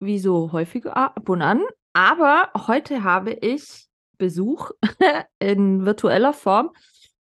wie 0.00 0.18
so 0.18 0.52
häufig 0.52 0.86
ab 0.86 1.28
und 1.28 1.42
an. 1.42 1.62
Aber 1.92 2.50
heute 2.66 3.02
habe 3.02 3.32
ich 3.32 3.86
Besuch 4.18 4.70
in 5.38 5.84
virtueller 5.84 6.32
Form 6.32 6.70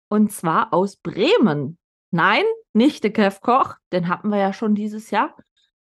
und 0.08 0.32
zwar 0.32 0.72
aus 0.72 0.96
Bremen. 0.96 1.78
Nein, 2.10 2.44
nicht 2.72 3.02
der 3.04 3.12
Kev 3.12 3.40
Koch, 3.40 3.74
den 3.92 4.08
hatten 4.08 4.28
wir 4.28 4.38
ja 4.38 4.52
schon 4.52 4.74
dieses 4.74 5.10
Jahr, 5.10 5.36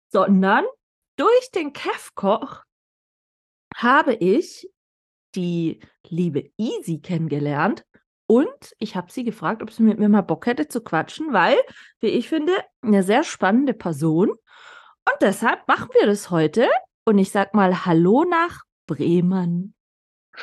sondern 0.10 0.66
durch 1.16 1.52
den 1.56 1.74
Kev 1.74 2.12
Koch 2.16 2.64
habe 3.76 4.14
ich 4.14 4.70
die 5.36 5.80
liebe 6.08 6.52
Easy 6.58 7.00
kennengelernt 7.00 7.86
und 8.28 8.76
ich 8.80 8.96
habe 8.96 9.12
sie 9.12 9.24
gefragt, 9.24 9.62
ob 9.62 9.72
sie 9.72 9.84
mit 9.84 10.00
mir 10.00 10.10
mal 10.10 10.22
Bock 10.22 10.46
hätte 10.48 10.68
zu 10.68 10.82
quatschen, 10.82 11.32
weil, 11.32 11.58
wie 12.02 12.08
ich 12.08 12.28
finde, 12.28 12.54
eine 12.82 13.04
sehr 13.04 13.24
spannende 13.24 13.74
Person 13.74 14.34
und 15.12 15.22
deshalb 15.22 15.68
machen 15.68 15.90
wir 15.94 16.08
das 16.08 16.30
heute. 16.30 16.70
Und 17.06 17.18
ich 17.18 17.32
sag 17.32 17.54
mal 17.54 17.86
Hallo 17.86 18.26
nach 18.26 18.64
Bremen. 18.88 19.74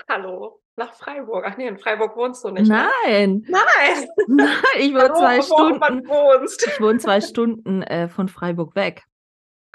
Hallo 0.09 0.61
nach 0.77 0.95
Freiburg. 0.95 1.45
Ach 1.47 1.57
nee, 1.57 1.69
in 1.69 1.79
Freiburg 1.79 2.17
wohnst 2.17 2.45
du 2.45 2.51
nicht. 2.51 2.69
Nein. 2.69 3.45
Ne? 3.47 3.49
Nein. 3.49 4.09
Nein, 4.29 4.49
ich 4.79 4.93
wohne 4.93 5.03
Hallo, 5.03 5.15
zwei 5.15 5.43
Stunden. 5.43 5.79
man 5.79 6.09
wohnst. 6.09 6.67
Ich 6.67 6.81
wohne 6.81 6.99
zwei 6.99 7.21
Stunden 7.21 7.83
äh, 7.83 8.09
von 8.09 8.29
Freiburg 8.29 8.75
weg. 8.75 9.05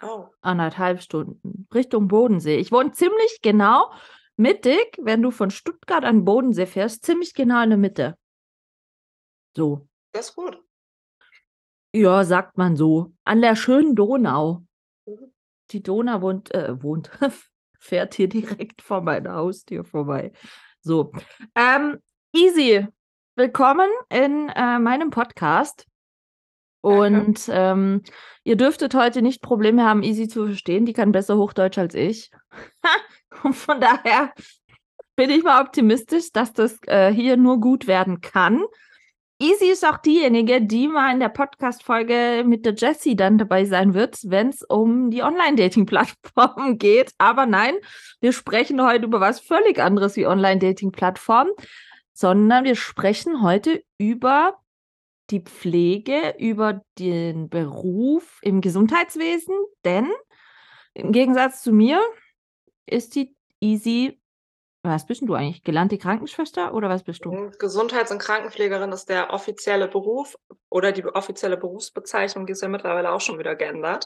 Oh. 0.01 0.25
Anderthalb 0.41 1.01
Stunden. 1.01 1.67
Richtung 1.73 2.07
Bodensee. 2.07 2.57
Ich 2.57 2.71
wohne 2.71 2.91
ziemlich 2.91 3.39
genau 3.41 3.91
mittig, 4.37 4.97
wenn 5.01 5.21
du 5.21 5.31
von 5.31 5.51
Stuttgart 5.51 6.05
an 6.05 6.25
Bodensee 6.25 6.65
fährst, 6.65 7.05
ziemlich 7.05 7.33
genau 7.33 7.61
in 7.63 7.69
der 7.69 7.77
Mitte. 7.77 8.17
So. 9.55 9.87
Das 10.13 10.29
ist 10.29 10.35
gut. 10.35 10.59
Ja, 11.93 12.23
sagt 12.23 12.57
man 12.57 12.75
so. 12.75 13.13
An 13.25 13.41
der 13.41 13.55
schönen 13.55 13.95
Donau. 13.95 14.63
Die 15.71 15.83
Donau 15.83 16.21
wohnt, 16.21 16.53
äh, 16.53 16.81
wohnt, 16.81 17.11
fährt 17.79 18.15
hier 18.15 18.27
direkt 18.27 18.81
vor 18.81 19.01
meiner 19.01 19.35
Haustür 19.35 19.85
vorbei. 19.85 20.31
So. 20.81 21.11
Ähm, 21.53 21.99
easy. 22.33 22.87
Willkommen 23.35 23.89
in 24.09 24.49
äh, 24.49 24.79
meinem 24.79 25.11
Podcast. 25.11 25.85
Und 26.81 27.49
ähm, 27.51 28.01
ihr 28.43 28.55
dürftet 28.55 28.95
heute 28.95 29.21
nicht 29.21 29.43
Probleme 29.43 29.83
haben, 29.85 30.01
Easy 30.01 30.27
zu 30.27 30.47
verstehen. 30.47 30.85
Die 30.85 30.93
kann 30.93 31.11
besser 31.11 31.37
Hochdeutsch 31.37 31.77
als 31.77 31.93
ich. 31.93 32.31
Und 33.43 33.53
von 33.53 33.79
daher 33.79 34.33
bin 35.15 35.29
ich 35.29 35.43
mal 35.43 35.61
optimistisch, 35.61 36.31
dass 36.31 36.51
das 36.53 36.79
äh, 36.87 37.11
hier 37.13 37.37
nur 37.37 37.59
gut 37.59 37.85
werden 37.85 38.21
kann. 38.21 38.63
Easy 39.41 39.67
ist 39.71 39.85
auch 39.85 39.97
diejenige, 39.97 40.61
die 40.61 40.89
mal 40.89 41.13
in 41.13 41.21
der 41.21 41.29
Podcast-Folge 41.29 42.43
mit 42.45 42.65
der 42.65 42.73
Jessie 42.73 43.15
dann 43.15 43.37
dabei 43.37 43.63
sein 43.63 43.93
wird, 43.93 44.19
wenn 44.25 44.49
es 44.49 44.63
um 44.63 45.11
die 45.11 45.23
Online-Dating-Plattformen 45.23 46.77
geht. 46.77 47.13
Aber 47.19 47.45
nein, 47.45 47.75
wir 48.19 48.33
sprechen 48.33 48.83
heute 48.85 49.05
über 49.05 49.21
was 49.21 49.39
völlig 49.39 49.79
anderes 49.79 50.17
wie 50.17 50.27
Online-Dating-Plattformen, 50.27 51.53
sondern 52.11 52.65
wir 52.65 52.75
sprechen 52.75 53.41
heute 53.41 53.81
über 53.97 54.59
die 55.29 55.39
Pflege, 55.39 56.35
über 56.37 56.81
den 56.97 57.47
Beruf 57.47 58.39
im 58.41 58.59
Gesundheitswesen, 58.59 59.55
denn 59.85 60.11
im 60.93 61.13
Gegensatz 61.13 61.63
zu 61.63 61.71
mir 61.71 62.01
ist 62.85 63.15
die 63.15 63.37
Easy, 63.61 64.19
was 64.83 65.05
bist 65.05 65.21
denn 65.21 65.27
du 65.27 65.33
eigentlich? 65.35 65.63
Gelernte 65.63 65.97
Krankenschwester 65.97 66.73
oder 66.73 66.89
was 66.89 67.03
bist 67.03 67.25
du? 67.25 67.31
Mhm. 67.31 67.51
Gesundheits- 67.59 68.11
und 68.11 68.19
Krankenpflegerin 68.19 68.91
ist 68.91 69.09
der 69.09 69.31
offizielle 69.33 69.87
Beruf 69.87 70.35
oder 70.69 70.91
die 70.91 71.05
offizielle 71.05 71.57
Berufsbezeichnung, 71.57 72.45
die 72.45 72.53
ist 72.53 72.61
ja 72.61 72.67
mittlerweile 72.69 73.11
auch 73.11 73.21
schon 73.21 73.39
wieder 73.39 73.55
geändert. 73.55 74.05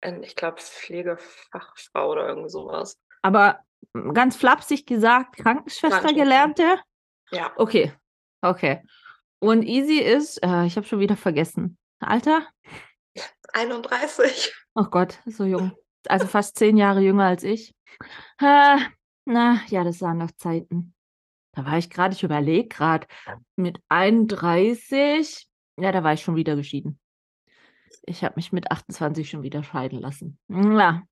In, 0.00 0.22
ich 0.22 0.36
glaube, 0.36 0.60
Pflegefachfrau 0.60 2.10
oder 2.10 2.28
irgendwie 2.28 2.50
sowas. 2.50 2.98
Aber 3.22 3.60
mm, 3.92 4.12
ganz 4.12 4.36
flapsig 4.36 4.86
gesagt, 4.86 5.36
Krankenschwester 5.36 6.00
Krankenschwester. 6.00 6.24
gelernte? 6.24 6.80
Ja, 7.30 7.52
Okay, 7.56 7.92
okay. 8.42 8.82
Und 9.38 9.62
Easy 9.62 9.98
ist, 9.98 10.42
äh, 10.42 10.64
ich 10.64 10.76
habe 10.76 10.86
schon 10.86 11.00
wieder 11.00 11.16
vergessen. 11.16 11.78
Alter? 12.00 12.46
31. 13.52 14.54
Oh 14.74 14.84
Gott, 14.84 15.18
so 15.26 15.44
jung. 15.44 15.72
Also 16.08 16.26
fast 16.26 16.58
zehn 16.58 16.76
Jahre 16.76 17.00
jünger 17.00 17.24
als 17.24 17.44
ich. 17.44 17.74
Äh, 18.40 18.78
na, 19.24 19.60
ja, 19.68 19.84
das 19.84 20.00
waren 20.00 20.18
noch 20.18 20.32
Zeiten. 20.32 20.94
Da 21.52 21.64
war 21.64 21.78
ich 21.78 21.88
gerade, 21.88 22.14
ich 22.14 22.22
überlege 22.22 22.68
gerade, 22.68 23.06
mit 23.56 23.78
31, 23.88 25.48
ja, 25.78 25.92
da 25.92 26.02
war 26.02 26.12
ich 26.12 26.22
schon 26.22 26.36
wieder 26.36 26.56
geschieden. 26.56 26.98
Ich 28.06 28.24
habe 28.24 28.34
mich 28.36 28.52
mit 28.52 28.70
28 28.70 29.30
schon 29.30 29.42
wieder 29.42 29.62
scheiden 29.62 30.00
lassen. 30.00 30.38
Ja. 30.48 31.02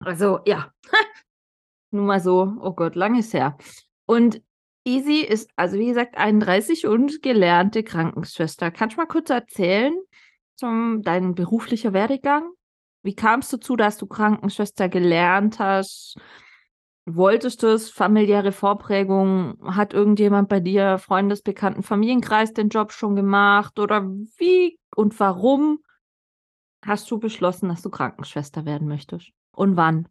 Also, 0.00 0.40
ja. 0.46 0.72
Nur 1.90 2.04
mal 2.04 2.20
so, 2.20 2.56
oh 2.60 2.72
Gott, 2.72 2.96
lang 2.96 3.18
ist 3.18 3.32
her. 3.32 3.56
Und 4.04 4.42
Easy 4.84 5.20
ist, 5.20 5.50
also 5.56 5.78
wie 5.78 5.86
gesagt, 5.86 6.16
31 6.16 6.86
und 6.86 7.22
gelernte 7.22 7.82
Krankenschwester. 7.82 8.70
Kannst 8.70 8.96
du 8.96 9.00
mal 9.00 9.06
kurz 9.06 9.30
erzählen, 9.30 9.94
zum 10.56 11.02
dein 11.02 11.34
beruflicher 11.34 11.92
Werdegang? 11.92 12.50
Wie 13.02 13.14
kamst 13.14 13.52
du 13.52 13.58
zu, 13.58 13.76
dass 13.76 13.96
du 13.98 14.06
Krankenschwester 14.06 14.88
gelernt 14.88 15.58
hast? 15.58 16.16
Wolltest 17.10 17.62
du 17.62 17.68
es? 17.68 17.90
Familiäre 17.90 18.52
Vorprägung? 18.52 19.58
Hat 19.64 19.94
irgendjemand 19.94 20.48
bei 20.48 20.60
dir, 20.60 20.98
Freundesbekannten, 20.98 21.82
Familienkreis 21.82 22.52
den 22.52 22.68
Job 22.68 22.92
schon 22.92 23.16
gemacht? 23.16 23.78
Oder 23.78 24.02
wie 24.36 24.78
und 24.94 25.18
warum 25.18 25.82
hast 26.84 27.10
du 27.10 27.18
beschlossen, 27.18 27.70
dass 27.70 27.80
du 27.82 27.88
Krankenschwester 27.90 28.66
werden 28.66 28.88
möchtest? 28.88 29.30
Und 29.52 29.76
wann? 29.76 30.08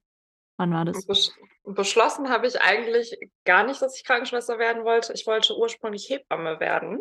Wann 0.58 0.74
war 0.74 0.86
das? 0.86 1.06
Besch 1.06 1.30
beschlossen 1.64 2.30
habe 2.30 2.48
ich 2.48 2.62
eigentlich 2.62 3.16
gar 3.46 3.64
nicht, 3.66 3.82
dass 3.82 3.96
ich 3.98 4.04
Krankenschwester 4.06 4.58
werden 4.58 4.84
wollte. 4.84 5.14
Ich 5.14 5.28
wollte 5.28 5.56
ursprünglich 5.56 6.10
Hebamme 6.10 6.60
werden. 6.60 7.00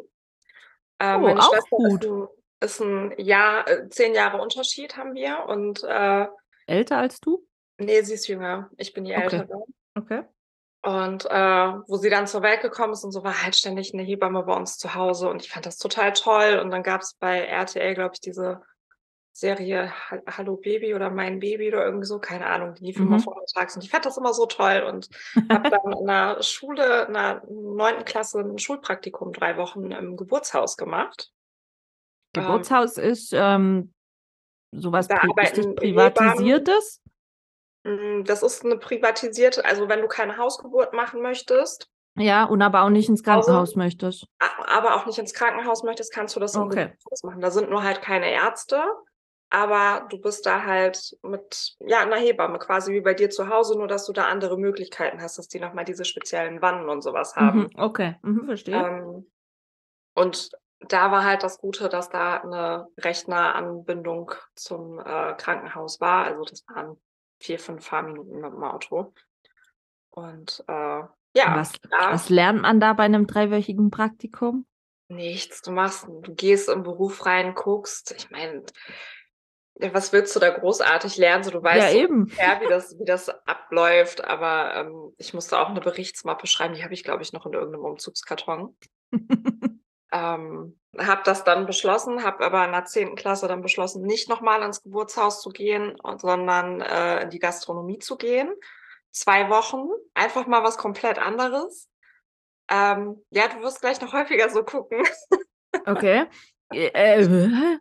Äh, 0.99 1.17
Oh, 1.17 1.21
meine 1.21 1.41
auch 1.41 1.51
Schwester 1.51 1.77
gut. 1.77 2.05
ist 2.05 2.11
ein, 2.11 2.29
ist 2.61 2.81
ein 2.81 3.15
Jahr, 3.19 3.69
äh, 3.69 3.89
zehn 3.89 4.15
Jahre 4.15 4.43
Unterschied 4.43 4.97
haben 4.97 5.15
wir 5.15 5.47
und 5.47 5.83
äh, 5.85 6.27
Älter 6.67 6.99
als 6.99 7.21
du? 7.21 7.47
nee, 7.79 8.03
sie 8.03 8.15
ist 8.15 8.27
jünger. 8.27 8.71
Ich 8.77 8.93
bin 8.93 9.05
die 9.05 9.13
Okay. 9.15 9.23
Ältere. 9.37 9.65
Okay. 9.97 10.23
Und 10.83 11.27
äh, 11.27 11.73
wo 11.89 11.97
sie 11.97 12.11
dann 12.11 12.29
zur 12.29 12.43
Welt 12.43 12.61
gekommen 12.61 12.93
ist 12.93 13.03
und 13.03 13.11
so, 13.11 13.25
war 13.25 13.43
halt 13.43 13.57
ständig 13.57 13.93
eine 13.93 14.05
Hebamme 14.05 14.45
bei 14.45 14.55
uns 14.55 14.79
zu 14.79 14.95
Hause 14.95 15.29
und 15.29 15.43
ich 15.43 15.51
fand 15.51 15.67
das 15.67 15.79
total 15.79 16.13
toll. 16.13 16.61
Und 16.63 16.71
dann 16.71 16.85
gab 16.85 17.01
es 17.01 17.15
bei 17.15 17.41
RTL, 17.41 17.95
glaube 17.95 18.15
ich, 18.15 18.21
diese 18.21 18.63
Serie 19.33 19.91
Ha- 20.11 20.23
Hallo 20.29 20.57
Baby 20.57 20.95
oder 20.95 21.11
Mein 21.11 21.41
Baby 21.41 21.69
oder 21.69 21.85
irgendwie 21.85 22.07
so, 22.07 22.19
keine 22.21 22.47
Ahnung, 22.47 22.75
die 22.75 22.85
lief 22.85 22.97
immer 22.99 23.17
Mhm. 23.17 23.21
vormittags 23.21 23.75
und 23.77 23.83
ich 23.85 23.91
fand 23.91 24.07
das 24.07 24.17
immer 24.17 24.33
so 24.33 24.47
toll 24.47 24.85
und 24.89 25.11
habe 25.51 25.69
dann 25.71 25.93
in 25.93 26.07
der 26.07 26.43
Schule, 26.43 27.07
in 27.07 27.15
der 27.15 27.43
neunten 27.51 28.05
Klasse 28.05 28.41
ein 28.41 28.59
Schulpraktikum 28.59 29.33
drei 29.33 29.57
Wochen 29.57 29.91
im 29.91 30.17
Geburtshaus 30.17 30.77
gemacht. 30.77 31.33
Ähm, 32.35 32.45
Geburtshaus 32.45 32.97
ist 32.97 33.33
ähm, 33.35 33.93
sowas 34.73 35.09
Pri 35.09 35.17
arbeiten 35.17 35.75
privatisiertes? 35.75 37.03
Mm, 37.87 38.25
Das 38.25 38.43
ist 38.43 38.65
eine 38.65 38.77
privatisierte, 38.77 39.65
also 39.65 39.89
wenn 39.89 40.01
du 40.01 40.09
keine 40.09 40.37
Hausgeburt 40.37 40.93
machen 40.93 41.23
möchtest, 41.23 41.89
Ja, 42.17 42.45
und 42.45 42.61
aber 42.63 42.83
auch 42.83 42.91
nicht 42.91 43.09
ins? 43.09 43.23
Krankenhaus 43.23 43.77
möchtest. 43.77 44.27
a- 44.39 44.77
aber 44.79 44.97
auch 44.97 45.07
nicht 45.07 45.19
ins 45.19 45.33
Krankenhaus 45.35 45.83
möchtest, 45.83 46.13
kannst 46.13 46.35
du 46.37 46.41
das 46.41 46.57
Okay. 46.57 46.93
Machen. 47.23 47.41
Da 47.41 47.51
sind 47.51 47.71
nur 47.71 47.83
halt 47.83 48.03
keine 48.03 48.31
Ärzte, 48.31 48.83
aber 49.51 50.07
du 50.11 50.19
bist 50.19 50.45
da 50.45 50.65
halt 50.65 51.17
mit, 51.23 51.77
ja, 51.81 52.01
einer 52.01 52.17
Hebamme 52.17 52.59
quasi 52.59 52.93
wie 52.93 53.01
bei 53.01 53.15
dir 53.15 53.31
zu 53.31 53.49
Hause, 53.49 53.79
nur 53.79 53.89
dass 53.89 54.05
du 54.07 54.13
da 54.13 54.25
andere 54.27 54.59
Möglichkeiten 54.59 55.23
hast, 55.23 55.39
dass 55.39 55.49
die 55.49 55.61
nochmal 55.61 55.85
diese 55.85 56.05
speziellen 56.05 56.61
Wannen 56.61 56.89
und 56.89 57.03
sowas 57.03 57.37
haben. 57.37 57.61
Mhm, 57.61 57.71
okay, 57.77 58.17
mhm, 58.23 58.47
verstehe. 58.47 58.75
Ähm, 58.77 59.31
und 60.15 60.51
da 60.81 61.11
war 61.11 61.25
halt 61.25 61.43
das 61.43 61.59
Gute, 61.59 61.89
dass 61.89 62.11
da 62.11 62.39
eine 62.39 62.87
recht 62.99 63.29
nahe 63.29 63.55
Anbindung 63.55 64.33
zum 64.55 64.99
äh, 64.99 65.35
Krankenhaus 65.35 66.01
war. 66.01 66.25
Also 66.27 66.45
das 66.45 66.65
waren 66.69 67.01
vier, 67.41 67.59
fünf 67.59 67.87
Fahrminuten 67.87 68.41
mit 68.41 68.53
dem 68.53 68.63
Auto. 68.65 69.13
Und 70.11 70.65
äh, 70.69 70.73
ja, 70.73 71.55
was, 71.55 71.73
da 71.91 72.13
was 72.13 72.29
lernt 72.31 72.63
man 72.63 72.81
da 72.81 72.93
bei 72.95 73.05
einem 73.05 73.27
dreiwöchigen 73.27 73.91
Praktikum? 73.91 74.67
nichts. 75.09 75.63
Du 75.63 75.71
machst, 75.73 76.07
du 76.07 76.35
gehst 76.35 76.69
im 76.69 76.83
Beruf 76.83 77.27
rein, 77.27 77.55
guckst. 77.55 78.13
Ich 78.17 78.31
meine, 78.31 78.65
Ja, 79.79 79.93
was 79.93 80.13
willst 80.13 80.35
du 80.35 80.41
da 80.41 80.51
großartig 80.51 81.17
lernen? 81.19 81.45
So, 81.45 81.51
du 81.51 81.63
Ja, 81.63 81.65
weißt 81.65 81.93
so 81.93 81.99
eben. 81.99 82.31
ungefähr, 82.39 82.61
wie 82.63 82.67
das 82.67 82.99
wie 82.99 83.05
das 83.05 83.29
abläuft, 83.47 84.25
aber, 84.25 84.75
ähm, 84.75 85.15
ich 85.19 85.35
musste 85.35 85.59
auch 85.59 85.71
'ne 85.71 85.81
Berichtsmappe 85.81 86.47
schreiben, 86.47 86.75
die 86.75 86.83
habe 86.85 86.95
ich, 86.95 87.05
glaube 87.05 87.23
ich, 87.23 87.33
noch 87.33 87.45
in 87.47 87.53
irgend 87.53 87.73
'nem 87.73 87.85
Umzugskarton. 87.85 88.77
Ähm, 90.13 90.79
habe 90.99 91.23
das 91.25 91.45
dann 91.45 91.67
beschlossen, 91.67 92.25
habe 92.25 92.45
aber 92.45 92.65
in 92.65 92.73
der 92.73 92.85
10. 92.85 93.17
Klasse 93.17 93.49
dann 93.49 93.63
beschlossen, 93.63 94.03
nicht 94.03 94.29
noch 94.29 94.41
mal 94.41 94.63
ins 94.63 94.83
Geburtshaus 94.83 95.43
zu 95.43 95.51
gehen 95.51 95.97
sondern, 96.19 96.81
äh, 96.81 97.23
in 97.23 97.31
die 97.31 97.39
Gastronomie 97.39 97.99
zu 97.99 98.17
gehen. 98.17 98.53
2 99.13 99.49
Wochen, 99.51 99.89
einfach 100.15 100.47
mal 100.47 100.63
was 100.65 100.79
komplett 100.79 101.19
anderes. 101.19 101.89
Ähm, 102.71 103.25
ja, 103.31 103.49
du 103.49 103.63
wirst 103.63 103.81
gleich 103.83 104.01
noch 104.01 104.13
häufiger 104.15 104.51
so 104.51 104.65
gucken. 104.65 105.05
Okay. 105.87 106.27
Äh, 106.73 106.89
äh? 106.89 107.79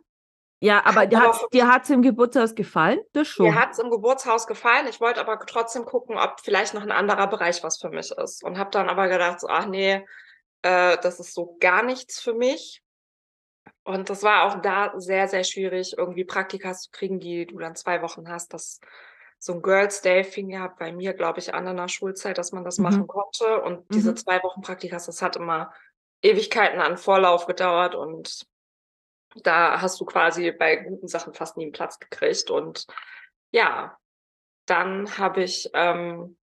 Ja, 0.62 0.84
aber 0.86 1.06
Hat 1.06 1.12
dir 1.12 1.20
aber 1.20 1.22
hat's 1.22 1.46
dir 1.52 1.68
hat's 1.68 1.90
im 1.90 2.02
Geburtshaus 2.02 2.54
gefallen? 2.54 3.00
Das 3.12 3.28
Mir 3.38 3.54
schon? 3.54 3.54
hat's 3.54 3.78
im 3.78 3.90
Geburtshaus 3.90 4.46
gefallen. 4.46 4.86
Ich 4.88 4.98
wollte 5.00 5.20
aber 5.20 5.38
trotzdem 5.44 5.84
gucken, 5.84 6.16
ob 6.16 6.40
vielleicht 6.40 6.72
noch 6.72 6.82
'n 6.82 6.90
anderer 6.90 7.26
Bereich 7.26 7.62
was 7.62 7.78
für 7.78 7.90
mich 7.90 8.10
ist 8.12 8.42
und 8.42 8.58
habe 8.58 8.70
dann 8.70 8.88
aber 8.88 9.08
gedacht 9.08 9.40
so: 9.40 9.48
„Ach 9.48 9.66
ne, 9.66 10.06
äh, 10.62 10.98
das 11.02 11.20
ist 11.20 11.34
so 11.34 11.56
gar 11.60 11.82
nichts 11.82 12.20
für 12.20 12.34
mich.“ 12.34 12.80
Und 13.84 14.10
das 14.10 14.22
war 14.24 14.44
auch 14.44 14.60
da 14.62 14.92
sehr, 14.98 15.28
sehr 15.28 15.44
schwierig, 15.44 15.94
irgendwie 15.96 16.24
Praktika 16.24 16.72
zu 16.74 16.90
kriegen, 16.90 17.20
die 17.20 17.46
du 17.46 17.58
dann 17.58 17.76
2 17.76 18.02
Wochen 18.02 18.28
hast. 18.28 18.52
Das 18.54 18.80
so 19.38 19.52
'n 19.54 19.62
Girls' 19.62 20.02
Day 20.02 20.24
fing 20.24 20.50
ja 20.50 20.68
bei 20.78 20.92
mir, 20.92 21.14
glaube 21.14 21.38
ich, 21.40 21.54
an 21.54 21.66
in 21.68 21.76
der 21.76 21.88
Schulzeit, 21.88 22.38
dass 22.38 22.52
man 22.52 22.64
das 22.64 22.80
machen 22.80 23.06
Mhm. 23.06 23.08
konnte 23.08 23.62
und 23.62 23.94
diese 23.94 24.14
Mhm. 24.14 24.16
2 24.16 24.42
Wochen 24.42 24.60
Praktikas, 24.62 25.06
das 25.06 25.22
hat 25.22 25.36
immer 25.36 25.72
Ewigkeiten 26.22 26.80
an 26.80 26.96
Vorlauf 26.96 27.46
gedauert 27.46 27.94
und 27.94 28.46
da 29.44 29.80
hast 29.82 30.00
du 30.00 30.06
quasi 30.06 30.52
bei 30.52 30.76
guten 30.76 31.08
Sachen 31.08 31.34
fast 31.34 31.56
nie 31.58 31.66
'n 31.66 31.72
Platz 31.72 31.98
gekriegt. 32.00 32.50
Und 32.50 32.86
ja, 33.52 33.98
dann 34.66 35.18
habe 35.18 35.42
ich, 35.44 35.70
ähm, 35.74 36.38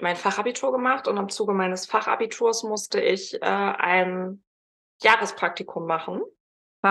mein 0.00 0.16
Fachabitur 0.16 0.72
gemacht 0.72 1.08
und 1.08 1.16
im 1.18 1.28
Zuge 1.30 1.54
meines 1.54 1.86
Fachabiturs 1.86 2.64
musste 2.64 3.00
ich, 3.00 3.34
äh, 3.42 3.46
ein 3.46 4.44
Jahrespraktikum 5.02 5.86
machen. 5.86 6.22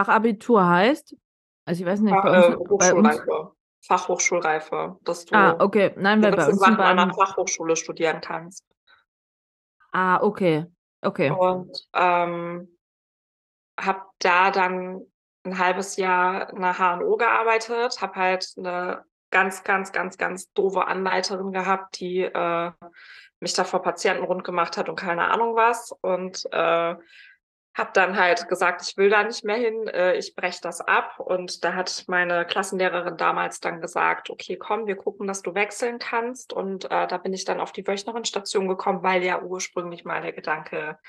Fachabitur 0.03 0.67
heißt? 0.67 1.15
Also, 1.65 1.81
ich 1.83 1.87
weiß 1.87 2.01
nicht, 2.01 2.21
Fach 2.21 2.23
bei 2.23 2.31
uns 2.31 2.47
äh, 2.49 2.55
uns 2.55 2.69
Hochschulreife, 2.69 3.51
Fachhochschulreife, 3.87 4.97
dass 5.03 5.25
Ah, 5.31 5.55
du 5.55 5.57
okay. 5.59 5.93
Nein, 5.97 6.21
weil 6.23 6.33
bei 6.33 6.47
uns 6.49 6.65
in 6.67 6.75
Sachen 6.77 6.85
an 6.85 6.95
'ner 6.95 7.07
Baden 7.07 7.13
Fachhochschule 7.13 7.75
studieren 7.75 8.21
kannst. 8.21 8.61
Ah, 9.93 10.19
okay. 10.21 10.65
Okay. 11.03 11.31
Und, 11.31 11.87
ähm, 11.93 12.77
habe 13.79 14.01
da 14.19 14.51
dann 14.51 15.01
'n 15.45 15.59
1/2 15.59 15.97
Jahr 15.97 16.51
in 16.51 16.59
'ner 16.59 16.79
HNO 16.79 17.17
gearbeitet, 17.17 18.01
habe 18.01 18.15
halt 18.15 18.47
'ne 18.57 19.03
ganz, 19.31 19.63
ganz, 19.65 19.91
ganz, 19.93 20.17
ganz 20.17 20.51
doofe 20.53 20.87
Anleiterin 20.87 21.51
gehabt, 21.53 21.99
die, 21.99 22.21
äh, 22.23 22.71
mich 23.41 23.53
da 23.53 23.63
vor 23.65 23.81
Patienten 23.83 24.23
rundgemacht 24.25 24.77
hat 24.77 24.89
und 24.89 24.97
keine 24.97 25.29
Ahnung 25.31 25.55
was 25.55 25.91
und, 26.01 26.45
äh, 26.53 26.95
habe 27.75 27.91
dann 27.93 28.17
halt 28.17 28.47
gesagt: 28.49 28.81
„Ich 28.83 28.97
will 28.97 29.09
da 29.11 29.23
nicht 29.23 29.43
mehr 29.45 29.57
hin, 29.57 29.87
äh, 29.87 30.15
ich 30.15 30.35
breche 30.35 30.61
das 30.63 30.81
ab.“ 30.81 31.19
Und 31.19 31.63
da 31.65 31.73
hat 31.75 32.05
meine 32.07 32.45
Klassenlehrerin 32.45 33.17
damals 33.17 33.59
dann 33.61 33.81
gesagt: 33.81 34.29
„Okay, 34.31 34.57
komm, 34.57 34.87
wir 34.87 34.95
gucken, 34.97 35.27
dass 35.27 35.43
du 35.43 35.55
wechseln 35.55 35.99
kannst.“ 35.99 36.53
Und, 36.53 36.85
äh, 36.91 37.07
da 37.07 37.17
bin 37.19 37.33
ich 37.33 37.45
dann 37.45 37.59
auf 37.61 37.71
die 37.73 37.87
Wöchnerinnenstation 37.87 38.67
gekommen, 38.69 39.03
weil 39.03 39.23
ja 39.23 39.41
ursprünglich 39.41 40.05
mal 40.05 40.21
der 40.23 40.33
Gedanke 40.33 40.99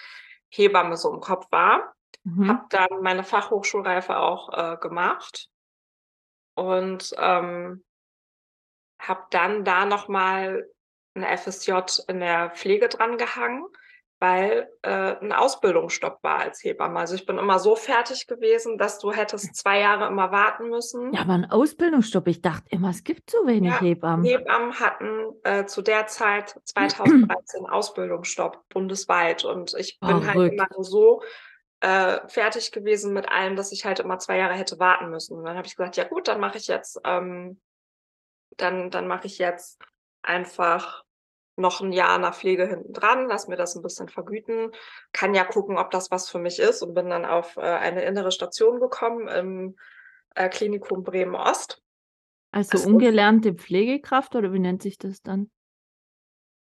Hebamme 0.50 0.96
so 0.96 1.12
im 1.14 1.20
Kopf 1.20 1.46
war. 1.52 1.94
Habe 2.42 2.62
Mhm. 2.62 2.68
dann 2.70 2.88
meine 3.02 3.24
Fachhochschulreife 3.24 4.18
auch, 4.18 4.50
äh, 4.52 4.76
gemacht 4.78 5.46
und, 6.56 7.14
ähm 7.18 7.82
habe 9.00 9.22
dann 9.30 9.64
da 9.64 9.84
noch 9.84 10.08
mal 10.08 10.68
'n 11.14 11.22
FSJ 11.22 12.00
in 12.08 12.20
der 12.20 12.50
Pflege 12.50 12.88
drangehangen, 12.88 13.66
weil, 14.20 14.70
äh, 14.82 15.16
'n 15.22 15.32
Ausbildungsstopp 15.32 16.22
war 16.22 16.38
als 16.40 16.62
Hebamme. 16.64 16.98
Also, 17.00 17.14
ich 17.16 17.26
bin 17.26 17.38
immer 17.38 17.58
so 17.58 17.76
fertig 17.76 18.26
gewesen, 18.26 18.78
dass 18.78 18.98
du 18.98 19.12
hättest 19.12 19.56
2 19.56 19.80
Jahre 19.80 20.06
immer 20.08 20.32
warten 20.32 20.68
müssen. 20.70 21.12
Ja, 21.12 21.20
aber 21.20 21.34
'n 21.34 21.44
Ausbildungsstopp. 21.44 22.26
Ich 22.28 22.42
dachte 22.42 22.66
immer, 22.70 22.90
es 22.90 23.04
gibt 23.04 23.30
so 23.30 23.38
wenig 23.46 23.80
Ja, 23.80 23.80
Hebammen. 23.80 24.36
Hebammen 24.38 24.78
hatten, 24.80 25.32
äh, 25.44 25.66
zu 25.66 25.82
der 25.82 26.06
Zeit 26.06 26.58
2013 26.64 27.66
Ausbildungsstopp 27.66 28.68
bundesweit 28.68 29.44
und 29.44 29.74
ich 29.78 30.00
bin 30.04 30.26
halt 30.26 30.40
immer 30.46 30.66
so, 30.78 31.22
äh, 31.80 32.26
fertig 32.28 32.72
gewesen 32.72 33.12
mit 33.14 33.28
allem, 33.30 33.56
dass 33.56 33.72
ich 33.72 33.84
halt 33.84 34.00
immer 34.00 34.18
2 34.18 34.38
Jahre 34.38 34.54
hätte 34.54 34.78
warten 34.78 35.10
müssen. 35.10 35.36
Und 35.38 35.44
dann 35.44 35.56
habe 35.56 35.66
ich 35.66 35.76
gesagt: 35.76 35.96
„Ja 35.96 36.04
gut, 36.04 36.28
dann 36.28 36.40
mache 36.40 36.58
ich 36.58 36.66
jetzt, 36.68 37.00
ähm 37.04 37.60
dann 38.60 38.90
dann 38.90 39.08
mache 39.08 39.26
ich 39.26 39.38
jetzt 39.38 39.80
einfach 40.22 41.04
noch 41.56 41.80
'n 41.82 41.92
Jahr 41.92 42.18
der 42.20 42.32
Pflege 42.32 42.66
hintendran, 42.66 43.28
lasse 43.28 43.50
mir 43.50 43.56
das 43.56 43.76
'n 43.76 43.82
bisschen 43.82 44.08
vergüten, 44.08 44.72
kann 45.12 45.34
ja 45.34 45.44
gucken, 45.44 45.78
ob 45.78 45.90
das 45.90 46.10
was 46.10 46.28
für 46.30 46.38
mich 46.38 46.58
ist.“ 46.60 46.82
Und 46.82 46.94
bin 46.94 47.10
dann 47.10 47.24
auf, 47.24 47.56
äh, 47.56 47.60
eine 47.62 48.04
innere 48.04 48.32
Station 48.32 48.80
gekommen 48.80 49.28
im, 49.28 49.76
äh, 50.36 50.48
Klinikum 50.50 51.04
Bremen-Ost. 51.04 51.80
Also, 52.54 52.78
Es 52.78 52.86
ist 52.86 52.88
ungelernte 52.88 53.54
Pflegekraft 53.54 54.34
oder 54.36 54.52
wie 54.52 54.58
nennt 54.58 54.82
sich 54.82 54.98
das 54.98 55.22
dann? 55.22 55.50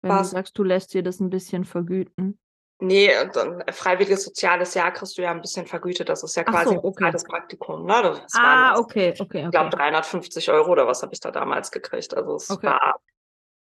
Wenn 0.04 0.16
du 0.16 0.22
Was? 0.22 0.28
sagst, 0.28 0.56
du 0.58 0.62
lässt 0.62 0.94
dir 0.94 1.02
das 1.02 1.20
'n 1.20 1.28
bisschen 1.30 1.64
vergüten. 1.64 2.38
Ne, 2.80 3.08
äh, 3.12 3.28
dann 3.32 3.64
freiwilliges 3.72 4.22
soziales 4.24 4.74
Jahr 4.74 4.92
kriegst 4.92 5.18
du 5.18 5.22
ja 5.22 5.32
'n 5.32 5.40
bisschen 5.40 5.66
vergütet. 5.66 6.08
Das 6.08 6.22
ist 6.22 6.36
ja 6.36 6.44
Ach 6.46 6.56
quasi 6.56 6.76
so, 6.76 6.82
okay. 6.84 7.18
bezahltes 7.18 7.24
Praktikum, 7.24 7.84
ne? 7.86 8.02
Das 8.02 8.34
Ah, 8.34 8.76
jetzt, 8.76 8.78
okay, 8.78 9.14
okay, 9.18 9.46
ich 9.46 9.50
glaube, 9.50 9.70
okay. 9.70 9.76
350 9.76 10.50
€ 10.50 10.68
oder 10.70 10.86
was 10.86 11.02
habe 11.02 11.12
ich 11.14 11.20
da 11.20 11.30
damals 11.32 11.72
gekriegt. 11.72 12.14
Also, 12.16 12.36
es 12.36 12.50
Okay. 12.50 12.78
war 12.80 13.00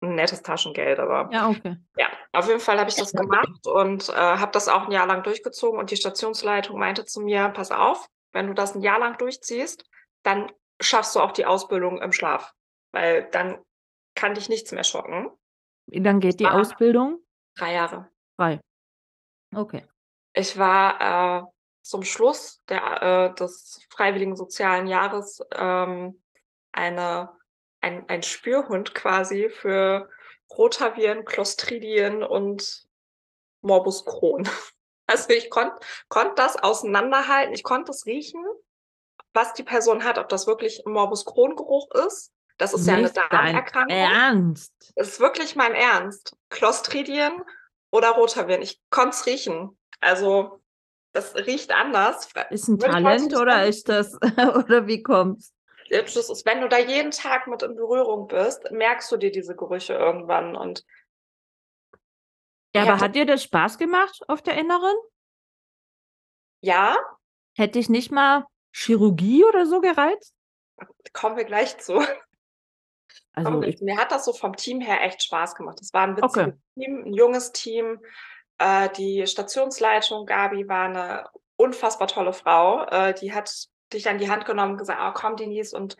'n 0.02 0.14
nettes 0.16 0.42
Taschengeld, 0.42 0.98
aber 1.00 1.30
Ja, 1.30 1.48
okay. 1.48 1.76
ja, 1.98 2.08
auf 2.32 2.48
jeden 2.48 2.60
Fall 2.60 2.78
habe 2.80 2.90
ich 2.90 2.96
das 2.98 3.14
gemacht 3.14 3.66
und, 3.66 4.08
äh, 4.10 4.14
habe 4.14 4.52
das 4.52 4.68
auch 4.68 4.86
'n 4.88 4.92
Jahr 4.92 5.06
lang 5.08 5.22
durchgezogen 5.24 5.78
und 5.80 5.90
die 5.92 5.96
Stationsleitung 5.96 6.78
meinte 6.78 7.04
zu 7.06 7.20
mir: 7.22 7.48
„Pass 7.50 7.70
auf, 7.72 8.08
wenn 8.32 8.48
du 8.48 8.54
das 8.54 8.74
'n 8.76 8.82
Jahr 8.82 8.98
lang 9.00 9.18
durchziehst, 9.18 9.84
dann 10.24 10.52
schaffst 10.80 11.16
du 11.16 11.20
auch 11.20 11.32
die 11.32 11.46
Ausbildung 11.46 12.00
im 12.02 12.12
Schlaf, 12.12 12.52
weil 12.92 13.28
dann 13.32 13.60
kann 14.16 14.34
dich 14.34 14.48
nichts 14.50 14.72
mehr 14.72 14.84
schocken.“ 14.84 15.30
Wie 15.88 15.98
lang 15.98 16.20
Ich 16.28 16.36
geht 16.36 16.40
die 16.40 16.50
Ausbildung? 16.50 17.22
3 17.56 17.72
Jahre. 17.74 18.10
3. 18.38 18.60
Okay. 19.54 19.84
Ich 20.36 20.56
war, 20.58 21.42
äh, 21.42 21.46
zum 21.82 22.02
Schluss 22.04 22.62
der 22.68 23.02
äh, 23.32 23.34
des 23.34 23.80
freiwilligen 23.90 24.36
sozialen 24.36 24.86
Jahres, 24.86 25.40
ähm, 25.54 26.22
eine 26.72 27.30
ein 27.82 28.08
ein 28.08 28.22
Spürhund 28.22 28.94
quasi 28.94 29.50
für 29.50 30.08
Rotaviren, 30.56 31.24
Clostridien 31.24 32.22
und 32.22 32.86
Morbus 33.60 34.04
Crohn. 34.04 34.48
Also, 35.08 35.30
ich 35.30 35.50
konnt 35.50 35.72
konnte 36.08 36.34
das 36.36 36.56
auseinanderhalten. 36.56 37.52
Ich 37.52 37.64
konnte 37.64 37.90
es 37.90 38.06
riechen, 38.06 38.42
was 39.34 39.52
die 39.52 39.64
Person 39.64 40.04
hat, 40.04 40.16
ob 40.16 40.28
das 40.28 40.46
wirklich 40.46 40.80
Morbus 40.86 41.26
Crohn-Geruch 41.26 41.90
ist. 42.06 42.32
Das 42.56 42.72
ist 42.72 42.86
ja 42.86 42.96
Nicht 42.96 43.16
dein 43.16 43.28
Darmerkrankung. 43.28 43.94
Ernst? 43.94 44.72
Ist 44.94 45.18
wirklich 45.20 45.56
mein 45.56 45.74
Ernst. 45.74 46.36
Clostridien 46.50 47.42
oder 47.90 48.10
Rotaviren. 48.10 48.62
Ich 48.62 48.80
konnte 48.90 49.10
es 49.10 49.26
riechen. 49.26 49.76
Also, 50.00 50.62
das 51.12 51.34
riecht 51.34 51.72
anders. 51.72 52.28
Ist 52.50 52.68
'n 52.68 52.80
würde 52.80 52.86
ich 52.86 53.04
heute 53.04 53.28
Talent 53.28 53.36
oder 53.36 53.66
ist 53.66 53.88
das 53.88 54.14
oder 54.56 54.86
wie 54.86 55.02
kommt's? 55.02 55.52
Das 55.92 56.16
ist 56.16 56.46
wenn 56.46 56.62
du 56.62 56.68
da 56.70 56.78
jeden 56.78 57.10
Tag 57.10 57.46
mit 57.48 57.62
in 57.62 57.76
Berührung 57.76 58.26
bist, 58.26 58.70
merkst 58.70 59.12
du 59.12 59.18
dir 59.18 59.30
diese 59.30 59.54
Gerüche 59.54 59.92
irgendwann 59.92 60.56
und 60.56 60.84
Ja, 62.74 62.82
ich 62.84 62.88
aber 62.88 63.00
hat 63.02 63.14
dir 63.14 63.26
das 63.26 63.42
Spaß 63.42 63.76
gemacht 63.78 64.20
auf 64.28 64.40
der 64.42 64.54
Inneren? 64.56 64.94
Ja. 66.64 66.96
Hätte 67.56 67.78
dich 67.78 67.88
nicht 67.90 68.10
mal 68.10 68.46
Chirurgie 68.74 69.44
oder 69.44 69.66
so 69.66 69.80
gereizt? 69.80 70.30
Kommen 71.12 71.36
wir 71.36 71.44
gleich 71.44 71.78
zu. 71.78 72.00
Also, 73.36 73.62
ich. 73.62 73.80
Mir 73.80 73.96
hat 73.96 74.12
das 74.12 74.24
so 74.24 74.32
vom 74.32 74.56
Team 74.56 74.80
her 74.80 75.02
echt 75.02 75.22
Spaß 75.22 75.54
gemacht. 75.54 75.78
Das 75.80 75.92
war 75.92 76.04
'n 76.06 76.16
Okay. 76.20 76.52
witziges 76.52 76.54
Team, 76.74 77.04
'n 77.06 77.12
junges 77.14 77.52
Team. 77.52 78.00
Äh, 78.58 78.90
die 78.90 79.26
Stationsleitung, 79.26 80.26
Gabi, 80.26 80.68
war 80.68 80.88
'ne 80.88 81.28
unfassbar 81.56 82.08
tolle 82.08 82.32
Frau. 82.32 82.84
Äh, 82.86 83.14
die 83.14 83.32
hat 83.34 83.66
dich 83.94 84.08
an 84.08 84.18
die 84.18 84.30
Hand 84.30 84.44
genommen 84.46 84.72
und 84.72 84.78
gesagt: 84.78 85.00
„Ah, 85.00 85.12
komm, 85.12 85.36
Denise.“ 85.36 85.74
Und 85.74 85.96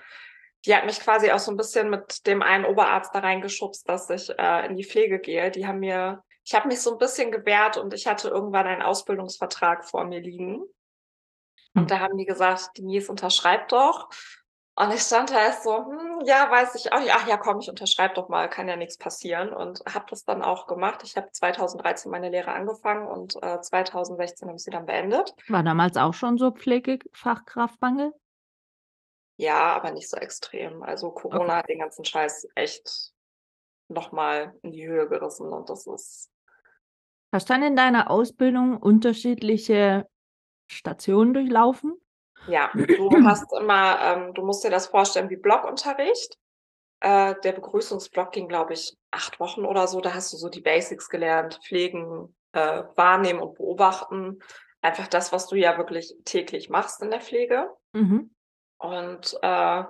die 0.66 0.74
hat 0.76 0.86
mich 0.86 1.00
quasi 1.00 1.30
auch 1.32 1.38
so 1.40 1.50
'n 1.52 1.56
bisschen 1.58 1.90
mit 1.90 2.26
dem 2.26 2.42
einen 2.42 2.64
Oberarzt 2.66 3.14
da 3.14 3.20
reingeschubst, 3.20 3.88
dass 3.88 4.10
ich, 4.10 4.30
äh, 4.38 4.66
in 4.66 4.76
die 4.76 4.84
Pflege 4.84 5.20
gehe. 5.20 5.50
Die 5.50 5.66
haben 5.66 5.80
mir 5.80 6.22
ich 6.44 6.54
habe 6.56 6.68
mich 6.68 6.80
so 6.82 6.92
'n 6.92 6.98
bisschen 6.98 7.30
gewehrt 7.32 7.76
und 7.78 7.94
ich 7.94 8.06
hatte 8.08 8.28
irgendwann 8.28 8.66
einen 8.66 8.82
Ausbildungsvertrag 8.82 9.84
vor 9.84 10.04
mir 10.06 10.20
liegen. 10.20 10.64
Und 11.76 11.90
Hm. 11.90 11.92
da 11.92 12.00
haben 12.00 12.16
die 12.18 12.26
gesagt: 12.26 12.76
„Denise, 12.78 13.08
unterschreib 13.10 13.68
doch.“ 13.68 14.08
Und 14.76 14.90
ich 14.92 15.02
stand 15.02 15.30
da 15.30 15.38
erst 15.40 15.64
so: 15.64 15.76
„Hm, 15.86 16.20
ja, 16.24 16.50
weiß 16.50 16.74
ich 16.76 16.92
auch 16.92 17.00
nicht. 17.00 17.12
Ach 17.14 17.26
ja, 17.26 17.36
komm, 17.36 17.60
ich 17.60 17.68
unterschreibe 17.68 18.14
doch 18.14 18.28
mal, 18.28 18.48
kann 18.48 18.68
ja 18.68 18.76
nix 18.76 18.96
passieren.“ 18.98 19.52
Und 19.52 19.80
habe 19.86 20.06
das 20.08 20.24
dann 20.24 20.42
auch 20.42 20.66
gemacht. 20.66 21.02
Ich 21.04 21.16
habe 21.16 21.30
2013 21.30 22.10
meine 22.10 22.30
Lehre 22.30 22.52
angefangen 22.52 23.06
und, 23.06 23.36
äh, 23.42 23.60
2016 23.60 24.48
habe 24.48 24.56
ich 24.56 24.62
sie 24.64 24.70
dann 24.70 24.86
beendet. 24.86 25.34
War 25.46 25.62
damals 25.62 25.96
auch 25.96 26.14
schon 26.14 26.36
so 26.36 26.50
Pflegefachkraftmangel? 26.50 28.12
Ja, 29.38 29.74
aber 29.74 29.90
nicht 29.92 30.08
so 30.10 30.16
extrem. 30.16 30.82
Also 30.82 31.10
Corona 31.10 31.56
Okay. 31.56 31.58
hat 31.58 31.68
den 31.68 31.78
ganzen 31.80 32.04
Scheiß 32.04 32.46
echt 32.54 33.12
noch 33.88 34.12
mal 34.12 34.54
in 34.62 34.72
die 34.72 34.86
Höhe 34.86 35.08
gerissen 35.08 35.52
und 35.52 35.70
das 35.70 35.86
ist 35.86 36.30
Hast 37.34 37.48
du 37.50 37.54
dann 37.54 37.62
in 37.62 37.76
deiner 37.76 38.10
Ausbildung 38.10 38.76
unterschiedliche 38.78 40.06
Stationen 40.70 41.34
durchlaufen? 41.34 41.94
Ja, 42.46 42.70
du 42.74 43.10
hast 43.24 43.52
immer 43.52 44.00
ähm, 44.00 44.34
du 44.34 44.44
musst 44.44 44.64
dir 44.64 44.70
das 44.70 44.88
vorstellen 44.88 45.30
wie 45.30 45.36
Blockunterricht. 45.36 46.38
Äh, 47.00 47.34
der 47.42 47.52
Begrüßungsblock 47.52 48.32
ging, 48.32 48.48
glaube 48.48 48.74
ich, 48.74 48.96
8 49.10 49.40
Wochen 49.40 49.64
oder 49.64 49.86
so. 49.86 50.00
Da 50.00 50.14
hast 50.14 50.32
du 50.32 50.36
so 50.36 50.48
die 50.48 50.60
Basics 50.60 51.08
gelernt, 51.08 51.58
pflegen, 51.66 52.34
äh, 52.52 52.84
wahrnehmen 52.96 53.40
und 53.40 53.56
beobachten. 53.56 54.38
Einfach 54.82 55.08
das, 55.08 55.32
was 55.32 55.48
du 55.48 55.56
ja 55.56 55.76
wirklich 55.78 56.14
täglich 56.24 56.70
machst 56.70 57.02
in 57.02 57.10
der 57.10 57.20
Pflege. 57.20 57.68
Mhm. 57.92 58.34
Und, 58.78 59.34
äh, 59.42 59.84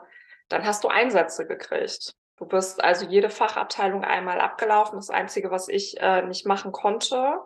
dann 0.49 0.67
hast 0.67 0.85
du 0.85 0.89
Einsätze 0.89 1.47
gekriegt. 1.47 2.15
Du 2.37 2.47
bist 2.47 2.83
also 2.83 3.07
jede 3.07 3.31
Fachabteilung 3.31 4.05
einmal 4.05 4.41
abgelaufen. 4.41 4.97
Das 4.97 5.11
Einzige, 5.11 5.51
was 5.51 5.69
ich, 5.69 5.99
äh, 6.01 6.23
nicht 6.23 6.47
machen 6.47 6.73
konnte, 6.73 7.41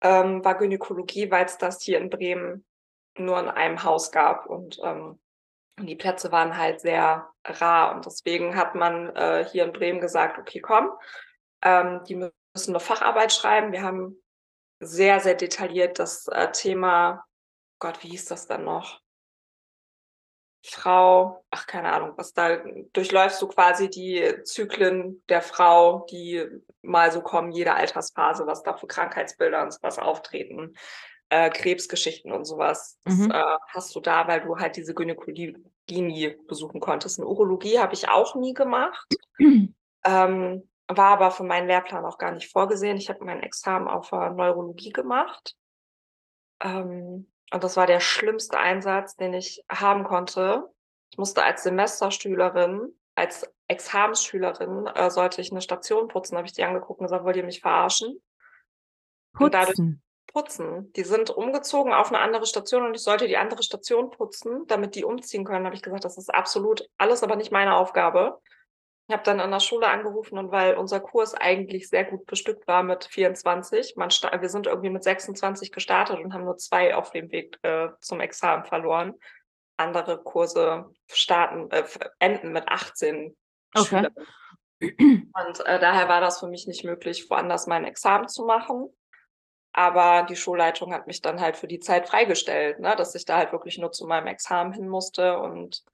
ähm, 0.00 0.44
war 0.44 0.56
Gynäkologie, 0.56 1.30
weil's 1.30 1.58
das 1.58 1.82
hier 1.82 1.98
in 1.98 2.10
Bremen 2.10 2.64
nur 3.20 3.38
in 3.40 3.48
einem 3.48 3.82
Haus 3.84 4.12
gab 4.12 4.46
und, 4.46 4.78
ähm, 4.84 5.18
die 5.80 5.96
Plätze 5.96 6.32
waren 6.32 6.56
halt 6.58 6.80
sehr 6.80 7.28
rar 7.44 7.94
und 7.96 8.06
deswegen 8.06 8.56
hat 8.56 8.74
man, 8.76 9.14
äh, 9.16 9.46
hier 9.52 9.64
in 9.64 9.72
Bremen 9.72 10.00
gesagt: 10.00 10.38
„Okay, 10.38 10.60
komm, 10.60 10.90
ähm, 11.62 12.02
die 12.08 12.16
müssen 12.16 12.72
'ne 12.74 12.80
Facharbeit 12.80 13.32
schreiben.“ 13.32 13.72
Wir 13.72 13.82
haben 13.82 14.16
sehr, 14.80 15.20
sehr 15.20 15.34
detailliert 15.36 15.98
das, 16.00 16.28
äh, 16.28 16.52
Thema 16.52 17.24
Gott, 17.80 18.02
wie 18.04 18.10
hieß 18.10 18.26
das 18.26 18.46
denn 18.48 18.64
noch? 18.64 19.00
Frau 20.64 21.44
ach, 21.50 21.66
keine 21.66 21.92
Ahnung, 21.92 22.12
was 22.16 22.32
da 22.34 22.56
durchläufst 22.92 23.40
du 23.40 23.48
quasi 23.48 23.88
die 23.90 24.42
Zyklen 24.44 25.22
der 25.28 25.40
Frau, 25.42 26.04
die 26.10 26.44
mal 26.82 27.12
so 27.12 27.20
kommen, 27.22 27.52
jede 27.52 27.74
Altersphase, 27.74 28.46
was 28.46 28.62
da 28.64 28.74
für 28.76 28.86
Krankheitsbilder 28.88 29.62
und 29.62 29.72
so 29.72 29.78
was 29.82 29.98
auftreten, 29.98 30.74
äh, 31.30 31.50
Krebsgeschichten 31.50 32.32
und 32.32 32.44
so 32.46 32.58
was. 32.58 32.98
Das, 33.04 33.26
Mhm. 33.26 33.30
äh, 33.30 33.44
hast 33.74 33.94
du 33.94 34.00
da, 34.00 34.28
weil 34.28 34.40
du 34.42 34.58
halt 34.58 34.76
diese 34.76 34.94
Gynäkologie 34.94 35.56
nie 35.90 36.36
besuchen 36.48 36.80
konntest. 36.80 37.18
'Ne 37.18 37.26
Urologie 37.26 37.78
habe 37.80 37.94
ich 37.94 38.08
auch 38.08 38.34
nie 38.36 38.54
gemacht, 38.54 39.18
ähm, 40.06 40.68
war 40.88 41.12
aber 41.12 41.30
für 41.32 41.44
meinen 41.44 41.68
Lehrplan 41.68 42.04
auch 42.06 42.18
gar 42.18 42.32
nicht 42.32 42.52
vorgesehen. 42.52 42.96
Ich 42.98 43.08
habe 43.10 43.24
mein 43.24 43.42
Examen 43.42 43.88
auf, 43.88 44.12
Neurologie 44.12 44.90
gemacht. 44.92 45.52
Ähm, 46.62 47.26
und 47.52 47.64
das 47.64 47.76
war 47.76 47.86
der 47.86 48.00
schlimmste 48.00 48.58
Einsatz, 48.58 49.16
den 49.16 49.32
ich 49.34 49.64
haben 49.70 50.04
konnte. 50.04 50.64
Ich 51.10 51.18
musste 51.18 51.42
als 51.44 51.62
Semesterschülerin 51.62 52.92
als 53.14 53.52
Examensschülerin, 53.66 54.86
äh, 54.94 55.10
sollte 55.10 55.40
ich 55.40 55.50
'ne 55.50 55.60
Station 55.60 56.06
putzen. 56.08 56.34
Da 56.34 56.38
habe 56.38 56.46
ich 56.46 56.52
die 56.52 56.62
angeguckt 56.64 57.00
und 57.00 57.06
gesagt: 57.06 57.24
„Wollt 57.24 57.36
ihr 57.36 57.42
mich 57.44 57.60
verarschen?“ 57.60 58.20
Und 59.40 59.54
dadurch 59.54 59.78
Putzen? 60.32 60.92
Die 60.94 61.04
sind 61.04 61.30
umgezogen 61.30 61.92
auf 61.92 62.10
'ne 62.10 62.18
andere 62.18 62.46
Station 62.46 62.84
und 62.86 62.94
ich 62.94 63.02
sollte 63.02 63.26
die 63.28 63.36
andere 63.38 63.62
Station 63.62 64.10
putzen, 64.10 64.66
damit 64.66 64.94
die 64.94 65.04
umziehen 65.04 65.44
können. 65.44 65.60
Da 65.64 65.66
habe 65.66 65.76
ich 65.76 65.82
gesagt: 65.82 66.04
„Das 66.04 66.18
ist 66.18 66.32
absolut 66.34 66.88
alles 66.98 67.22
aber 67.22 67.36
nicht 67.36 67.50
meine 67.52 67.76
Aufgabe.“ 67.76 68.38
Ich 69.08 69.14
habe 69.14 69.24
dann 69.24 69.40
an 69.40 69.50
der 69.52 69.60
Schule 69.60 69.88
angerufen 69.88 70.38
und 70.38 70.52
weil 70.52 70.76
unser 70.76 71.00
Kurs 71.00 71.34
eigentlich 71.34 71.88
sehr 71.90 72.04
gut 72.04 72.26
bestückt 72.26 72.66
war 72.68 72.82
mit 72.84 73.04
24, 73.06 73.94
man 73.96 74.10
wir 74.10 74.48
sind 74.50 74.66
irgendwie 74.68 74.90
mit 74.90 75.04
26 75.04 75.72
gestartet 75.72 76.20
und 76.20 76.34
haben 76.34 76.44
nur 76.44 76.58
2 76.58 76.94
auf 76.96 77.10
dem 77.12 77.30
Weg, 77.32 77.58
äh, 77.62 77.88
zum 78.00 78.20
Examen 78.20 78.64
verloren. 78.64 79.14
Andere 79.78 80.22
Kurse 80.22 80.86
starten 81.10 81.70
äh, 81.72 81.84
enden 82.20 82.52
mit 82.52 82.68
18 82.68 83.36
Okay. 83.76 84.02
Schülern. 84.02 84.14
Und, 85.34 85.60
äh, 85.66 85.78
daher 85.78 86.08
war 86.08 86.20
das 86.20 86.40
für 86.40 86.48
mich 86.48 86.66
nicht 86.66 86.84
möglich, 86.84 87.28
woanders 87.30 87.66
mein 87.66 87.84
Examen 87.84 88.28
zu 88.28 88.44
machen. 88.44 88.90
Aber 89.78 90.24
die 90.24 90.34
Schulleitung 90.34 90.92
hat 90.92 91.06
mich 91.06 91.22
dann 91.22 91.40
halt 91.40 91.56
für 91.56 91.68
die 91.68 91.78
Zeit 91.78 92.08
freigestellt, 92.08 92.80
ne, 92.80 92.96
dass 92.96 93.14
ich 93.14 93.24
da 93.24 93.36
halt 93.36 93.52
wirklich 93.52 93.78
nur 93.78 93.92
zu 93.92 94.08
meinem 94.08 94.26
Examen 94.26 94.72
hin 94.72 94.88
musste 94.88 95.38
und, 95.38 95.84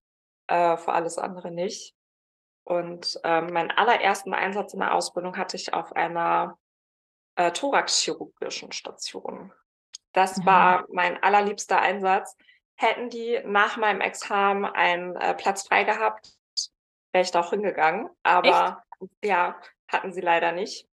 äh, 0.47 0.79
für 0.79 0.95
alles 0.95 1.19
andere 1.19 1.51
nicht. 1.51 1.95
Und, 2.65 3.21
ähm, 3.25 3.49
meinen 3.53 3.71
allerersten 3.71 4.33
Einsatz 4.33 4.73
in 4.73 4.81
der 4.81 4.95
Ausbildung 4.95 5.37
hatte 5.37 5.59
ich 5.59 5.75
auf 5.75 5.93
einer, 5.93 6.57
äh, 7.37 7.53
thoraxchirurgischen 7.53 8.73
Station. 8.73 9.53
Das 10.15 10.39
Ja. 10.39 10.47
war 10.47 10.85
mein 10.89 11.23
allerliebster 11.23 11.79
Einsatz. 11.79 12.39
Hätten 12.77 13.11
die 13.11 13.39
nach 13.45 13.77
meinem 13.77 14.01
Examen 14.01 14.65
einen, 14.65 15.15
äh, 15.17 15.35
Platz 15.35 15.69
frei 15.69 15.85
gehabt, 15.85 16.33
wäre 17.13 17.23
ich 17.23 17.33
da 17.33 17.41
auch 17.41 17.51
hingegangen, 17.51 18.07
Echt? 18.07 18.17
aber 18.23 18.83
ja, 19.23 19.61
hatten 19.89 20.11
sie 20.15 20.23
leider 20.23 20.53
nicht. 20.53 20.89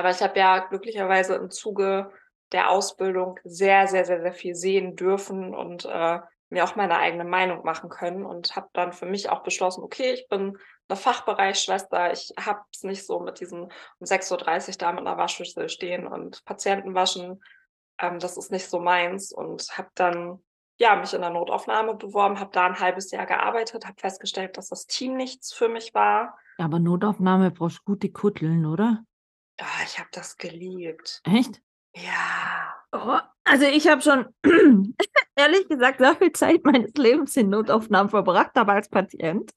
Aber 0.00 0.10
ich 0.10 0.22
habe 0.22 0.38
ja 0.38 0.58
glücklicherweise 0.60 1.34
im 1.36 1.50
Zuge 1.50 2.10
der 2.52 2.70
Ausbildung 2.70 3.38
sehr, 3.44 3.86
sehr, 3.86 4.04
sehr, 4.06 4.22
sehr 4.22 4.32
viel 4.32 4.54
sehen 4.54 4.96
dürfen 4.96 5.54
und, 5.54 5.84
äh, 5.84 6.20
mir 6.52 6.64
auch 6.64 6.74
meine 6.74 6.98
eigene 6.98 7.24
Meinung 7.24 7.64
machen 7.64 7.90
können 7.90 8.24
und 8.26 8.56
habe 8.56 8.68
dann 8.72 8.92
für 8.94 9.06
mich 9.06 9.28
auch 9.30 9.42
beschlossen: 9.44 9.84
„Okay, 9.84 10.12
ich 10.14 10.26
bin 10.28 10.58
'ne 10.88 10.96
Fachbereichsschwester. 10.96 12.12
Ich 12.12 12.32
habe 12.40 12.60
es 12.74 12.82
nicht 12.82 13.06
so 13.06 13.20
mit 13.20 13.40
diesem 13.40 13.64
um 13.64 13.70
6:30 14.06 14.78
da 14.78 14.90
mit 14.92 15.04
'ner 15.04 15.18
Waschschüssel 15.18 15.68
stehen 15.68 16.06
und 16.08 16.44
Patienten 16.46 16.94
waschen. 16.94 17.42
Ähm, 18.00 18.18
das 18.20 18.36
ist 18.38 18.50
nicht 18.52 18.68
so 18.70 18.80
meins.“ 18.80 19.32
Und 19.32 19.68
habe 19.78 19.90
dann, 19.96 20.40
ja, 20.78 20.96
mich 20.96 21.14
in 21.14 21.20
der 21.22 21.30
Notaufnahme 21.30 21.94
beworben, 21.96 22.40
habe 22.40 22.50
da 22.52 22.66
'n 22.66 22.80
1/2 22.80 23.12
Jahr 23.12 23.26
gearbeitet, 23.26 23.86
habe 23.86 24.00
festgestellt, 24.00 24.56
dass 24.56 24.68
das 24.70 24.86
Team 24.86 25.16
nichts 25.16 25.52
für 25.52 25.68
mich 25.68 25.94
war. 25.94 26.36
Aber 26.58 26.78
Notaufnahme 26.78 27.50
brauchst 27.50 27.84
gute 27.84 28.10
Kutteln, 28.10 28.66
oder? 28.66 29.04
Ah, 29.60 29.82
ich 29.84 29.98
habe 29.98 30.08
das 30.12 30.36
geliebt. 30.36 31.20
Echt? 31.24 31.60
Ja. 31.94 32.74
Oh, 32.92 33.18
also 33.44 33.66
ich 33.66 33.88
habe 33.88 34.00
schon 34.00 34.26
ehrlich 35.36 35.68
gesagt 35.68 35.98
sehr 35.98 36.16
viel 36.16 36.32
Zeit 36.32 36.64
meines 36.64 36.92
Lebens 36.94 37.36
in 37.36 37.50
Notaufnahmen 37.50 38.10
verbracht, 38.10 38.56
aber 38.56 38.72
als 38.72 38.88
Patient. 38.88 39.50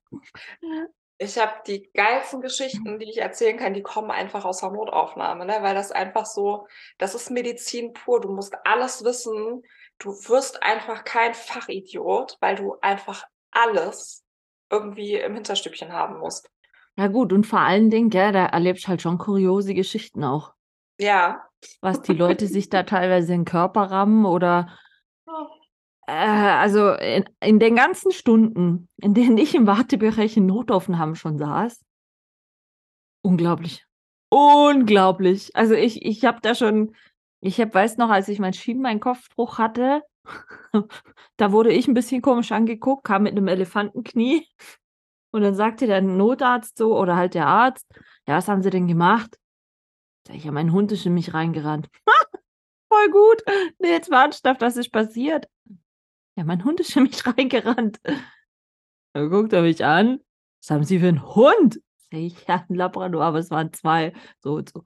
Ich 1.17 1.37
habe 1.37 1.53
die 1.67 1.89
geilsten 1.93 2.41
Geschichten, 2.41 2.99
die 2.99 3.09
ich 3.09 3.19
erzählen 3.19 3.57
kann, 3.57 3.73
die 3.73 3.83
kommen 3.83 4.11
einfach 4.11 4.45
aus 4.45 4.59
der 4.59 4.71
Notaufnahme, 4.71 5.45
ne, 5.45 5.57
weil 5.61 5.75
das 5.75 5.91
einfach 5.91 6.25
so 6.25 6.67
das 6.97 7.15
ist 7.15 7.29
Medizin 7.29 7.93
pur. 7.93 8.19
Du 8.19 8.31
musst 8.31 8.55
alles 8.65 9.03
wissen. 9.03 9.63
Du 9.99 10.09
wirst 10.27 10.63
einfach 10.63 11.03
kein 11.03 11.33
Fachidiot, 11.33 12.37
weil 12.41 12.55
du 12.55 12.75
einfach 12.81 13.25
alles 13.51 14.23
irgendwie 14.69 15.15
im 15.15 15.35
Hinterstübchen 15.35 15.93
haben 15.93 16.17
musst. 16.17 16.49
Ja 16.97 17.07
gut 17.07 17.33
und 17.33 17.47
vor 17.47 17.59
allen 17.59 17.89
Dingen, 17.89 18.09
gell, 18.11 18.31
da 18.31 18.45
erlebst 18.45 18.87
halt 18.87 19.01
schon 19.01 19.17
kuriose 19.17 19.73
Geschichten 19.73 20.23
auch. 20.23 20.53
Ja. 20.99 21.43
Was 21.81 22.01
die 22.01 22.13
Leute 22.13 22.47
sich 22.47 22.69
da 22.69 22.83
teilweise 22.83 23.33
in 23.33 23.41
'n 23.41 23.45
Körper 23.45 23.83
rammen 23.91 24.25
oder 24.25 24.67
äh, 26.07 26.13
also 26.13 26.93
in 26.93 27.25
in 27.41 27.59
den 27.59 27.75
ganzen 27.77 28.11
Stunden, 28.11 28.89
in 29.01 29.13
denen 29.13 29.37
ich 29.37 29.55
im 29.55 29.67
Wartebereich 29.67 30.37
in 30.37 30.47
Notaufnahmen 30.47 31.15
schon 31.15 31.37
saß 31.39 31.79
unglaublich. 33.25 33.85
Unglaublich. 34.29 35.55
Also 35.55 35.73
ich 35.75 36.03
ich 36.05 36.25
habe 36.25 36.39
da 36.41 36.55
schon 36.55 36.93
ich 37.41 37.59
habe 37.59 37.73
weiß 37.73 37.97
noch, 37.97 38.09
als 38.09 38.27
ich 38.29 38.39
meinen 38.39 38.53
Schienbeinkopfbruch 38.53 39.57
hatte, 39.57 40.01
da 41.37 41.51
wurde 41.51 41.71
ich 41.71 41.87
'n 41.87 41.93
bisschen 41.93 42.21
komisch 42.21 42.51
angeguckt, 42.51 43.03
kam 43.05 43.23
mit 43.23 43.35
'nem 43.35 43.47
Elefantenknie 43.47 44.47
und 45.33 45.41
dann 45.43 45.55
sagte 45.55 45.87
der 45.87 46.01
Notarzt 46.01 46.77
so 46.77 46.97
oder 46.99 47.15
halt 47.17 47.35
der 47.35 47.47
Arzt: 47.47 47.87
„Ja, 48.27 48.37
was 48.37 48.47
haben 48.49 48.63
Sie 48.63 48.69
denn 48.71 48.87
gemacht?“ 48.87 49.37
Sage 50.27 50.39
ich: 50.39 50.45
„Ja, 50.45 50.51
mein 50.53 50.73
Hund 50.73 50.91
ist 50.93 51.05
in 51.05 51.13
mich 51.15 51.33
reingerannt.“ 51.33 51.89
Voll 52.91 53.09
gut. 53.11 53.43
Ne, 53.79 53.89
jetzt 53.91 54.09
mal 54.11 54.23
ernsthaft, 54.23 54.61
was 54.61 54.77
ist 54.77 54.91
passiert? 54.91 55.47
Ja, 56.37 56.43
mein 56.45 56.63
Hund 56.65 56.79
ist 56.81 56.95
in 56.97 57.03
mich 57.03 57.25
reingerannt. 57.27 57.99
Dann 59.15 59.29
guckt 59.29 59.53
er 59.53 59.61
mich 59.61 59.83
an: 59.85 60.19
„Was 60.61 60.71
haben 60.71 60.83
Sie 60.83 60.99
für 60.99 61.07
'n 61.07 61.23
Hund?“ 61.35 61.79
Sage 62.11 62.23
ich: 62.25 62.35
„Ja, 62.47 62.65
'n 62.69 62.75
Labrador, 62.75 63.23
aber 63.23 63.39
es 63.39 63.51
waren 63.51 63.71
2“, 63.73 64.13
so 64.39 64.55
und 64.55 64.69
so. 64.69 64.83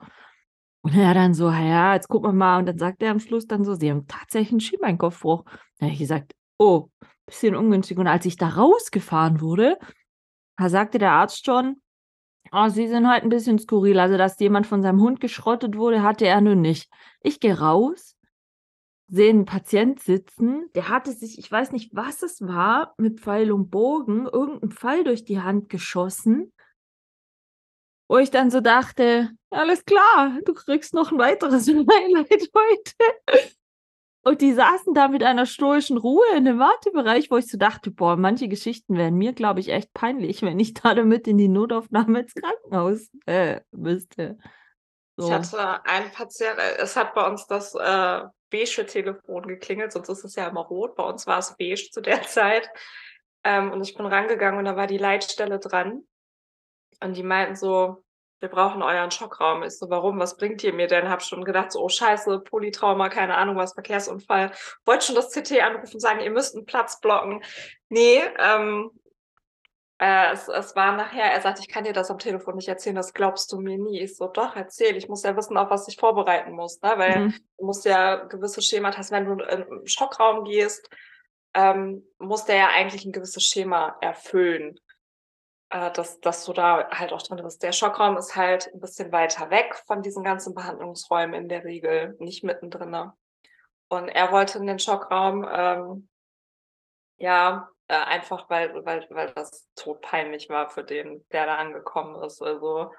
Und 0.83 0.95
er 0.97 1.13
dann 1.15 1.33
so: 1.35 1.49
„Ja, 1.51 1.93
jetzt 1.95 2.09
gucken 2.09 2.29
wir 2.31 2.33
mal.“ 2.33 2.59
Und 2.59 2.67
dann 2.67 2.79
sagt 2.79 3.03
er 3.03 3.11
am 3.11 3.19
Schluss 3.21 3.47
dann 3.47 3.65
so: 3.65 3.75
„Sie 3.75 3.91
haben 3.91 4.07
tatsächlich 4.07 4.53
'n 4.53 4.59
Schienbeinkopfbruch.“ 4.61 5.45
Da 5.79 5.85
habe 5.87 5.93
ich 5.93 5.99
gesagt: 5.99 6.33
„Oh, 6.59 6.89
bisschen 7.27 7.55
ungünstig.“ 7.55 7.97
Und 7.99 8.07
als 8.07 8.25
ich 8.27 8.37
da 8.37 8.49
rausgefahren 8.49 9.41
wurde, 9.41 9.77
da 10.57 10.69
sagte 10.69 10.97
der 10.99 11.11
Arzt 11.13 11.45
schon: 11.45 11.77
„Ah, 12.51 12.69
Sie 12.69 12.87
sind 12.87 13.09
heute 13.11 13.25
'n 13.27 13.29
bisschen 13.29 13.59
skurril. 13.59 13.99
Also, 13.99 14.17
dass 14.17 14.39
jemand 14.39 14.67
von 14.67 14.81
seinem 14.83 15.01
Hund 15.01 15.19
geschrottet 15.21 15.77
wurde, 15.77 16.03
hatte 16.03 16.27
er 16.27 16.41
nun 16.41 16.61
nicht.“ 16.61 16.89
Ich 17.21 17.39
gehe 17.41 17.59
raus, 17.59 18.15
sehe 19.09 19.31
'n 19.31 19.45
Patient 19.45 19.99
sitzen, 20.01 20.69
der 20.75 20.89
hatte 20.89 21.11
sich 21.13 21.39
ich 21.39 21.51
weiß 21.51 21.71
nicht, 21.73 21.91
was 21.95 22.23
es 22.23 22.41
war, 22.41 22.95
mit 22.97 23.19
Pfeil 23.21 23.51
und 23.53 23.71
Bogen 23.71 24.27
irgend 24.27 24.63
'n 24.63 24.71
Pfeil 24.71 25.03
durch 25.05 25.25
die 25.25 25.41
Hand 25.41 25.69
geschossen 25.69 26.51
wo 28.09 28.17
ich 28.17 28.31
dann 28.31 28.49
so 28.51 28.61
dachte: 28.61 29.29
„Alles 29.49 29.83
klar, 29.85 30.39
du 30.45 30.53
kriegst 30.53 30.93
noch 30.93 31.11
'n 31.11 31.17
weiteres 31.17 31.67
Highlight 31.67 32.49
heute.“ 32.55 32.93
Und 34.27 34.41
die 34.41 34.51
saßen 34.51 34.93
da 34.93 35.07
mit 35.07 35.23
einer 35.23 35.45
stoischen 35.45 35.97
Ruhe 35.97 36.25
in 36.35 36.43
dem 36.43 36.59
Wartebereich, 36.59 37.31
wo 37.31 37.37
ich 37.37 37.47
so 37.47 37.57
dachte, 37.57 37.91
boah, 37.91 38.17
manche 38.17 38.49
Geschichten 38.49 38.97
wären 38.97 39.15
mir, 39.15 39.31
glaube 39.31 39.61
ich, 39.61 39.69
echt 39.69 39.93
peinlich, 39.93 40.41
wenn 40.41 40.59
ich 40.59 40.73
da 40.73 40.93
damit 40.93 41.29
in 41.29 41.37
die 41.37 41.47
Notaufnahme 41.47 42.19
ins 42.19 42.35
Krankenhaus 42.35 43.09
äh, 43.25 43.61
müsste. 43.71 44.37
Ich 45.15 45.31
hatte 45.31 45.85
einen 45.85 46.11
Patienten, 46.11 46.59
äh, 46.59 46.75
es 46.77 46.97
hat 46.97 47.13
bei 47.13 47.25
uns 47.25 47.47
das 47.47 47.73
äh, 47.75 48.23
beige 48.49 48.85
Telefon 48.85 49.47
geklingelt, 49.47 49.93
sonst 49.93 50.09
ist 50.09 50.25
es 50.25 50.35
ja 50.35 50.49
immer 50.49 50.65
rot. 50.65 50.97
Bei 50.97 51.03
uns 51.03 51.25
war 51.25 51.39
es 51.39 51.55
beige 51.57 51.89
zu 51.89 52.01
der 52.01 52.21
Zeit. 52.23 52.69
Ähm, 53.45 53.71
und 53.71 53.81
ich 53.81 53.95
bin 53.95 54.05
rangegangen 54.05 54.59
und 54.59 54.65
da 54.65 54.75
war 54.75 54.87
die 54.87 54.97
Leitstelle 54.97 55.59
dran. 55.59 56.03
Und 57.01 57.15
die 57.15 57.23
meinten 57.23 57.55
so, 57.55 58.03
wir 58.39 58.49
brauchen 58.49 58.83
euren 58.83 59.11
Schockraum. 59.11 59.63
Ich 59.63 59.77
so, 59.77 59.89
warum? 59.89 60.19
Was 60.19 60.37
bringt 60.37 60.63
ihr 60.63 60.73
mir 60.73 60.87
denn? 60.87 61.09
Hab 61.09 61.23
schon 61.23 61.43
gedacht, 61.43 61.71
so, 61.71 61.81
oh 61.81 61.89
scheiße, 61.89 62.39
Polytrauma, 62.41 63.09
keine 63.09 63.35
Ahnung 63.35 63.55
was, 63.55 63.73
Verkehrsunfall. 63.73 64.51
Wollte 64.85 65.05
schon 65.05 65.15
das 65.15 65.31
CT 65.31 65.59
anrufen, 65.61 65.99
sagen, 65.99 66.19
ihr 66.19 66.31
müsst 66.31 66.55
einen 66.55 66.65
Platz 66.65 66.99
blocken. 66.99 67.43
Nee, 67.89 68.21
ähm, 68.37 68.91
äh, 69.99 70.31
es, 70.31 70.47
es 70.47 70.75
war 70.75 70.95
nachher, 70.95 71.23
er 71.23 71.41
sagt, 71.41 71.59
ich 71.59 71.67
kann 71.67 71.83
dir 71.83 71.93
das 71.93 72.11
am 72.11 72.19
Telefon 72.19 72.55
nicht 72.55 72.67
erzählen, 72.67 72.95
das 72.95 73.13
glaubst 73.13 73.51
du 73.51 73.59
mir 73.59 73.79
nie. 73.79 74.01
Ich 74.01 74.15
so, 74.15 74.27
doch, 74.27 74.55
erzähl, 74.55 74.95
ich 74.95 75.09
muss 75.09 75.23
ja 75.23 75.35
wissen, 75.35 75.57
auf 75.57 75.71
was 75.71 75.87
ich 75.87 75.97
vorbereiten 75.97 76.51
muss, 76.51 76.79
ne? 76.81 76.93
weil 76.97 77.19
mhm. 77.19 77.33
du 77.57 77.65
musst 77.65 77.85
ja 77.85 78.15
gewisse 78.25 78.61
Schema 78.61 78.95
hast, 78.95 79.11
wenn 79.11 79.25
du 79.25 79.33
in 79.33 79.41
einen 79.41 79.87
Schockraum 79.87 80.43
gehst, 80.43 80.87
ähm, 81.55 82.03
muss 82.19 82.45
der 82.45 82.57
ja 82.57 82.67
eigentlich 82.67 83.05
ein 83.05 83.11
gewisses 83.11 83.43
Schema 83.43 83.97
erfüllen 84.01 84.79
äh, 85.69 85.91
dass, 85.91 86.19
dass 86.19 86.45
du 86.45 86.53
da 86.53 86.89
halt 86.91 87.13
auch 87.13 87.21
drin 87.21 87.43
bist. 87.43 87.61
Der 87.63 87.71
Schockraum 87.71 88.17
ist 88.17 88.35
halt 88.35 88.71
ein 88.73 88.79
bisschen 88.79 89.11
weiter 89.11 89.49
weg 89.49 89.75
von 89.85 90.01
diesen 90.01 90.23
ganzen 90.23 90.55
Behandlungsräumen 90.55 91.41
in 91.41 91.49
der 91.49 91.63
Regel, 91.63 92.15
nicht 92.19 92.43
mittendrin. 92.43 93.11
Und 93.89 94.09
er 94.09 94.31
wollte 94.31 94.59
in 94.59 94.67
den 94.67 94.79
Schockraum, 94.79 95.47
ähm, 95.49 96.09
ja, 97.17 97.69
äh, 97.87 97.95
einfach 97.95 98.49
weil, 98.49 98.85
weil, 98.85 99.07
weil 99.09 99.31
das 99.33 99.67
todpeinlich 99.75 100.49
war 100.49 100.69
für 100.69 100.83
den, 100.83 101.25
der 101.31 101.45
da 101.45 101.55
angekommen 101.55 102.21
ist. 102.23 102.41
Also 102.41 102.91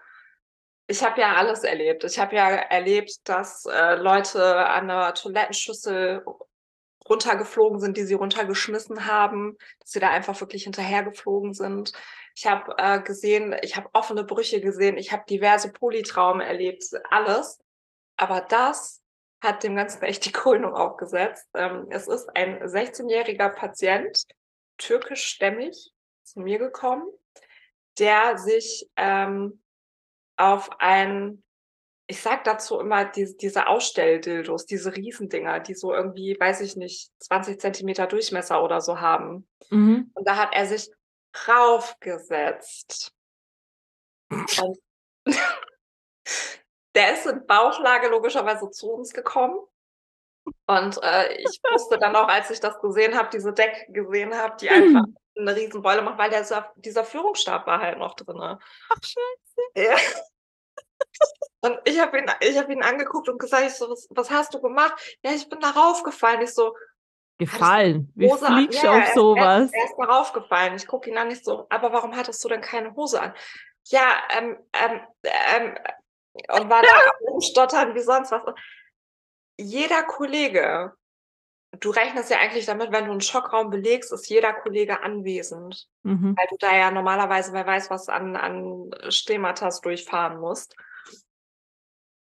ich 0.86 1.04
habe 1.04 1.20
ja 1.20 1.34
alles 1.34 1.64
erlebt. 1.64 2.04
Ich 2.04 2.18
habe 2.18 2.34
ja 2.34 2.48
erlebt, 2.48 3.28
dass 3.28 3.66
äh, 3.66 3.96
Leute 3.96 4.66
an 4.66 4.88
der 4.88 5.14
Toilettenschüssel 5.14 6.24
runtergeflogen 7.08 7.80
sind, 7.80 7.96
die 7.96 8.04
sie 8.04 8.14
runtergeschmissen 8.14 9.06
haben, 9.06 9.56
dass 9.80 9.90
sie 9.90 10.00
da 10.00 10.10
einfach 10.10 10.40
wirklich 10.40 10.64
hinterhergeflogen 10.64 11.52
sind. 11.52 11.92
Ich 12.38 12.46
habe 12.46 12.72
äh, 12.78 13.02
gesehen, 13.02 13.56
ich 13.62 13.76
habe 13.76 13.90
offene 13.94 14.22
Brüche 14.22 14.60
gesehen, 14.60 14.96
ich 14.96 15.10
habe 15.10 15.24
diverse 15.28 15.72
Polytraumen 15.72 16.40
erlebt, 16.40 16.84
alles. 17.10 17.58
Aber 18.16 18.40
das 18.42 19.02
hat 19.42 19.64
dem 19.64 19.74
Ganzen 19.74 20.04
echt 20.04 20.24
die 20.24 20.30
Krönung 20.40 20.72
aufgesetzt. 20.72 21.48
Ähm, 21.54 21.88
es 21.90 22.06
ist 22.06 22.28
ein 22.36 22.62
16-jähriger 22.62 23.48
Patient, 23.48 24.22
türkischstämmig, 24.76 25.90
zu 26.22 26.38
mir 26.38 26.60
gekommen, 26.60 27.08
der 27.98 28.38
sich 28.38 28.88
ähm, 28.96 29.60
auf 30.36 30.70
ein 30.78 31.42
ich 32.10 32.22
sag 32.22 32.44
dazu 32.44 32.80
immer 32.80 33.04
diese, 33.04 33.36
diese 33.36 33.66
Ausstelldildos, 33.66 34.64
diese 34.64 34.96
Riesendinger, 34.96 35.60
die 35.60 35.74
so 35.74 35.92
irgendwie, 35.92 36.38
weiß 36.40 36.62
ich 36.62 36.74
nicht, 36.74 37.10
20 37.18 37.60
Zentimeter 37.60 38.06
Durchmesser 38.06 38.64
oder 38.64 38.80
so 38.80 39.00
haben. 39.00 39.46
Mhm. 39.68 40.10
Und 40.14 40.26
da 40.26 40.36
hat 40.36 40.54
er 40.54 40.64
sich 40.64 40.88
raufgesetzt. 41.46 43.12
Und 44.30 44.78
der 46.94 47.14
ist 47.14 47.26
in 47.26 47.46
Bauchlage 47.46 48.08
logischerweise 48.08 48.70
zu 48.70 48.90
uns 48.90 49.12
gekommen. 49.12 49.58
Und 50.66 50.98
äh, 51.02 51.34
ich 51.34 51.60
wusste 51.70 51.98
dann 51.98 52.16
auch, 52.16 52.28
als 52.28 52.50
ich 52.50 52.60
das 52.60 52.80
gesehen 52.80 53.16
habe, 53.16 53.28
diese 53.30 53.52
Decke 53.52 53.92
gesehen 53.92 54.34
habe, 54.34 54.56
die 54.56 54.70
einfach 54.70 55.04
eine 55.38 55.54
Riesenbeule 55.54 56.02
macht, 56.02 56.18
weil 56.18 56.30
der, 56.30 56.72
dieser 56.76 57.04
Führungsstab 57.04 57.66
war 57.66 57.80
halt 57.80 57.98
noch 57.98 58.14
drin. 58.14 58.40
Ach, 58.40 58.58
scheiße. 59.02 59.60
Ja. 59.76 59.96
Und 61.60 61.78
ich 61.84 61.98
habe 62.00 62.18
ihn, 62.18 62.30
ich 62.40 62.56
hab 62.56 62.68
ihn 62.70 62.82
angeguckt 62.82 63.28
und 63.28 63.38
gesagt, 63.38 63.66
ich 63.66 63.74
so, 63.74 63.90
was, 63.90 64.06
was 64.10 64.30
hast 64.30 64.54
du 64.54 64.60
gemacht? 64.60 65.18
Ja, 65.22 65.32
ich 65.32 65.48
bin 65.48 65.60
darauf 65.60 66.02
gefallen. 66.02 66.40
Ich 66.42 66.54
so, 66.54 66.76
gefallen. 67.38 68.12
Wie 68.14 68.28
fliegst 68.28 68.82
du 68.82 68.88
auf 68.88 69.08
sowas? 69.14 69.72
Er, 69.72 69.78
er 69.78 69.84
ist 69.84 69.96
darauf 69.98 70.32
gefallen. 70.32 70.74
Ich 70.76 70.86
gucke 70.86 71.08
ihn 71.10 71.16
an, 71.16 71.30
ich 71.30 71.42
so, 71.42 71.66
aber 71.70 71.92
warum 71.92 72.16
hattest 72.16 72.42
du 72.44 72.48
denn 72.48 72.60
keine 72.60 72.94
Hose 72.94 73.20
an? 73.20 73.34
Ja, 73.86 74.18
ähm, 74.36 74.56
ähm, 74.72 75.00
ähm, 75.22 75.78
und 76.48 76.68
war 76.68 76.82
da 76.82 76.88
rumstottern 77.28 77.94
wie 77.94 78.00
sonst 78.00 78.32
was. 78.32 78.42
Jeder 79.56 80.02
Kollege, 80.02 80.92
du 81.80 81.90
rechnest 81.90 82.30
ja 82.30 82.38
eigentlich 82.38 82.66
damit, 82.66 82.92
wenn 82.92 83.06
du 83.06 83.12
einen 83.12 83.20
Schockraum 83.20 83.70
belegst, 83.70 84.12
ist 84.12 84.28
jeder 84.28 84.52
Kollege 84.52 85.02
anwesend. 85.02 85.88
Mhm. 86.02 86.36
Weil 86.36 86.46
du 86.50 86.56
da 86.58 86.76
ja 86.76 86.90
normalerweise, 86.90 87.52
wer 87.52 87.66
weiß, 87.66 87.90
was 87.90 88.08
an, 88.08 88.36
an 88.36 88.90
Stehmatas 89.08 89.80
durchfahren 89.80 90.38
musst 90.38 90.74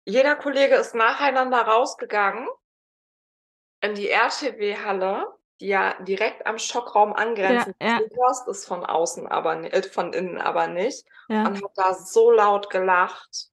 jeder 0.07 0.37
Kollege 0.37 0.77
ist 0.77 0.95
nacheinander 0.95 1.63
rausgegangen 1.63 2.49
in 3.87 3.95
die 3.95 4.09
RTW-Halle, 4.09 5.27
die 5.61 5.69
ja 5.69 5.95
direkt 6.03 6.47
am 6.47 6.59
Schockraum 6.59 7.13
angrenzt. 7.13 7.73
Ja, 7.81 7.89
ja. 7.89 7.99
Du 7.99 8.17
hörst 8.17 8.47
es 8.49 8.67
von 8.67 8.85
außen 8.85 9.27
aber 9.27 9.57
nicht, 9.57 9.75
äh, 9.75 9.83
von 9.83 10.13
innen 10.13 10.39
aber 10.39 10.67
nicht. 10.67 11.05
Ja. 11.29 11.47
Und 11.47 11.63
hat 11.63 11.73
da 11.77 11.95
so 11.95 12.31
laut 12.31 12.71
gelacht. 12.71 13.49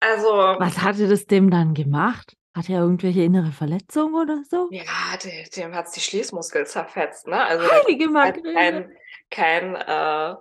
Also. 0.00 0.28
Was 0.28 0.78
hatte 0.78 1.08
das 1.08 1.26
dem 1.26 1.50
dann 1.50 1.74
gemacht? 1.74 2.36
Hat 2.54 2.68
er 2.68 2.80
irgendwelche 2.80 3.22
innere 3.22 3.52
Verletzungen 3.52 4.14
oder 4.14 4.42
so? 4.48 4.68
Ja, 4.70 5.16
dem, 5.22 5.50
dem 5.54 5.74
hat 5.74 5.86
es 5.86 5.92
die 5.92 6.00
Schließmuskel 6.00 6.66
zerfetzt, 6.66 7.26
ne? 7.26 7.44
Also 7.44 7.70
Heilige 7.70 8.08
Magrele. 8.08 8.54
Kein, 8.54 8.96
kein, 9.30 9.74
äh, 9.76 10.34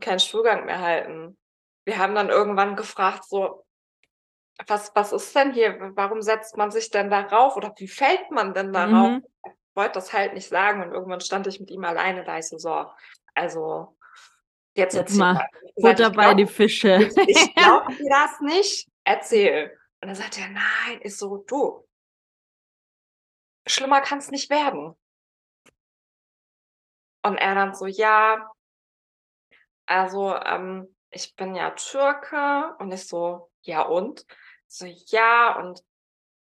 kein 0.00 0.18
Stuhlgang 0.18 0.64
mehr 0.64 0.80
halten 0.80 1.36
wir 1.84 1.98
haben 1.98 2.14
dann 2.14 2.30
irgendwann 2.30 2.76
gefragt, 2.76 3.24
so, 3.28 3.63
was, 4.66 4.92
was 4.94 5.12
ist 5.12 5.34
denn 5.34 5.52
hier? 5.52 5.92
Warum 5.94 6.22
setzt 6.22 6.56
man 6.56 6.70
sich 6.70 6.90
denn 6.90 7.10
darauf? 7.10 7.56
Oder 7.56 7.74
wie 7.76 7.88
fällt 7.88 8.30
man 8.30 8.54
denn 8.54 8.72
darauf? 8.72 9.10
Mhm. 9.10 9.26
Ich 9.44 9.76
wollte 9.76 9.94
das 9.94 10.12
halt 10.12 10.34
nicht 10.34 10.48
sagen 10.48 10.82
und 10.82 10.92
irgendwann 10.92 11.20
stand 11.20 11.46
ich 11.46 11.58
mit 11.58 11.70
ihm 11.70 11.84
alleine 11.84 12.24
da. 12.24 12.38
Ich 12.38 12.48
so, 12.48 12.58
so 12.58 12.86
also 13.34 13.96
jetzt, 14.76 14.94
jetzt 14.94 15.16
mal 15.16 15.48
Butter 15.76 16.10
bei 16.10 16.34
die 16.34 16.46
Fische. 16.46 17.10
Ich, 17.26 17.54
glaube 17.56 17.94
dir 17.94 18.08
das 18.08 18.40
nicht. 18.40 18.88
Erzähl. 19.02 19.76
Und 20.00 20.08
dann 20.08 20.14
sagt 20.14 20.38
er, 20.38 20.48
nein, 20.48 21.00
ist 21.00 21.18
so, 21.18 21.38
du. 21.38 21.86
Schlimmer 23.66 24.00
kann 24.02 24.18
es 24.18 24.30
nicht 24.30 24.50
werden. 24.50 24.94
Und 27.22 27.36
er 27.36 27.54
dann 27.54 27.74
so, 27.74 27.86
ja, 27.86 28.50
also 29.86 30.36
ähm, 30.36 30.94
ich 31.10 31.34
bin 31.36 31.54
ja 31.54 31.70
Türke 31.70 32.74
und 32.78 32.92
ich 32.92 33.06
so, 33.06 33.50
ja 33.62 33.82
und? 33.82 34.26
So, 34.76 34.86
ja, 34.86 35.56
und 35.56 35.84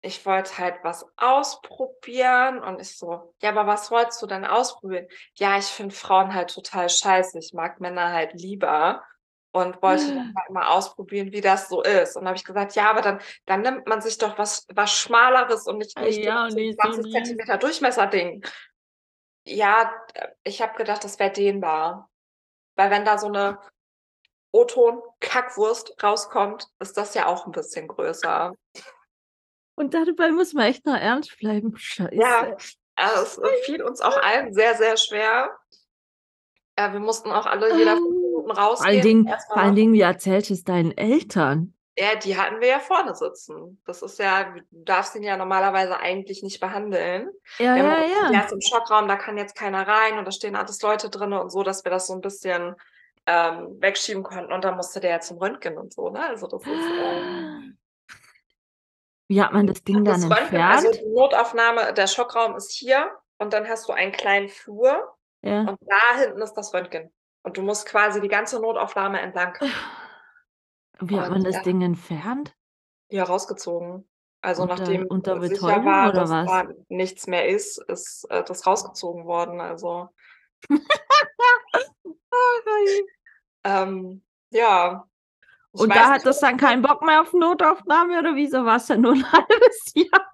ich 0.02 0.26
wollte 0.26 0.58
halt 0.58 0.76
was 0.84 1.06
ausprobieren 1.17 2.63
und 2.63 2.80
ich 2.80 2.98
so, 2.98 3.36
ja, 3.41 3.50
aber 3.50 3.67
was 3.67 3.91
wolltest 3.91 4.22
du 4.22 4.26
denn 4.26 4.46
ausprobieren? 4.46 5.08
Ja, 5.36 5.58
ich 5.58 5.65
finde 5.65 5.94
Frauen 5.94 6.34
halt 6.34 6.50
total 6.50 6.89
scheiße. 6.89 7.38
Ich 7.39 7.52
mag 7.54 7.82
Männer 7.82 8.13
halt 8.13 8.34
lieber 8.34 9.04
und 9.52 9.82
wollte 9.82 10.08
dann 10.08 10.30
hm. 10.30 10.34
halt 10.38 10.50
mal 10.50 10.67
ausprobieren, 10.67 11.34
wie 11.34 11.41
das 11.41 11.67
so 11.67 11.84
ist. 11.84 12.15
Und 12.15 12.26
habe 12.26 12.38
ich 12.38 12.46
gesagt, 12.46 12.74
ja, 12.76 12.89
aber 12.89 13.02
dann, 13.02 13.20
dann 13.48 13.63
nimmt 13.63 13.86
man 13.86 14.00
sich 14.00 14.17
doch 14.17 14.38
was, 14.38 14.65
was 14.74 14.94
Schmaleres 14.94 15.67
und 15.67 15.80
nicht, 15.80 16.00
nicht 16.00 16.24
ja, 16.24 16.50
so 16.50 16.56
20 16.56 17.04
so 17.04 17.12
Zentimeter 17.12 17.58
Durchmesser-Ding. 17.58 18.46
Ja, 19.46 19.91
ich 20.46 20.62
habe 20.62 20.78
gedacht, 20.78 21.04
das 21.04 21.20
wäre 21.20 21.32
dehnbar. 21.32 22.10
Weil 22.78 22.91
wenn 22.91 23.04
da 23.04 23.17
so 23.17 23.28
eine 23.28 23.60
O-Ton 24.52 25.02
Kackwurst 25.20 25.96
rauskommt, 26.04 26.68
ist 26.80 26.98
das 26.98 27.14
ja 27.14 27.28
auch 27.28 27.46
ein 27.46 27.52
bisschen 27.52 27.88
größer. 27.88 28.54
Und 29.76 29.94
dabei 29.94 30.32
muss 30.32 30.54
man 30.54 30.66
echt 30.66 30.86
noch 30.86 30.98
ernst 30.98 31.38
bleiben. 31.40 31.76
Scheiße. 31.76 32.16
Ja, 32.16 32.56
also 32.96 33.42
es 33.44 33.66
fiel 33.66 33.82
uns 33.82 34.02
auch 34.02 34.18
allen 34.18 34.54
sehr, 34.54 34.76
sehr 34.76 34.98
schwer. 34.98 35.58
Ja, 36.78 36.94
wir 36.94 37.00
mussten 37.00 37.32
auch 37.32 37.46
alle 37.46 37.76
jeder 37.78 37.96
fünf 37.96 38.10
Minuten 38.10 38.52
rausgehen. 38.52 38.78
Vor 38.78 38.86
allen 38.86 39.02
Dingen, 39.02 39.36
vor 39.48 39.58
allen 39.58 39.76
Dingen 39.76 39.94
wie 39.94 40.02
erzählt 40.02 40.50
es 40.52 40.64
deinen 40.64 40.98
Eltern? 40.98 41.74
Ja, 41.98 42.16
die 42.16 42.38
hatten 42.38 42.62
wir 42.62 42.68
ja 42.68 42.80
vorne 42.80 43.14
sitzen. 43.16 43.82
Das 43.86 44.02
ist 44.02 44.18
ja, 44.18 44.54
du 44.72 44.84
darfst 44.84 45.16
ihn 45.16 45.24
ja 45.24 45.36
normalerweise 45.36 46.00
eigentlich 46.00 46.42
nicht 46.42 46.60
behandeln. 46.60 47.30
Ja, 47.60 47.76
ja, 47.76 48.00
ja. 48.06 48.32
Der 48.32 48.46
ist 48.46 48.54
im 48.54 48.62
Schockraum, 48.62 49.08
da 49.08 49.18
kann 49.18 49.38
jetzt 49.38 49.56
keiner 49.56 49.86
rein 49.88 50.18
und 50.18 50.26
da 50.26 50.32
stehen 50.32 50.56
alles 50.56 50.82
Leute 50.82 51.10
drin 51.10 51.34
und 51.34 51.52
so, 51.52 51.64
dass 51.64 51.84
wir 51.84 51.92
das 51.92 52.08
so 52.08 52.14
ein 52.14 52.22
bisschen 52.22 52.76
ähm, 53.32 53.82
wegschieben 53.82 54.24
konnten 54.24 54.52
und 54.52 54.63
dann 54.63 54.76
musste 54.76 55.00
der 55.00 55.12
ja 55.12 55.20
zum 55.22 55.38
Röntgen 55.38 55.78
und 55.78 55.94
so, 55.94 56.10
ne? 56.10 56.28
Also 56.28 56.48
das 56.48 56.62
ist. 56.63 56.70
Ähm, 56.70 57.78
Wie 59.30 59.41
hat 59.41 59.54
man 59.54 59.67
das 59.67 59.84
Ding 59.84 60.04
das 60.04 60.22
dann 60.22 60.32
Röntgen, 60.32 60.60
entfernt? 60.60 60.86
Also 60.86 60.91
die 60.91 61.13
Notaufnahme, 61.13 61.94
der 61.94 62.08
Schockraum 62.08 62.56
ist 62.56 62.72
hier 62.72 63.10
und 63.38 63.54
dann 63.54 63.67
hast 63.70 63.88
du 63.88 63.94
einen 63.94 64.12
kleinen 64.12 64.50
Flur 64.50 65.15
ja. 65.41 65.62
und 65.62 65.80
da 65.82 66.20
hinten 66.20 66.41
ist 66.41 66.54
das 66.54 66.74
Röntgen. 66.74 67.12
Und 67.44 67.58
du 67.58 67.62
musst 67.62 67.88
quasi 67.88 68.22
die 68.22 68.28
ganze 68.28 68.60
Notaufnahme 68.60 69.22
entlang. 69.22 69.58
Wie 71.00 71.20
hat 71.20 71.30
man 71.30 71.44
das 71.44 71.56
ja. 71.56 71.63
Ding 71.63 71.82
entfernt? 71.82 72.56
Ja, 73.10 73.24
rausgezogen. 73.24 74.08
Also, 74.44 74.63
Unter 74.63 74.76
nachdem 74.76 75.06
unter 75.06 75.39
Betäubung 75.39 75.86
war, 75.86 76.10
oder 76.10 76.28
was? 76.28 76.48
da 76.48 76.67
nichts 76.89 77.28
mehr 77.28 77.48
ist, 77.48 77.78
ist, 77.88 78.26
äh, 78.30 78.44
das 78.44 78.65
rausgezogen 78.65 79.26
worden, 79.26 79.62
also 79.62 80.10
ähm, 83.63 84.21
ja. 84.52 85.06
Und 85.74 85.95
da 85.95 86.10
hattest 86.10 86.43
ob 86.43 86.50
dann 86.50 86.58
keinen 86.58 86.82
Bock 86.82 87.02
mehr 87.04 87.21
auf 87.21 87.34
Notaufnahme 87.34 88.19
oder 88.19 88.36
wieso 88.36 88.65
war's 88.65 88.88
denn 88.88 89.02
nur 89.02 89.13
'n 89.13 89.24
halbes 89.34 89.93
Jahr? 89.95 90.28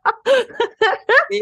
Ne, 1.29 1.39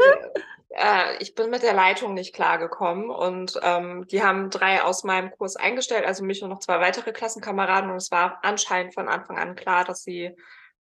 äh, 0.71 1.17
ich 1.23 1.35
bin 1.35 1.49
mit 1.51 1.63
der 1.63 1.73
Leitung 1.73 2.13
nicht 2.15 2.35
klargekommen 2.35 3.09
und, 3.09 3.59
ähm, 3.63 4.07
die 4.09 4.23
haben 4.23 4.49
3 4.51 4.83
aus 4.83 5.03
meinem 5.05 5.31
Kurs 5.31 5.55
eingestellt, 5.57 6.05
also 6.05 6.23
mich 6.25 6.43
und 6.43 6.49
noch 6.49 6.59
2 6.59 6.79
weitere 6.81 7.13
Klassenkameraden 7.13 7.89
und 7.91 7.97
es 7.97 8.11
war 8.11 8.39
anscheinend 8.43 8.93
von 8.95 9.07
Anfang 9.09 9.37
an 9.37 9.55
klar, 9.55 9.85
dass 9.85 10.03
sie, 10.03 10.35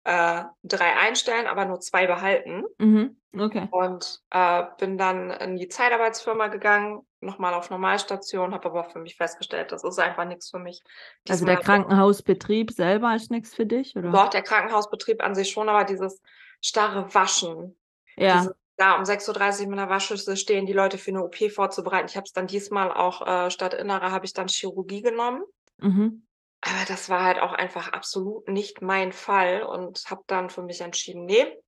äh, 0.05 0.43
3 0.63 0.97
einstellen, 0.97 1.47
aber 1.47 1.65
nur 1.65 1.79
2 1.81 2.07
behalten. 2.07 2.63
Mhm, 2.79 3.17
okay. 3.39 3.67
Und, 3.71 4.21
äh, 4.31 4.63
bin 4.79 4.97
dann 4.97 5.31
in 5.31 5.57
die 5.57 5.67
Zeitarbeitsfirma 5.69 6.47
gegangen, 6.47 7.01
noch 7.21 7.39
mal 7.39 7.53
auf 7.53 7.69
Normalstation, 7.69 8.53
habe 8.53 8.65
aber 8.69 8.85
für 8.85 8.99
mich 8.99 9.15
festgestellt, 9.17 9.71
das 9.71 9.83
ist 9.83 9.99
einfach 9.99 10.25
nix 10.25 10.49
für 10.49 10.59
mich. 10.59 10.81
Also, 11.29 11.45
der 11.45 11.57
Diesmal 11.57 11.57
Krankenhausbetrieb 11.57 12.71
selber 12.71 13.15
ist 13.15 13.31
nix 13.31 13.53
für 13.55 13.65
dich, 13.65 13.95
oder? 13.95 14.23
Doch, 14.23 14.27
der 14.29 14.41
Krankenhausbetrieb 14.43 15.23
an 15.23 15.35
sich 15.35 15.49
schon, 15.51 15.69
aber 15.69 15.85
dieses 15.85 16.21
starre 16.59 17.13
Waschen, 17.15 17.79
Ja. 18.17 18.47
dieses 18.47 18.53
da 18.77 18.97
um 18.97 19.05
6:30 19.05 19.67
mit 19.67 19.77
'ner 19.77 19.89
Waschschüssel 19.89 20.35
stehen, 20.35 20.65
die 20.65 20.73
Leute 20.73 20.97
für 20.97 21.11
'ne 21.11 21.23
OP 21.23 21.49
vorzubereiten. 21.49 22.07
Ich 22.09 22.15
habe 22.17 22.25
es 22.25 22.33
dann 22.33 22.47
diesmal 22.47 22.91
auch 22.91 23.25
äh, 23.25 23.49
statt 23.51 23.73
Innere 23.73 24.11
habe 24.11 24.25
ich 24.25 24.33
dann 24.33 24.47
Chirurgie 24.49 25.01
genommen. 25.01 25.43
Mhm. 25.79 26.21
Aber 26.63 26.85
das 26.87 27.09
war 27.09 27.23
halt 27.23 27.39
auch 27.39 27.53
einfach 27.53 27.87
absolut 27.91 28.47
nicht 28.47 28.81
mein 28.83 29.13
Fall 29.13 29.63
und 29.63 30.03
habe 30.09 30.21
dann 30.27 30.49
für 30.51 30.61
mich 30.61 30.81
entschieden: 30.81 31.25
„Ne, 31.25 31.59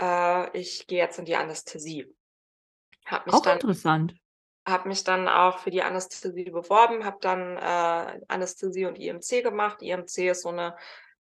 äh, 0.00 0.58
ich 0.58 0.86
gehe 0.88 0.98
jetzt 0.98 1.18
in 1.18 1.26
die 1.26 1.36
Anästhesie.“ 1.36 2.14
Habe 3.06 3.26
mich 3.26 3.42
Auch 3.42 3.42
dann 3.42 3.60
interessant. 3.60 4.14
Habe 4.68 4.88
mich 4.88 5.04
dann 5.04 5.28
auch 5.28 5.58
für 5.60 5.70
die 5.70 5.82
Anästhesie 5.82 6.50
beworben, 6.50 7.04
habe 7.04 7.18
dann, 7.20 7.56
äh, 7.58 8.20
Anästhesie 8.28 8.86
und 8.86 8.98
IMC 8.98 9.42
gemacht. 9.42 9.82
IMC 9.82 10.28
ist 10.30 10.42
so 10.42 10.52
'ne 10.52 10.76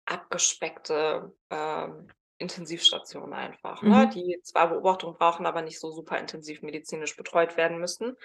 abgespeckte, 0.06 1.34
ähm, 1.52 2.08
Intensivstation 2.39 3.34
einfach, 3.34 3.86
ne, 3.86 4.08
Mhm. 4.08 4.13
die 4.13 4.39
zwar 4.43 4.69
Beobachtung 4.69 5.15
brauchen, 5.17 5.45
aber 5.47 5.62
nicht 5.63 5.80
so 5.80 5.91
super 5.91 6.17
intensiv 6.19 6.62
medizinisch 6.63 7.15
betreut 7.17 7.58
werden 7.58 7.80
müssen. 7.80 8.15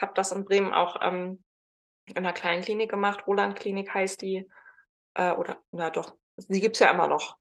Habe 0.00 0.12
das 0.14 0.32
in 0.32 0.44
Bremen 0.44 0.72
auch, 0.74 0.96
ähm, 1.02 1.44
in 2.06 2.22
'ner 2.24 2.32
kleinen 2.34 2.62
Klinik 2.64 2.90
gemacht, 2.90 3.26
Roland-Klinik 3.28 3.94
heißt 3.94 4.22
die, 4.22 4.48
äh, 5.14 5.32
oder 5.32 5.58
na 5.72 5.90
doch, 5.90 6.16
die 6.38 6.60
gibt's 6.60 6.80
ja 6.80 6.90
immer 6.92 7.08
noch. 7.08 7.36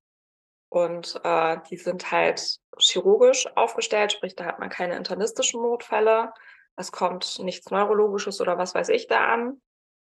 Und, 0.69 1.19
äh, 1.25 1.57
die 1.71 1.77
sind 1.77 2.11
halt 2.11 2.57
chirurgisch 2.79 3.47
aufgestellt, 3.57 4.13
sprich, 4.13 4.35
da 4.35 4.45
hat 4.45 4.59
man 4.59 4.69
keine 4.69 4.95
internistischen 4.97 5.61
Notfälle. 5.63 6.33
Es 6.77 6.91
kommt 6.91 7.39
nichts 7.39 7.69
Neurologisches 7.71 8.39
oder 8.39 8.57
was 8.57 8.73
weiß 8.75 8.89
ich 8.89 9.07
da 9.07 9.25
an. 9.25 9.61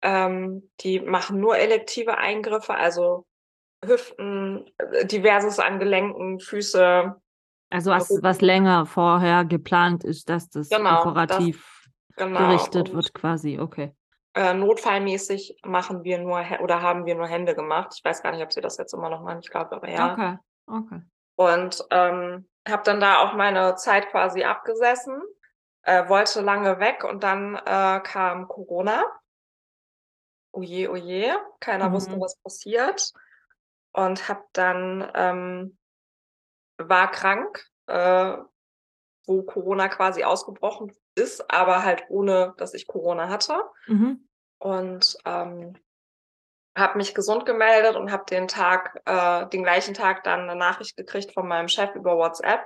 Ähm, 0.04 0.70
die 0.82 1.00
machen 1.00 1.40
nur 1.40 1.58
elektive 1.58 2.18
Eingriffe, 2.18 2.76
also 2.76 3.26
Hüften, 3.84 4.70
äh, 4.78 5.06
Diverses 5.06 5.60
an 5.60 5.80
Gelenken, 5.80 6.40
Füße, 6.40 7.16
Also, 7.70 7.92
was 7.92 8.10
was 8.22 8.42
länger 8.42 8.86
vorher 8.86 9.44
geplant 9.46 10.04
ist, 10.04 10.30
dass 10.30 10.50
das 10.50 10.70
Genau, 10.70 11.04
das 11.04 11.06
operativ 11.06 11.88
genau. 12.16 12.40
gerichtet 12.40 12.90
Und 12.90 12.96
wird 12.96 13.14
quasi, 13.14 13.60
okay. 13.60 13.94
äh, 14.36 14.54
notfallmäßig 14.54 15.58
machen 15.66 16.04
wir 16.04 16.20
nur 16.20 16.44
oder 16.62 16.82
haben 16.82 17.06
wir 17.06 17.16
nur 17.16 17.28
Hände 17.28 17.56
gemacht. 17.56 17.94
Ich 17.98 18.04
weiß 18.06 18.22
gar 18.22 18.32
nicht, 18.32 18.44
ob 18.44 18.52
sie 18.54 18.62
das 18.62 18.78
jetzt 18.78 18.94
immer 18.94 19.10
noch 19.10 19.24
machen, 19.24 19.40
ich 19.42 19.50
glaube 19.50 19.76
aber 19.76 19.90
ja. 19.90 20.14
Okay, 20.14 20.38
okay. 20.68 21.02
Und, 21.36 21.84
ähm, 21.92 22.48
habe 22.68 22.84
dann 22.84 23.00
da 23.00 23.20
auch 23.20 23.34
meine 23.34 23.76
Zeit 23.76 24.10
quasi 24.10 24.44
abgesessen, 24.44 25.22
äh, 25.88 26.10
wollte 26.10 26.42
lange 26.42 26.80
weg 26.80 27.04
und 27.06 27.24
dann, 27.24 27.56
äh, 27.56 28.02
kam 28.04 28.48
Corona. 28.50 29.06
Oh 30.56 30.62
je, 30.64 30.88
oh 30.88 30.96
je, 30.96 31.36
keiner 31.60 31.92
wusste, 31.92 32.16
Mhm. 32.16 32.20
was 32.20 32.36
passiert 32.42 33.12
und 33.94 34.28
habe 34.30 34.44
dann, 34.54 35.10
ähm 35.16 35.78
war 36.80 37.10
krank, 37.12 37.66
äh, 37.88 38.38
wo 39.28 39.44
Corona 39.44 39.90
quasi 39.90 40.24
ausgebrochen 40.24 40.94
ist, 41.16 41.52
aber 41.52 41.84
halt 41.84 42.06
ohne, 42.10 42.56
dass 42.58 42.74
ich 42.76 42.88
Corona 42.88 43.30
hatte. 43.30 43.64
Mhm. 43.88 44.28
Und, 44.60 45.18
ähm, 45.26 45.76
habe 46.78 46.98
mich 47.00 47.16
gesund 47.16 47.46
gemeldet 47.46 47.96
und 47.98 48.12
habe 48.12 48.26
den 48.30 48.48
Tag 48.50 49.02
äh, 49.06 49.48
den 49.50 49.64
gleichen 49.64 49.94
Tag 49.96 50.24
dann 50.26 50.48
'ne 50.48 50.56
Nachricht 50.58 50.98
gekriegt 50.98 51.34
von 51.34 51.48
meinem 51.48 51.70
Chef 51.70 51.96
über 51.96 52.18
WhatsApp: 52.18 52.62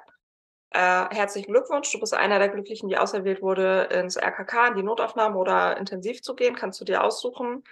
„Äh, 0.72 1.16
herzlichen 1.16 1.52
Glückwunsch, 1.52 1.92
du 1.92 2.00
bist 2.00 2.14
einer 2.14 2.40
der 2.40 2.50
Glücklichen, 2.50 2.90
die 2.90 2.98
auserwählt 2.98 3.42
wurde, 3.42 3.84
ins 3.92 4.18
RKK, 4.18 4.70
in 4.70 4.76
die 4.76 4.84
Notaufnahme 4.84 5.38
oder 5.38 5.78
intensiv 5.78 6.22
zu 6.22 6.36
gehen, 6.36 6.56
kannst 6.56 6.80
du 6.80 6.86
dir 6.86 7.04
aussuchen, 7.04 7.64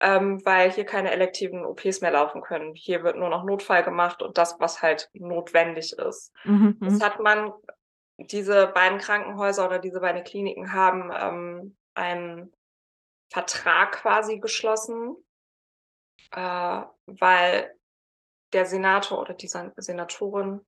ähm, 0.00 0.44
weil 0.44 0.70
hier 0.70 0.84
keine 0.84 1.10
elektiven 1.10 1.64
OPs 1.64 2.00
mehr 2.00 2.12
laufen 2.12 2.42
können. 2.42 2.74
Hier 2.74 3.02
wird 3.02 3.16
nur 3.16 3.28
noch 3.28 3.44
Notfall 3.44 3.82
gemacht 3.82 4.22
und 4.22 4.38
das, 4.38 4.60
was 4.60 4.82
halt 4.82 5.10
notwendig 5.12 5.92
ist.“ 5.98 6.32
Mhm, 6.44 6.76
Das 6.80 6.94
mhm. 6.94 7.02
hat 7.02 7.20
man 7.20 7.52
diese 8.18 8.68
beiden 8.68 8.98
Krankenhäuser 8.98 9.66
oder 9.66 9.78
diese 9.80 10.00
beiden 10.00 10.22
Kliniken 10.22 10.72
haben, 10.72 11.10
ähm, 11.12 11.76
einen 11.94 12.52
Vertrag 13.30 13.92
quasi 13.92 14.38
geschlossen 14.38 15.16
äh, 16.32 16.82
weil 17.06 17.74
der 18.52 18.66
Senator 18.66 19.20
oder 19.20 19.34
die 19.34 19.48
San 19.48 19.72
Senatorin, 19.76 20.60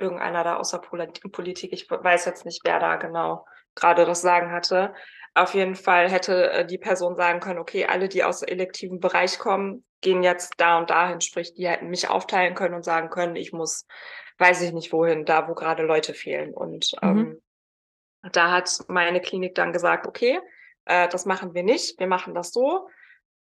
irgendeiner 0.00 0.44
da 0.44 0.60
Polat 0.82 1.20
Politik, 1.32 1.72
ich 1.72 1.90
weiß 1.90 2.24
jetzt 2.26 2.44
nicht, 2.46 2.62
wer 2.64 2.80
da 2.80 2.96
genau 2.96 3.46
grade 3.74 4.04
das 4.06 4.22
Sagen 4.22 4.52
hatte. 4.52 4.94
Auf 5.34 5.54
jeden 5.54 5.76
Fall 5.76 6.10
hätte, 6.10 6.50
äh, 6.52 6.66
die 6.66 6.78
Person 6.78 7.16
sagen 7.16 7.40
können: 7.40 7.58
„Okay, 7.60 7.86
alle, 7.86 8.08
die 8.08 8.24
aus 8.24 8.42
elektivem 8.42 9.00
Bereich 9.00 9.38
kommen, 9.38 9.84
gehen 10.00 10.22
jetzt 10.22 10.54
da 10.58 10.78
und 10.78 10.90
dahin.“ 10.90 11.20
Sprich, 11.20 11.54
die 11.54 11.68
hätten 11.68 11.88
mich 11.88 12.08
aufteilen 12.10 12.54
können 12.54 12.74
und 12.74 12.84
sagen 12.84 13.10
können: 13.10 13.36
„Ich 13.36 13.52
muss 13.52 13.86
weiß 14.38 14.62
ich 14.62 14.72
nicht 14.72 14.92
wohin, 14.92 15.24
da, 15.26 15.48
wo 15.48 15.54
grade 15.54 15.82
Leute 15.84 16.14
fehlen.“ 16.14 16.54
Und, 16.54 16.92
Mhm. 17.02 17.32
ähm, 17.32 17.42
da 18.32 18.50
hat 18.52 18.70
meine 18.88 19.20
Klinik 19.22 19.54
dann 19.56 19.72
gesagt: 19.72 20.06
„Okay, 20.06 20.40
äh, 20.86 21.08
das 21.08 21.26
machen 21.26 21.54
wir 21.54 21.62
nicht. 21.64 21.98
Wir 22.00 22.06
machen 22.08 22.34
das 22.34 22.52
so.“ 22.52 22.88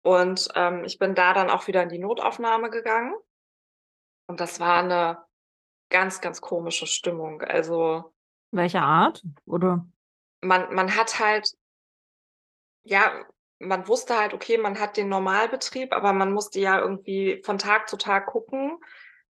Und, 0.04 0.50
ähm, 0.56 0.84
ich 0.86 1.00
bin 1.00 1.16
da 1.16 1.34
dann 1.34 1.50
auch 1.52 1.68
wieder 1.68 1.84
in 1.84 1.90
die 1.90 2.00
Notaufnahme 2.00 2.70
gegangen. 2.72 3.16
Und 4.30 4.40
das 4.40 4.60
war 4.60 4.84
'ne 4.84 5.18
ganz, 5.90 6.22
ganz 6.22 6.42
komische 6.42 6.88
Stimmung. 6.88 7.42
Also 7.42 8.14
Welcher 8.52 8.82
Art, 8.82 9.24
oder? 9.46 9.86
man 10.42 10.74
man 10.74 10.96
hat 10.96 11.20
halt 11.20 11.54
ja, 12.84 13.12
man 13.60 13.88
wusste 13.88 14.18
halt, 14.18 14.34
okay, 14.34 14.58
man 14.58 14.80
hat 14.80 14.98
den 14.98 15.10
Normalbetrieb, 15.10 15.94
aber 15.94 16.14
man 16.14 16.32
musste 16.32 16.60
ja 16.60 16.80
irgendwie 16.80 17.42
von 17.44 17.58
Tag 17.58 17.90
zu 17.90 17.98
Tag 17.98 18.28
gucken, 18.28 18.78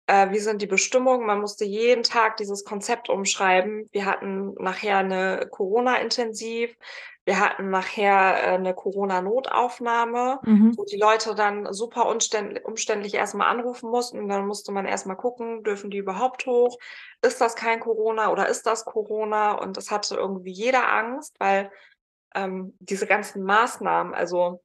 äh, 0.07 0.31
wie 0.31 0.39
sind 0.39 0.63
die 0.63 0.67
Bestimmungen? 0.67 1.27
Man 1.27 1.41
musste 1.41 1.65
jeden 1.65 2.03
Tag 2.03 2.37
dieses 2.39 2.65
Konzept 2.65 3.09
umschreiben. 3.11 3.87
Wir 3.93 4.07
hatten 4.07 4.55
nachher 4.55 5.03
'ne 5.03 5.49
Corona-Intensiv. 5.51 6.77
Wir 7.25 7.41
hatten 7.41 7.71
nachher, 7.71 8.43
äh, 8.55 8.59
'ne 8.59 8.75
Corona-Notaufnahme, 8.75 10.41
Mhm. 10.45 10.77
wo 10.77 10.85
die 10.85 10.99
Leute 10.99 11.35
dann 11.35 11.73
super 11.73 12.07
umständlich 12.09 13.15
erst 13.15 13.35
mal 13.35 13.49
anrufen 13.51 13.91
mussten. 13.91 14.29
Dann 14.29 14.47
musste 14.47 14.73
man 14.73 14.87
erst 14.87 15.07
mal 15.07 15.15
gucken, 15.17 15.63
dürfen 15.65 15.91
die 15.91 15.99
überhaupt 15.99 16.47
hoch? 16.47 16.79
Ist 17.23 17.41
das 17.41 17.57
kein 17.57 17.81
Corona 17.81 18.31
oder 18.33 18.49
ist 18.49 18.67
das 18.67 18.85
Corona? 18.85 19.53
Und 19.53 19.77
es 19.79 19.91
hatte 19.91 20.17
irgendwie 20.17 20.53
jeder 20.53 20.93
Angst, 20.93 21.35
weil, 21.41 21.71
ähm, 22.35 22.77
diese 22.81 23.07
ganzen 23.07 23.45
Maßnahmen 23.45 24.15
also, 24.15 24.63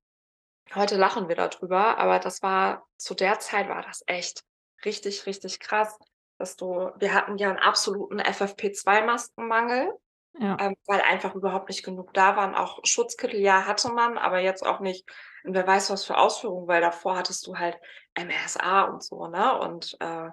heute 0.75 0.97
lachen 0.97 1.29
wir 1.29 1.35
da 1.37 1.47
drüber, 1.49 1.97
aber 1.99 2.19
das 2.19 2.41
war 2.43 2.87
zu 2.97 3.15
der 3.15 3.39
Zeit 3.39 3.69
war 3.69 3.83
das 3.83 4.03
echt 4.07 4.41
richtig, 4.85 5.25
richtig 5.27 5.59
krass, 5.59 5.97
dass 6.37 6.55
du 6.57 6.91
wir 6.97 7.13
hatten 7.13 7.37
ja 7.37 7.49
'n 7.51 7.57
absoluten 7.59 8.19
FFP2-Maskenmangel, 8.19 9.91
Ja. 10.39 10.61
ähm, 10.61 10.75
weil 10.87 11.01
einfach 11.01 11.35
überhaupt 11.35 11.69
nicht 11.69 11.83
genug 11.85 12.13
da 12.13 12.35
waren. 12.37 12.55
Auch 12.55 12.79
Schutzkittel, 12.85 13.39
ja, 13.41 13.65
hatte 13.67 13.91
man, 13.93 14.17
aber 14.19 14.39
jetzt 14.39 14.65
auch 14.65 14.79
nicht 14.81 15.05
in 15.45 15.53
wer 15.55 15.67
weiß 15.67 15.91
was 15.91 16.05
für 16.05 16.17
Ausführung, 16.17 16.67
weil 16.67 16.81
davor 16.81 17.17
hattest 17.17 17.47
du 17.47 17.57
halt 17.57 17.77
MRSA 18.15 18.83
und 18.83 19.03
so, 19.03 19.27
ne? 19.27 19.59
Und, 19.59 19.97
äh, 20.01 20.29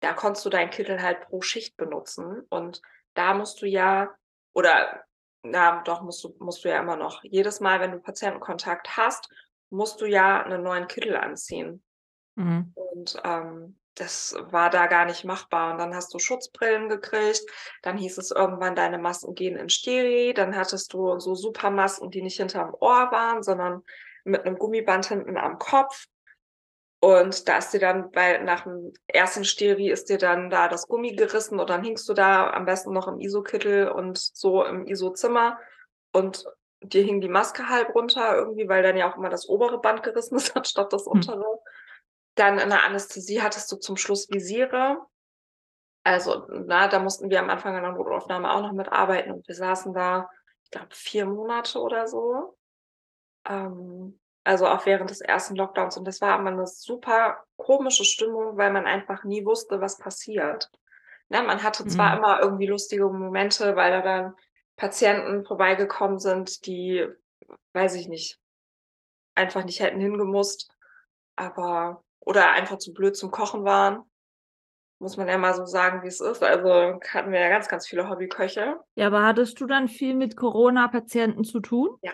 da 0.00 0.14
konntest 0.14 0.44
du 0.46 0.50
deinen 0.50 0.70
Kittel 0.70 1.02
halt 1.02 1.22
pro 1.22 1.42
Schicht 1.42 1.76
benutzen. 1.76 2.42
Und 2.50 2.82
da 3.14 3.34
musst 3.34 3.62
du 3.62 3.66
ja 3.66 4.10
oder 4.54 5.04
na 5.44 5.82
doch, 5.84 6.02
musst 6.02 6.24
du 6.24 6.34
musst 6.40 6.64
du 6.64 6.70
ja 6.70 6.80
immer 6.80 6.96
noch. 6.96 7.22
Jedes 7.24 7.60
Mal, 7.60 7.80
wenn 7.80 7.92
du 7.92 8.00
Patientenkontakt 8.00 8.96
hast, 8.98 9.28
musst 9.70 10.00
du 10.02 10.06
ja 10.06 10.44
'nen 10.48 10.62
neuen 10.64 10.88
Kittel 10.88 11.16
anziehen. 11.16 11.82
Mhm. 12.36 12.74
Und, 12.74 13.16
ähm, 13.24 13.78
das 13.94 14.34
war 14.50 14.70
da 14.70 14.86
gar 14.86 15.04
nicht 15.04 15.24
machbar. 15.24 15.72
Und 15.72 15.78
dann 15.78 15.94
hast 15.94 16.12
du 16.14 16.18
Schutzbrillen 16.18 16.88
gekriegt. 16.88 17.42
Dann 17.82 17.98
hieß 17.98 18.18
es 18.18 18.30
irgendwann, 18.30 18.74
deine 18.74 18.98
Masken 18.98 19.34
gehen 19.34 19.56
in 19.56 19.68
Steril. 19.68 20.34
Dann 20.34 20.56
hattest 20.56 20.92
du 20.92 21.18
so 21.18 21.34
Supermasken, 21.34 22.10
die 22.10 22.22
nicht 22.22 22.38
hinterm 22.38 22.74
Ohr 22.80 23.10
waren, 23.12 23.42
sondern 23.42 23.82
mit 24.24 24.44
'nem 24.44 24.56
Gummiband 24.58 25.06
hinten 25.06 25.36
am 25.36 25.58
Kopf. 25.58 26.06
Und 27.00 27.48
da 27.48 27.58
ist 27.58 27.70
dir 27.70 27.80
dann 27.80 28.12
bei, 28.12 28.38
nach 28.38 28.62
dem 28.62 28.92
ersten 29.08 29.44
Steri 29.44 29.90
ist 29.90 30.08
dir 30.08 30.18
dann 30.18 30.50
da 30.50 30.68
das 30.68 30.86
Gummi 30.86 31.16
gerissen 31.16 31.58
und 31.58 31.68
dann 31.68 31.82
hingst 31.82 32.08
du 32.08 32.14
da 32.14 32.52
am 32.52 32.64
besten 32.64 32.92
noch 32.92 33.08
im 33.08 33.18
ISO-Kittel 33.18 33.88
und 33.88 34.18
so 34.18 34.64
im 34.64 34.86
ISO-Zimmer 34.86 35.58
und 36.12 36.44
dir 36.80 37.02
hing 37.02 37.20
die 37.20 37.28
Maske 37.28 37.68
halb 37.68 37.92
runter 37.96 38.36
irgendwie, 38.36 38.68
weil 38.68 38.84
dann 38.84 38.96
ja 38.96 39.10
auch 39.10 39.16
immer 39.16 39.30
das 39.30 39.48
obere 39.48 39.80
Band 39.80 40.04
gerissen 40.04 40.36
ist 40.36 40.56
anstatt 40.56 40.92
das 40.92 41.08
untere. 41.08 41.40
Hm. 41.40 41.71
Dann 42.34 42.58
in 42.58 42.70
der 42.70 42.84
Anästhesie 42.84 43.42
hattest 43.42 43.70
du 43.70 43.76
zum 43.76 43.96
Schluss 43.96 44.30
Visiere. 44.30 44.98
Also, 46.04 46.46
na, 46.48 46.88
da 46.88 46.98
mussten 46.98 47.30
wir 47.30 47.40
am 47.40 47.50
Anfang 47.50 47.76
in 47.76 47.82
der 47.82 47.92
Notaufnahme 47.92 48.52
auch 48.52 48.62
noch 48.62 48.72
mitarbeiten 48.72 49.32
und 49.32 49.46
wir 49.46 49.54
saßen 49.54 49.92
da, 49.92 50.28
ich 50.64 50.70
glaube, 50.70 50.88
vier 50.90 51.26
Monate 51.26 51.78
oder 51.78 52.08
so. 52.08 52.56
Ähm, 53.48 54.18
also 54.44 54.66
auch 54.66 54.86
während 54.86 55.10
des 55.10 55.20
ersten 55.20 55.54
Lockdowns. 55.54 55.96
Und 55.96 56.04
das 56.06 56.20
war 56.20 56.38
immer 56.38 56.50
eine 56.50 56.66
super 56.66 57.44
komische 57.56 58.04
Stimmung, 58.04 58.56
weil 58.56 58.72
man 58.72 58.86
einfach 58.86 59.22
nie 59.24 59.44
wusste, 59.44 59.80
was 59.80 59.98
passiert. 59.98 60.70
Ne, 61.28 61.42
man 61.42 61.62
hatte 61.62 61.86
zwar 61.86 62.12
mhm. 62.12 62.18
immer 62.18 62.40
irgendwie 62.40 62.66
lustige 62.66 63.08
Momente, 63.08 63.76
weil 63.76 63.92
da 63.92 64.00
dann 64.00 64.34
Patienten 64.76 65.44
vorbeigekommen 65.44 66.18
sind, 66.18 66.66
die, 66.66 67.06
weiß 67.72 67.94
ich 67.94 68.08
nicht, 68.08 68.38
einfach 69.34 69.64
nicht 69.64 69.80
hätten 69.80 70.00
hingemusst, 70.00 70.70
aber 71.36 72.02
oder 72.24 72.52
einfach 72.52 72.78
zu 72.78 72.92
blöd 72.92 73.16
zum 73.16 73.30
Kochen 73.30 73.64
waren. 73.64 74.02
Muss 74.98 75.16
man 75.16 75.26
ja 75.26 75.36
mal 75.36 75.54
so 75.54 75.66
sagen, 75.66 76.02
wie 76.02 76.08
es 76.08 76.20
ist. 76.20 76.42
Also 76.42 77.00
hatten 77.08 77.32
wir 77.32 77.40
ja 77.40 77.48
ganz, 77.48 77.68
ganz 77.68 77.88
viele 77.88 78.08
Hobbyköche. 78.08 78.78
Ja, 78.94 79.06
aber 79.08 79.24
hattest 79.24 79.60
du 79.60 79.66
dann 79.66 79.88
viel 79.88 80.14
mit 80.14 80.36
Corona-Patienten 80.36 81.42
zu 81.44 81.60
tun? 81.60 81.98
Ja. 82.02 82.12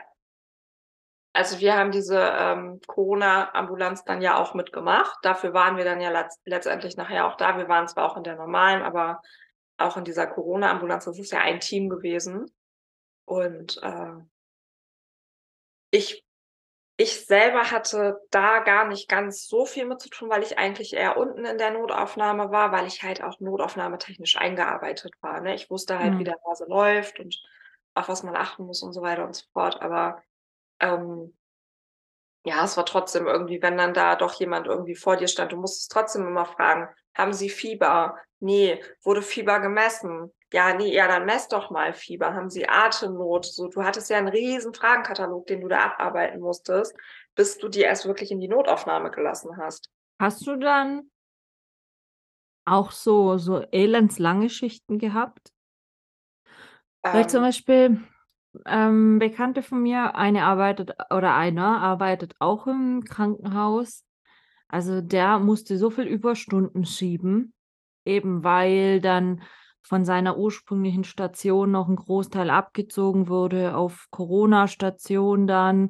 Also 1.34 1.60
wir 1.60 1.76
haben 1.76 1.92
diese 1.92 2.18
ähm, 2.18 2.80
Corona-Ambulanz 2.86 4.04
dann 4.04 4.22
ja 4.22 4.38
auch 4.38 4.54
mitgemacht. 4.54 5.18
Dafür 5.22 5.52
waren 5.52 5.76
wir 5.76 5.84
dann 5.84 6.00
ja 6.00 6.10
letztendlich 6.44 6.96
nachher 6.96 7.26
auch 7.26 7.36
da. 7.36 7.58
Wir 7.58 7.68
waren 7.68 7.86
zwar 7.86 8.10
auch 8.10 8.16
in 8.16 8.24
der 8.24 8.36
normalen, 8.36 8.82
aber 8.82 9.20
auch 9.76 9.96
in 9.96 10.04
dieser 10.04 10.26
Corona-Ambulanz, 10.26 11.04
das 11.04 11.18
ist 11.18 11.30
ja 11.30 11.40
ein 11.40 11.60
Team 11.60 11.90
gewesen. 11.90 12.50
Und 13.24 13.80
äh, 13.82 14.14
ich, 15.90 16.24
ich 17.00 17.26
selber 17.26 17.70
hatte 17.70 18.20
da 18.32 18.58
gar 18.58 18.88
nicht 18.88 19.08
ganz 19.08 19.46
so 19.46 19.64
viel 19.64 19.86
mit 19.86 20.00
zu 20.00 20.10
tun, 20.10 20.30
weil 20.30 20.42
ich 20.42 20.58
eigentlich 20.58 20.94
eher 20.94 21.16
unten 21.16 21.44
in 21.44 21.56
der 21.56 21.70
Notaufnahme 21.70 22.50
war, 22.50 22.72
weil 22.72 22.88
ich 22.88 23.04
halt 23.04 23.22
auch 23.22 23.38
notaufnahmetechnisch 23.38 24.36
eingearbeitet 24.36 25.14
war. 25.20 25.40
Ne? 25.40 25.54
Ich 25.54 25.70
wusste 25.70 26.00
halt, 26.00 26.14
mhm. 26.14 26.18
wie 26.18 26.24
der 26.24 26.40
Hase 26.44 26.66
läuft 26.68 27.20
und 27.20 27.40
auf 27.94 28.08
was 28.08 28.24
man 28.24 28.34
achten 28.34 28.64
muss 28.64 28.82
und 28.82 28.92
so 28.92 29.00
weiter 29.00 29.24
und 29.24 29.36
so 29.36 29.44
fort. 29.52 29.80
Aber 29.80 30.20
ähm, 30.80 31.38
ja, 32.44 32.64
es 32.64 32.76
war 32.76 32.84
trotzdem 32.84 33.28
irgendwie, 33.28 33.62
wenn 33.62 33.78
dann 33.78 33.94
da 33.94 34.16
doch 34.16 34.34
jemand 34.34 34.66
irgendwie 34.66 34.96
vor 34.96 35.16
dir 35.16 35.28
stand, 35.28 35.52
du 35.52 35.56
musstest 35.56 35.92
trotzdem 35.92 36.26
immer 36.26 36.46
fragen, 36.46 36.88
haben 37.14 37.32
Sie 37.32 37.50
Fieber? 37.50 38.16
Nee, 38.40 38.80
wurde 39.02 39.22
Fieber 39.22 39.60
gemessen? 39.60 40.32
Ja, 40.52 40.74
nee, 40.74 40.94
ja, 40.94 41.08
dann 41.08 41.26
mess 41.26 41.48
doch 41.48 41.70
mal 41.70 41.92
Fieber. 41.92 42.34
Haben 42.34 42.48
Sie 42.48 42.68
Atemnot? 42.68 43.44
So, 43.44 43.68
du 43.68 43.82
hattest 43.82 44.08
ja 44.08 44.18
einen 44.18 44.28
riesen 44.28 44.72
Fragenkatalog, 44.72 45.46
den 45.46 45.60
du 45.60 45.68
da 45.68 45.92
abarbeiten 45.92 46.40
musstest, 46.40 46.96
bis 47.34 47.58
du 47.58 47.68
die 47.68 47.80
erst 47.80 48.06
wirklich 48.06 48.30
in 48.30 48.40
die 48.40 48.48
Notaufnahme 48.48 49.10
gelassen 49.10 49.56
hast. 49.58 49.90
Hast 50.18 50.46
du 50.46 50.56
dann 50.56 51.10
auch 52.64 52.92
so, 52.92 53.38
so 53.38 53.64
elendslange 53.72 54.48
Schichten 54.48 54.98
gehabt? 54.98 55.52
Ähm, 57.04 57.12
Weil 57.12 57.28
zum 57.28 57.42
Beispiel, 57.42 58.00
ähm, 58.66 59.18
Bekannte 59.18 59.62
von 59.62 59.82
mir, 59.82 60.14
eine 60.14 60.44
arbeitet 60.44 60.92
oder 61.10 61.34
einer 61.34 61.80
arbeitet 61.80 62.34
auch 62.38 62.66
im 62.66 63.04
Krankenhaus. 63.04 64.04
Also 64.68 65.00
der 65.00 65.38
musste 65.38 65.78
so 65.78 65.90
viel 65.90 66.04
Überstunden 66.04 66.84
schieben, 66.84 67.54
eben 68.04 68.44
weil 68.44 69.00
dann 69.00 69.42
von 69.82 70.04
seiner 70.04 70.36
ursprünglichen 70.36 71.04
Station 71.04 71.70
noch 71.70 71.88
ein 71.88 71.96
Großteil 71.96 72.50
abgezogen 72.50 73.28
wurde 73.28 73.74
auf 73.74 74.06
Corona-Station 74.10 75.46
dann. 75.46 75.88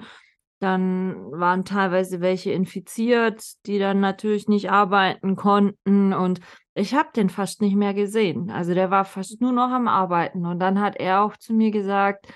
Dann 0.61 1.31
waren 1.33 1.65
teilweise 1.65 2.21
welche 2.21 2.53
infiziert, 2.53 3.45
die 3.67 3.79
dann 3.79 4.01
natürlich 4.01 4.49
nicht 4.49 4.71
arbeiten 4.71 5.35
konnten. 5.35 6.13
Und 6.13 6.41
ich 6.75 6.95
habe 6.95 7.09
den 7.15 7.29
fast 7.29 7.61
nicht 7.61 7.77
mehr 7.77 7.95
gesehen. 7.95 8.51
Also 8.51 8.75
der 8.75 8.91
war 8.91 9.05
fast 9.05 9.41
nur 9.41 9.53
noch 9.53 9.71
am 9.71 9.89
Arbeiten. 9.89 10.47
Und 10.47 10.61
dann 10.61 10.81
hat 10.81 10.97
er 10.97 11.23
auch 11.23 11.37
zu 11.37 11.53
mir 11.53 11.73
gesagt, 11.73 12.27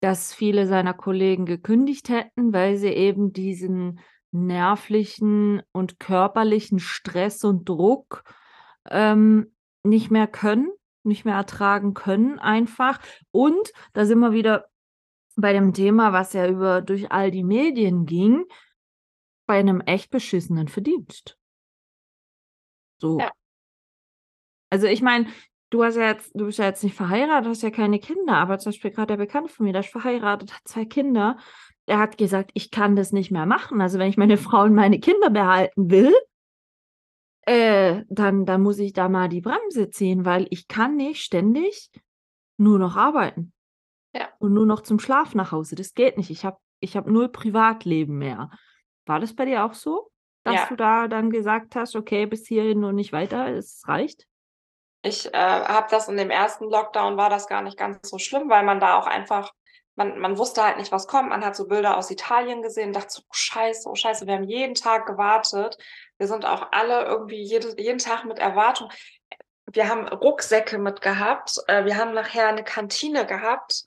dass 0.00 0.34
viele 0.34 0.66
seiner 0.66 0.94
Kollegen 0.94 1.46
gekündigt 1.46 2.08
hätten, 2.08 2.52
weil 2.52 2.76
sie 2.76 2.88
eben 2.88 3.32
diesen 3.32 4.00
nervlichen 4.30 5.62
und 5.72 5.98
körperlichen 5.98 6.78
Stress 6.78 7.44
und 7.44 7.68
Druck 7.68 8.24
ähm, 8.90 9.54
nicht 9.82 10.10
mehr 10.10 10.26
können, 10.26 10.70
nicht 11.02 11.24
mehr 11.24 11.36
ertragen 11.36 11.94
können 11.94 12.38
einfach. 12.38 13.00
Und 13.30 13.72
da 13.92 14.04
sind 14.04 14.18
wir 14.20 14.32
wieder 14.32 14.66
bei 15.36 15.52
dem 15.52 15.72
Thema, 15.72 16.12
was 16.12 16.32
ja 16.32 16.48
über 16.48 16.82
durch 16.82 17.12
all 17.12 17.30
die 17.30 17.44
Medien 17.44 18.06
ging, 18.06 18.44
bei 19.46 19.58
einem 19.58 19.80
echt 19.80 20.10
beschissenen 20.10 20.68
Verdienst. 20.68 21.38
So. 22.98 23.18
Ja. 23.18 23.30
Also 24.70 24.86
ich 24.86 25.00
meine, 25.00 25.26
du 25.70 25.84
hast 25.84 25.96
ja 25.96 26.08
jetzt, 26.08 26.32
du 26.34 26.46
bist 26.46 26.58
ja 26.58 26.66
jetzt 26.66 26.84
nicht 26.84 26.96
verheiratet, 26.96 27.48
hast 27.48 27.62
ja 27.62 27.70
keine 27.70 27.98
Kinder, 27.98 28.36
aber 28.36 28.58
zum 28.58 28.72
Beispiel 28.72 28.90
gerade 28.90 29.16
der 29.16 29.24
Bekannte 29.24 29.52
von 29.52 29.64
mir, 29.64 29.72
der 29.72 29.80
ist 29.80 29.90
verheiratet, 29.90 30.52
hat 30.52 30.60
zwei 30.64 30.84
Kinder. 30.84 31.38
Er 31.88 31.98
hat 31.98 32.18
gesagt, 32.18 32.50
ich 32.54 32.70
kann 32.70 32.96
das 32.96 33.12
nicht 33.12 33.30
mehr 33.30 33.46
machen. 33.46 33.80
Also 33.80 33.98
wenn 33.98 34.10
ich 34.10 34.16
meine 34.16 34.36
Frau 34.38 34.62
und 34.62 34.74
meine 34.74 35.00
Kinder 35.00 35.30
behalten 35.30 35.90
will, 35.90 36.14
äh, 37.46 38.04
dann, 38.08 38.44
dann 38.44 38.62
muss 38.62 38.78
ich 38.78 38.92
da 38.92 39.08
mal 39.08 39.28
die 39.28 39.40
Bremse 39.40 39.90
ziehen, 39.90 40.24
weil 40.24 40.46
ich 40.50 40.68
kann 40.68 40.96
nicht 40.96 41.22
ständig 41.22 41.90
nur 42.58 42.78
noch 42.78 42.96
arbeiten. 42.96 43.52
Ja. 44.14 44.28
Und 44.38 44.52
nur 44.52 44.66
noch 44.66 44.82
zum 44.82 44.98
Schlaf 44.98 45.34
nach 45.34 45.52
Hause. 45.52 45.74
Das 45.74 45.94
geht 45.94 46.16
nicht. 46.16 46.30
Ich 46.30 46.44
habe 46.44 46.58
ich 46.80 46.96
hab 46.96 47.06
null 47.06 47.28
Privatleben 47.28 48.18
mehr. 48.18 48.50
War 49.06 49.20
das 49.20 49.34
bei 49.34 49.44
dir 49.44 49.64
auch 49.64 49.74
so? 49.74 50.10
Dass 50.44 50.54
ja. 50.54 50.66
du 50.68 50.76
da 50.76 51.08
dann 51.08 51.30
gesagt 51.30 51.74
hast, 51.74 51.96
okay, 51.96 52.26
bis 52.26 52.46
hierhin 52.46 52.84
und 52.84 52.94
nicht 52.94 53.12
weiter, 53.12 53.48
es 53.48 53.82
reicht? 53.86 54.26
Ich 55.02 55.32
äh, 55.32 55.38
habe 55.38 55.86
das 55.90 56.08
in 56.08 56.16
dem 56.16 56.30
ersten 56.30 56.64
Lockdown 56.64 57.16
war 57.16 57.30
das 57.30 57.46
gar 57.46 57.62
nicht 57.62 57.76
ganz 57.76 58.08
so 58.08 58.18
schlimm, 58.18 58.48
weil 58.48 58.64
man 58.64 58.80
da 58.80 58.98
auch 58.98 59.06
einfach, 59.06 59.52
man, 59.98 60.16
man 60.18 60.38
wusste 60.38 60.62
halt 60.62 60.78
nicht, 60.78 60.92
was 60.92 61.08
kommt. 61.08 61.30
Man 61.30 61.44
hat 61.44 61.56
so 61.56 61.66
Bilder 61.66 61.96
aus 61.96 62.10
Italien 62.10 62.62
gesehen, 62.62 62.92
dachte 62.92 63.10
so, 63.10 63.22
oh, 63.22 63.32
scheiße, 63.32 63.88
oh 63.88 63.96
scheiße, 63.96 64.26
wir 64.26 64.34
haben 64.34 64.44
jeden 64.44 64.76
Tag 64.76 65.06
gewartet. 65.06 65.76
Wir 66.18 66.28
sind 66.28 66.46
auch 66.46 66.68
alle 66.70 67.04
irgendwie 67.04 67.42
jede, 67.42 67.74
jeden 67.80 67.98
Tag 67.98 68.24
mit 68.24 68.38
Erwartung. 68.38 68.90
Wir 69.66 69.88
haben 69.88 70.06
Rucksäcke 70.06 70.78
mitgehabt. 70.78 71.56
Äh, 71.66 71.84
wir 71.84 71.96
haben 71.96 72.14
nachher 72.14 72.46
eine 72.46 72.62
Kantine 72.62 73.26
gehabt, 73.26 73.84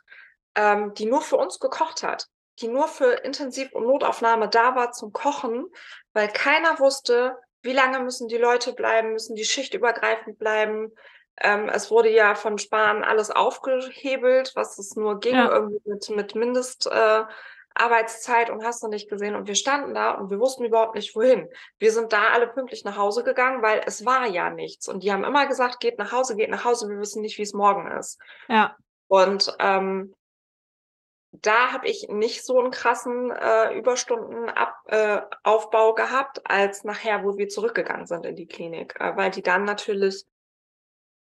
ähm, 0.55 0.93
die 0.95 1.05
nur 1.05 1.21
für 1.21 1.37
uns 1.37 1.59
gekocht 1.59 2.03
hat, 2.03 2.27
die 2.59 2.67
nur 2.67 2.89
für 2.89 3.23
Intensiv- 3.23 3.71
und 3.71 3.87
Notaufnahme 3.87 4.49
da 4.49 4.75
war 4.75 4.91
zum 4.91 5.13
Kochen, 5.13 5.65
weil 6.11 6.27
keiner 6.27 6.77
wusste, 6.79 7.37
wie 7.61 7.73
lange 7.73 8.01
müssen 8.01 8.27
die 8.27 8.37
Leute 8.37 8.73
bleiben, 8.73 9.13
müssen 9.13 9.35
die 9.35 9.45
Schicht 9.45 9.73
übergreifend 9.73 10.37
bleiben. 10.37 10.91
Ähm, 11.39 11.69
es 11.69 11.89
wurde 11.89 12.09
ja 12.09 12.35
von 12.35 12.57
Spahn 12.57 13.03
alles 13.03 13.31
aufgehebelt, 13.31 14.51
was 14.55 14.77
es 14.77 14.95
nur 14.95 15.19
ging, 15.19 15.35
ja. 15.35 15.51
irgendwie 15.51 15.81
mit, 15.85 16.09
mit 16.09 16.35
Mindestarbeitszeit 16.35 18.49
äh, 18.49 18.51
und 18.51 18.63
hast 18.63 18.83
du 18.83 18.87
nicht 18.87 19.09
gesehen. 19.09 19.35
Und 19.35 19.47
wir 19.47 19.55
standen 19.55 19.93
da 19.93 20.11
und 20.11 20.29
wir 20.29 20.39
wussten 20.39 20.65
überhaupt 20.65 20.95
nicht, 20.95 21.15
wohin. 21.15 21.47
Wir 21.79 21.91
sind 21.91 22.13
da 22.13 22.29
alle 22.33 22.47
pünktlich 22.47 22.83
nach 22.83 22.97
Hause 22.97 23.23
gegangen, 23.23 23.61
weil 23.61 23.81
es 23.85 24.05
war 24.05 24.27
ja 24.27 24.49
nichts. 24.49 24.87
Und 24.87 25.03
die 25.03 25.11
haben 25.11 25.23
immer 25.23 25.47
gesagt, 25.47 25.79
geht 25.79 25.97
nach 25.97 26.11
Hause, 26.11 26.35
geht 26.35 26.49
nach 26.49 26.65
Hause, 26.65 26.89
wir 26.89 26.99
wissen 26.99 27.21
nicht, 27.21 27.37
wie 27.37 27.43
es 27.43 27.53
morgen 27.53 27.89
ist. 27.91 28.19
Ja. 28.47 28.75
Und 29.07 29.55
ähm, 29.59 30.13
da 31.31 31.71
habe 31.71 31.87
ich 31.87 32.09
nicht 32.09 32.45
so 32.45 32.59
einen 32.59 32.71
krassen 32.71 33.31
äh, 33.31 33.73
Überstundenaufbau 33.77 35.91
äh, 35.91 35.95
gehabt, 35.95 36.41
als 36.43 36.83
nachher, 36.83 37.23
wo 37.23 37.37
wir 37.37 37.47
zurückgegangen 37.47 38.05
sind 38.05 38.25
in 38.25 38.35
die 38.35 38.47
Klinik, 38.47 38.99
äh, 38.99 39.15
weil 39.15 39.31
die 39.31 39.41
dann 39.41 39.63
natürlich, 39.63 40.25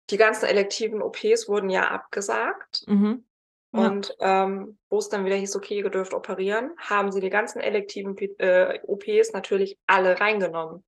die 0.09 0.17
ganzen 0.17 0.45
elektiven 0.45 1.01
OPs 1.01 1.47
wurden 1.47 1.69
ja 1.69 1.89
abgesagt. 1.89 2.83
Mhm. 2.87 3.25
Ja. 3.71 3.87
Und 3.87 4.15
ähm, 4.19 4.79
wo 4.89 4.97
es 4.97 5.09
dann 5.09 5.25
wieder 5.25 5.35
hieß, 5.35 5.55
okay, 5.55 5.77
ihr 5.77 5.89
dürft 5.89 6.13
operieren, 6.13 6.71
haben 6.77 7.11
sie 7.11 7.19
die 7.19 7.29
ganzen 7.29 7.59
elektiven 7.59 8.17
äh, 8.39 8.79
OPs 8.83 9.31
natürlich 9.33 9.77
alle 9.85 10.19
reingenommen. 10.19 10.83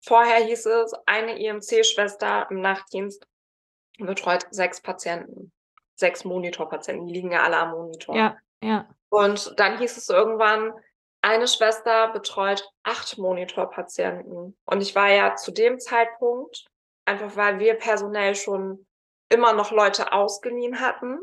Vorher 0.00 0.44
hieß 0.44 0.66
es, 0.66 0.94
eine 1.06 1.38
IMC-Schwester 1.38 2.46
im 2.50 2.60
Nachtdienst 2.60 3.26
betreut 3.98 4.46
sechs 4.50 4.80
Patienten, 4.80 5.52
sechs 5.94 6.24
Monitorpatienten, 6.24 7.06
die 7.06 7.12
liegen 7.12 7.32
ja 7.32 7.42
alle 7.42 7.58
am 7.58 7.72
Monitor. 7.72 8.16
Ja. 8.16 8.36
Ja. 8.62 8.88
Und 9.10 9.54
dann 9.58 9.78
hieß 9.78 9.96
es 9.96 10.08
irgendwann, 10.08 10.72
eine 11.20 11.46
Schwester 11.46 12.08
betreut 12.12 12.68
acht 12.82 13.18
Monitorpatienten. 13.18 14.56
Und 14.64 14.80
ich 14.80 14.94
war 14.94 15.10
ja 15.10 15.36
zu 15.36 15.52
dem 15.52 15.78
Zeitpunkt, 15.78 16.64
einfach 17.12 17.36
weil 17.36 17.58
wir 17.58 17.74
personell 17.74 18.34
schon 18.34 18.86
immer 19.28 19.52
noch 19.52 19.70
Leute 19.70 20.12
ausgeliehen 20.12 20.80
hatten, 20.80 21.18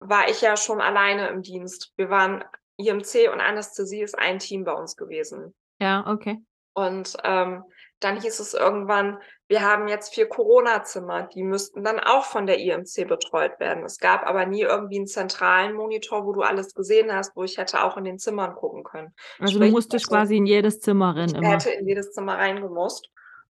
war 0.00 0.28
ich 0.28 0.40
ja 0.40 0.56
schon 0.56 0.80
alleine 0.80 1.28
im 1.28 1.42
Dienst. 1.42 1.92
Wir 1.96 2.10
waren 2.10 2.44
IMC 2.76 3.30
und 3.32 3.40
Anästhesie 3.40 4.00
ist 4.00 4.18
ein 4.18 4.38
Team 4.38 4.64
bei 4.64 4.72
uns 4.72 4.96
gewesen. 4.96 5.54
Ja, 5.80 6.06
okay. 6.06 6.38
Und 6.72 7.16
ähm, 7.24 7.64
dann 7.98 8.20
hieß 8.20 8.40
es 8.40 8.54
irgendwann, 8.54 9.18
wir 9.48 9.60
haben 9.60 9.88
jetzt 9.88 10.14
vier 10.14 10.28
Corona-Zimmer, 10.28 11.24
die 11.34 11.42
müssten 11.42 11.84
dann 11.84 11.98
auch 11.98 12.24
von 12.24 12.46
der 12.46 12.58
IMC 12.58 13.06
betreut 13.06 13.58
werden. 13.58 13.84
Es 13.84 13.98
gab 13.98 14.24
aber 14.24 14.46
nie 14.46 14.62
irgendwie 14.62 14.96
einen 14.96 15.06
zentralen 15.06 15.74
Monitor, 15.74 16.24
wo 16.24 16.32
du 16.32 16.42
alles 16.42 16.74
gesehen 16.74 17.12
hast, 17.12 17.36
wo 17.36 17.42
ich 17.42 17.58
hätte 17.58 17.82
auch 17.84 17.96
in 17.96 18.04
den 18.04 18.18
Zimmern 18.18 18.54
gucken 18.54 18.84
können. 18.84 19.14
Also 19.38 19.54
Sprich, 19.54 19.68
du 19.68 19.74
musstest 19.74 20.06
also, 20.06 20.16
quasi 20.16 20.36
in 20.36 20.46
jedes 20.46 20.80
Zimmer 20.80 21.14
rein. 21.16 21.28
Ich 21.28 21.34
immer. 21.34 21.48
hätte 21.48 21.70
in 21.70 21.86
jedes 21.86 22.12
Zimmer 22.12 22.38
reingemusst. 22.38 23.10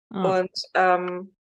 Ah. 0.09 0.39
Und 0.39 0.51
ähm, 0.73 1.35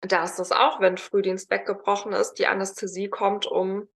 da 0.00 0.24
ist 0.24 0.38
das 0.38 0.52
auch, 0.52 0.80
wenn 0.80 0.98
Frühdienst 0.98 1.50
weggebrochen 1.50 2.12
ist, 2.12 2.34
die 2.34 2.46
Anästhesie 2.46 3.08
kommt 3.08 3.46
um 3.46 3.88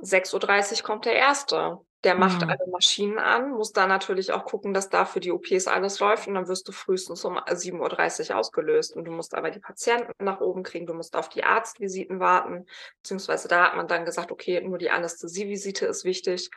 6.30 0.00 0.78
Uhr 0.78 0.86
kommt 0.86 1.04
der 1.04 1.14
Erste. 1.14 1.78
Der 2.02 2.14
macht 2.14 2.40
mhm. 2.40 2.48
alle 2.48 2.66
Maschinen 2.70 3.18
an, 3.18 3.50
muss 3.50 3.72
da 3.72 3.86
natürlich 3.86 4.32
auch 4.32 4.46
gucken, 4.46 4.72
dass 4.72 4.88
da 4.88 5.04
für 5.04 5.20
die 5.20 5.32
OPs 5.32 5.66
alles 5.66 6.00
läuft 6.00 6.28
und 6.28 6.34
dann 6.34 6.48
wirst 6.48 6.66
du 6.66 6.72
frühestens 6.72 7.26
um 7.26 7.36
7.30 7.36 8.30
Uhr 8.30 8.36
ausgelöst 8.38 8.96
und 8.96 9.04
du 9.04 9.10
musst 9.10 9.34
aber 9.34 9.50
die 9.50 9.58
Patienten 9.58 10.12
nach 10.24 10.40
oben 10.40 10.62
kriegen, 10.62 10.86
du 10.86 10.94
musst 10.94 11.14
auf 11.14 11.28
die 11.28 11.44
Arztvisiten 11.44 12.18
warten, 12.18 12.64
beziehungsweise 13.02 13.48
da 13.48 13.66
hat 13.66 13.76
man 13.76 13.86
dann 13.86 14.06
gesagt, 14.06 14.32
okay, 14.32 14.62
nur 14.62 14.78
die 14.78 14.88
Anästhesievisite 14.88 15.84
ist 15.84 16.04
wichtig. 16.04 16.50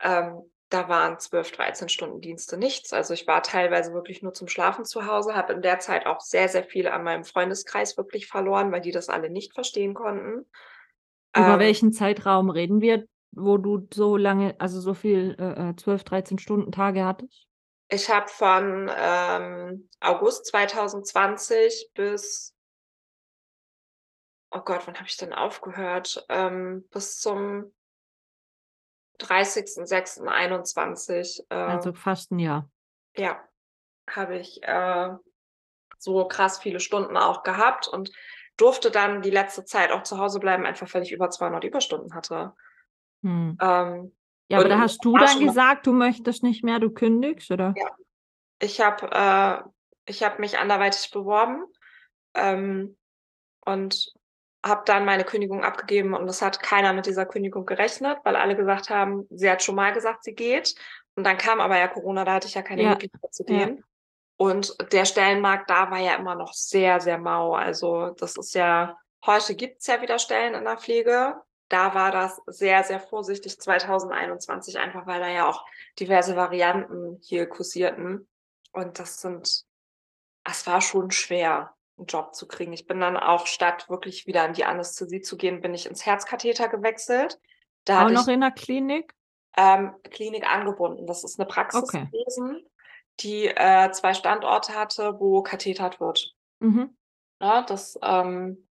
Ähm, 0.00 0.50
da 0.70 0.88
waren 0.88 1.18
12, 1.18 1.52
13 1.52 1.88
Stunden 1.88 2.20
Dienste 2.20 2.56
nichts. 2.56 2.92
Also 2.92 3.12
ich 3.12 3.26
war 3.26 3.42
teilweise 3.42 3.92
wirklich 3.92 4.22
nur 4.22 4.32
zum 4.32 4.48
Schlafen 4.48 4.84
zu 4.84 5.06
Hause, 5.06 5.34
habe 5.34 5.52
in 5.52 5.62
der 5.62 5.80
Zeit 5.80 6.06
auch 6.06 6.20
sehr, 6.20 6.48
sehr 6.48 6.62
viel 6.62 6.86
an 6.86 7.02
meinem 7.02 7.24
Freundeskreis 7.24 7.96
wirklich 7.96 8.28
verloren, 8.28 8.70
weil 8.70 8.80
die 8.80 8.92
das 8.92 9.08
alle 9.08 9.30
nicht 9.30 9.52
verstehen 9.52 9.94
konnten. 9.94 10.46
Über 11.36 11.54
ähm, 11.54 11.58
welchen 11.58 11.92
Zeitraum 11.92 12.50
reden 12.50 12.80
wir, 12.80 13.04
wo 13.32 13.58
du 13.58 13.88
so 13.92 14.16
lange, 14.16 14.54
also 14.60 14.80
so 14.80 14.94
viel, 14.94 15.36
äh, 15.38 15.74
12, 15.76 16.00
äh, 16.00 16.04
13 16.04 16.38
Stunden 16.38 16.70
Tage 16.70 17.04
hattest? 17.04 17.46
Ich 17.88 18.08
habe 18.08 18.28
von 18.28 18.88
ähm, 18.96 19.88
August 19.98 20.46
2020 20.46 21.90
bis, 21.94 22.54
oh 24.52 24.60
Gott, 24.60 24.86
wann 24.86 24.94
habe 24.94 25.08
ich 25.08 25.16
denn 25.16 25.32
aufgehört? 25.32 26.24
Ähm, 26.28 26.84
bis 26.92 27.18
zum 27.18 27.72
30.06.21. 29.20 31.44
Äh, 31.50 31.54
also 31.54 31.92
fast 31.92 32.32
ein 32.32 32.38
Jahr. 32.38 32.70
Ja, 33.16 33.38
habe 34.08 34.38
ich 34.38 34.62
äh, 34.62 35.10
so 35.98 36.26
krass 36.26 36.58
viele 36.58 36.80
Stunden 36.80 37.16
auch 37.16 37.42
gehabt 37.42 37.88
und 37.88 38.12
durfte 38.56 38.90
dann 38.90 39.22
die 39.22 39.30
letzte 39.30 39.64
Zeit 39.64 39.92
auch 39.92 40.02
zu 40.02 40.18
Hause 40.18 40.40
bleiben, 40.40 40.66
einfach 40.66 40.92
weil 40.92 41.02
ich 41.02 41.12
über 41.12 41.30
200 41.30 41.64
Überstunden 41.64 42.14
hatte. 42.14 42.54
Hm. 43.22 43.56
Ähm, 43.60 44.16
ja, 44.48 44.58
aber 44.58 44.68
da 44.68 44.78
hast 44.78 45.04
du 45.04 45.16
dann 45.16 45.38
gesagt, 45.38 45.86
du 45.86 45.92
möchtest 45.92 46.42
nicht 46.42 46.64
mehr, 46.64 46.80
du 46.80 46.90
kündigst, 46.90 47.50
oder? 47.50 47.74
Ja. 47.76 47.90
Ich 48.60 48.80
habe 48.80 49.10
äh, 49.10 49.62
ich 50.06 50.22
hab 50.22 50.38
mich 50.38 50.58
anderweitig 50.58 51.10
beworben 51.10 51.64
ähm, 52.34 52.96
und 53.64 54.12
habe 54.64 54.82
dann 54.84 55.04
meine 55.04 55.24
Kündigung 55.24 55.64
abgegeben 55.64 56.14
und 56.14 56.28
es 56.28 56.42
hat 56.42 56.62
keiner 56.62 56.92
mit 56.92 57.06
dieser 57.06 57.24
Kündigung 57.24 57.64
gerechnet, 57.64 58.18
weil 58.24 58.36
alle 58.36 58.56
gesagt 58.56 58.90
haben, 58.90 59.26
sie 59.30 59.50
hat 59.50 59.62
schon 59.62 59.74
mal 59.74 59.92
gesagt, 59.92 60.24
sie 60.24 60.34
geht. 60.34 60.74
Und 61.14 61.24
dann 61.24 61.38
kam 61.38 61.60
aber 61.60 61.78
ja 61.78 61.88
Corona, 61.88 62.24
da 62.24 62.34
hatte 62.34 62.46
ich 62.46 62.54
ja 62.54 62.62
keine 62.62 62.82
ja. 62.82 62.90
Möglichkeit 62.90 63.34
zu 63.34 63.44
gehen. 63.44 63.76
Ja. 63.78 63.82
Und 64.36 64.74
der 64.92 65.04
Stellenmarkt 65.04 65.68
da 65.68 65.90
war 65.90 65.98
ja 65.98 66.14
immer 66.14 66.34
noch 66.34 66.52
sehr, 66.52 67.00
sehr 67.00 67.18
mau. 67.18 67.54
Also 67.54 68.10
das 68.18 68.36
ist 68.36 68.54
ja, 68.54 68.96
heute 69.24 69.54
gibt 69.54 69.80
es 69.80 69.86
ja 69.86 70.00
wieder 70.02 70.18
Stellen 70.18 70.54
in 70.54 70.64
der 70.64 70.78
Pflege. 70.78 71.36
Da 71.68 71.94
war 71.94 72.10
das 72.10 72.40
sehr, 72.46 72.82
sehr 72.82 73.00
vorsichtig 73.00 73.60
2021, 73.60 74.78
einfach 74.78 75.06
weil 75.06 75.20
da 75.20 75.28
ja 75.28 75.46
auch 75.46 75.64
diverse 75.98 76.36
Varianten 76.36 77.18
hier 77.22 77.46
kursierten. 77.46 78.28
Und 78.72 78.98
das 78.98 79.20
sind, 79.20 79.64
es 80.44 80.66
war 80.66 80.80
schon 80.80 81.10
schwer 81.10 81.74
einen 82.00 82.06
Job 82.06 82.34
zu 82.34 82.48
kriegen. 82.48 82.72
Ich 82.72 82.86
bin 82.86 83.00
dann 83.00 83.16
auch 83.16 83.46
statt 83.46 83.88
wirklich 83.88 84.26
wieder 84.26 84.44
in 84.44 84.54
die 84.54 84.64
Anästhesie 84.64 85.20
zu 85.20 85.36
gehen, 85.36 85.60
bin 85.60 85.74
ich 85.74 85.86
ins 85.86 86.04
Herzkatheter 86.04 86.68
gewechselt. 86.68 87.38
Da 87.84 88.06
auch 88.06 88.10
noch 88.10 88.26
ich, 88.26 88.34
in 88.34 88.40
der 88.40 88.50
Klinik? 88.50 89.14
Ähm, 89.56 89.94
Klinik 90.10 90.48
angebunden. 90.50 91.06
Das 91.06 91.24
ist 91.24 91.38
eine 91.38 91.46
Praxis 91.46 91.82
okay. 91.82 92.06
gewesen, 92.06 92.64
die 93.20 93.46
äh, 93.46 93.90
zwei 93.92 94.14
Standorte 94.14 94.74
hatte, 94.74 95.18
wo 95.18 95.42
kathetert 95.42 96.00
wird. 96.00 96.34
Mhm. 96.60 96.96
Ja, 97.40 97.62
das 97.62 97.98
ähm, 98.02 98.68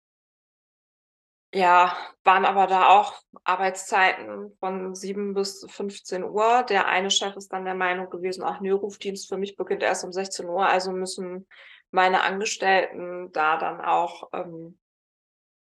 ja, 1.54 1.96
waren 2.24 2.44
aber 2.44 2.66
da 2.66 2.88
auch 2.88 3.14
Arbeitszeiten 3.44 4.54
von 4.58 4.94
7 4.94 5.32
bis 5.32 5.64
15 5.68 6.24
Uhr. 6.24 6.64
Der 6.68 6.86
eine 6.86 7.10
Chef 7.10 7.36
ist 7.36 7.52
dann 7.52 7.64
der 7.64 7.74
Meinung 7.74 8.10
gewesen, 8.10 8.42
ach, 8.44 8.60
nö, 8.60 8.74
Rufdienst 8.74 9.28
für 9.28 9.38
mich 9.38 9.56
beginnt 9.56 9.82
erst 9.82 10.04
um 10.04 10.12
16 10.12 10.46
Uhr, 10.46 10.66
also 10.66 10.92
müssen 10.92 11.46
meine 11.90 12.22
Angestellten 12.22 13.32
da 13.32 13.56
dann 13.56 13.80
auch 13.80 14.28
ähm, 14.32 14.78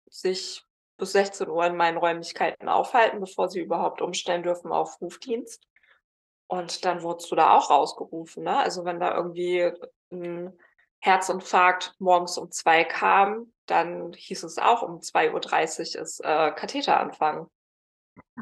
sich 0.09 0.63
bis 0.97 1.13
16 1.13 1.47
Uhr 1.47 1.65
in 1.65 1.77
meinen 1.77 1.97
Räumlichkeiten 1.97 2.67
aufhalten, 2.67 3.19
bevor 3.19 3.49
sie 3.49 3.61
überhaupt 3.61 4.01
umstellen 4.01 4.43
dürfen 4.43 4.71
auf 4.71 4.99
Rufdienst. 5.01 5.65
Und 6.47 6.83
dann 6.83 7.03
wurdest 7.03 7.31
du 7.31 7.35
da 7.35 7.55
auch 7.55 7.69
rausgerufen. 7.69 8.43
Ne? 8.43 8.57
Also 8.57 8.83
wenn 8.83 8.99
da 8.99 9.15
irgendwie 9.15 9.71
ein 10.11 10.57
Herzinfarkt 10.99 11.95
morgens 11.99 12.37
um 12.37 12.51
zwei 12.51 12.83
kam, 12.83 13.53
dann 13.65 14.13
hieß 14.13 14.43
es 14.43 14.57
auch 14.57 14.81
um 14.81 14.99
2.30 14.99 15.95
Uhr 15.95 16.01
ist 16.01 16.19
äh, 16.19 16.51
Katheteranfang. 16.51 17.47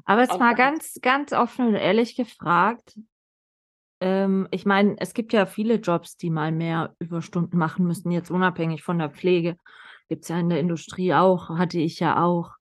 Aber 0.06 0.21
es 0.23 0.39
war 0.39 0.56
ganz, 0.56 0.97
ganz 1.01 1.34
offen 1.34 1.67
und 1.67 1.75
ehrlich 1.75 2.15
gefragt, 2.15 2.97
ähm, 4.00 4.48
ich 4.52 4.66
meine, 4.66 4.96
es 5.00 5.14
gibt 5.14 5.34
ja 5.34 5.46
viele 5.46 5.76
Jobs, 5.76 6.18
die 6.18 6.30
mal 6.30 6.52
mehr 6.52 6.96
Überstunden 7.00 7.58
machen 7.58 7.86
müssen, 7.86 8.12
jetzt 8.12 8.32
unabhängig 8.32 8.84
von 8.84 9.00
der 9.00 9.10
Pflege. 9.10 9.58
Gibt 10.10 10.24
es 10.24 10.30
ja 10.30 10.40
in 10.40 10.50
der 10.50 10.60
Industrie 10.60 11.14
auch, 11.14 11.50
hatte 11.50 11.80
ich 11.80 12.00
ja 12.00 12.24
auch. 12.24 12.52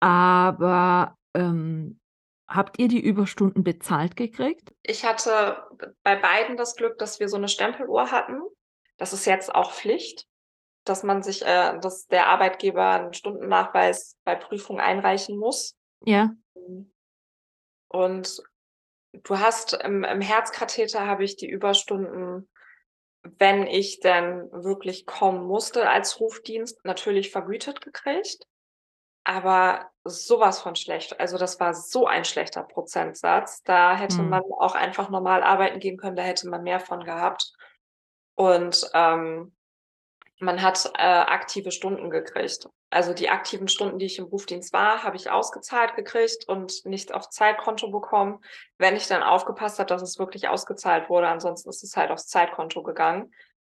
Aber 0.00 1.16
ähm, 1.34 2.00
habt 2.48 2.78
ihr 2.78 2.88
die 2.88 3.00
Überstunden 3.00 3.64
bezahlt 3.64 4.16
gekriegt? 4.16 4.72
Ich 4.82 5.04
hatte 5.04 5.62
bei 6.02 6.16
beiden 6.16 6.56
das 6.56 6.76
Glück, 6.76 6.98
dass 6.98 7.20
wir 7.20 7.28
so 7.28 7.36
eine 7.36 7.48
Stempeluhr 7.48 8.10
hatten. 8.10 8.40
Das 8.96 9.12
ist 9.12 9.26
jetzt 9.26 9.54
auch 9.54 9.72
Pflicht, 9.72 10.26
dass 10.84 11.02
man 11.02 11.22
sich, 11.22 11.42
äh, 11.42 11.78
dass 11.80 12.06
der 12.06 12.28
Arbeitgeber 12.28 12.90
einen 12.90 13.12
Stundennachweis 13.12 14.16
bei 14.24 14.36
Prüfung 14.36 14.78
einreichen 14.78 15.36
muss. 15.36 15.76
Ja. 16.04 16.30
Und 17.88 18.42
du 19.22 19.38
hast 19.38 19.72
im, 19.74 20.04
im 20.04 20.20
Herzkatheter 20.20 21.06
habe 21.06 21.24
ich 21.24 21.36
die 21.36 21.48
Überstunden, 21.48 22.48
wenn 23.22 23.66
ich 23.66 24.00
denn 24.00 24.50
wirklich 24.52 25.06
kommen 25.06 25.46
musste 25.46 25.88
als 25.88 26.20
Rufdienst, 26.20 26.84
natürlich 26.84 27.30
vergütet 27.30 27.80
gekriegt. 27.80 28.46
Aber 29.26 29.90
sowas 30.04 30.60
von 30.60 30.76
schlecht. 30.76 31.18
Also 31.18 31.38
das 31.38 31.58
war 31.58 31.72
so 31.72 32.06
ein 32.06 32.26
schlechter 32.26 32.62
Prozentsatz. 32.62 33.62
Da 33.62 33.96
hätte 33.96 34.18
hm. 34.18 34.28
man 34.28 34.42
auch 34.42 34.74
einfach 34.74 35.08
normal 35.08 35.42
arbeiten 35.42 35.80
gehen 35.80 35.96
können, 35.96 36.16
da 36.16 36.22
hätte 36.22 36.48
man 36.48 36.62
mehr 36.62 36.80
von 36.80 37.04
gehabt. 37.04 37.54
Und 38.34 38.90
ähm, 38.92 39.54
man 40.40 40.62
hat 40.62 40.90
äh, 40.98 41.02
aktive 41.02 41.70
Stunden 41.70 42.10
gekriegt. 42.10 42.68
Also 42.90 43.12
die 43.12 43.28
aktiven 43.28 43.68
Stunden, 43.68 43.98
die 43.98 44.06
ich 44.06 44.18
im 44.18 44.26
Rufdienst 44.26 44.72
war, 44.72 45.02
habe 45.02 45.16
ich 45.16 45.30
ausgezahlt 45.30 45.94
gekriegt 45.96 46.48
und 46.48 46.84
nicht 46.84 47.14
auf 47.14 47.28
Zeitkonto 47.28 47.90
bekommen, 47.90 48.40
wenn 48.78 48.96
ich 48.96 49.06
dann 49.06 49.22
aufgepasst 49.22 49.78
habe, 49.78 49.88
dass 49.88 50.02
es 50.02 50.18
wirklich 50.18 50.48
ausgezahlt 50.48 51.08
wurde. 51.08 51.28
Ansonsten 51.28 51.70
ist 51.70 51.84
es 51.84 51.96
halt 51.96 52.10
aufs 52.10 52.26
Zeitkonto 52.26 52.82
gegangen. 52.82 53.32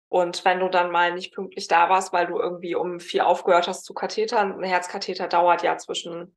Und 0.08 0.44
wenn 0.44 0.60
du 0.60 0.68
dann 0.68 0.90
mal 0.90 1.12
nicht 1.12 1.34
pünktlich 1.34 1.68
da 1.68 1.90
warst, 1.90 2.12
weil 2.12 2.26
du 2.26 2.38
irgendwie 2.38 2.74
um 2.74 2.98
vier 2.98 3.26
aufgehört 3.26 3.68
hast 3.68 3.84
zu 3.84 3.92
Kathetern, 3.92 4.52
ein 4.52 4.64
Herzkatheter 4.64 5.28
dauert 5.28 5.62
ja 5.62 5.76
zwischen, 5.76 6.34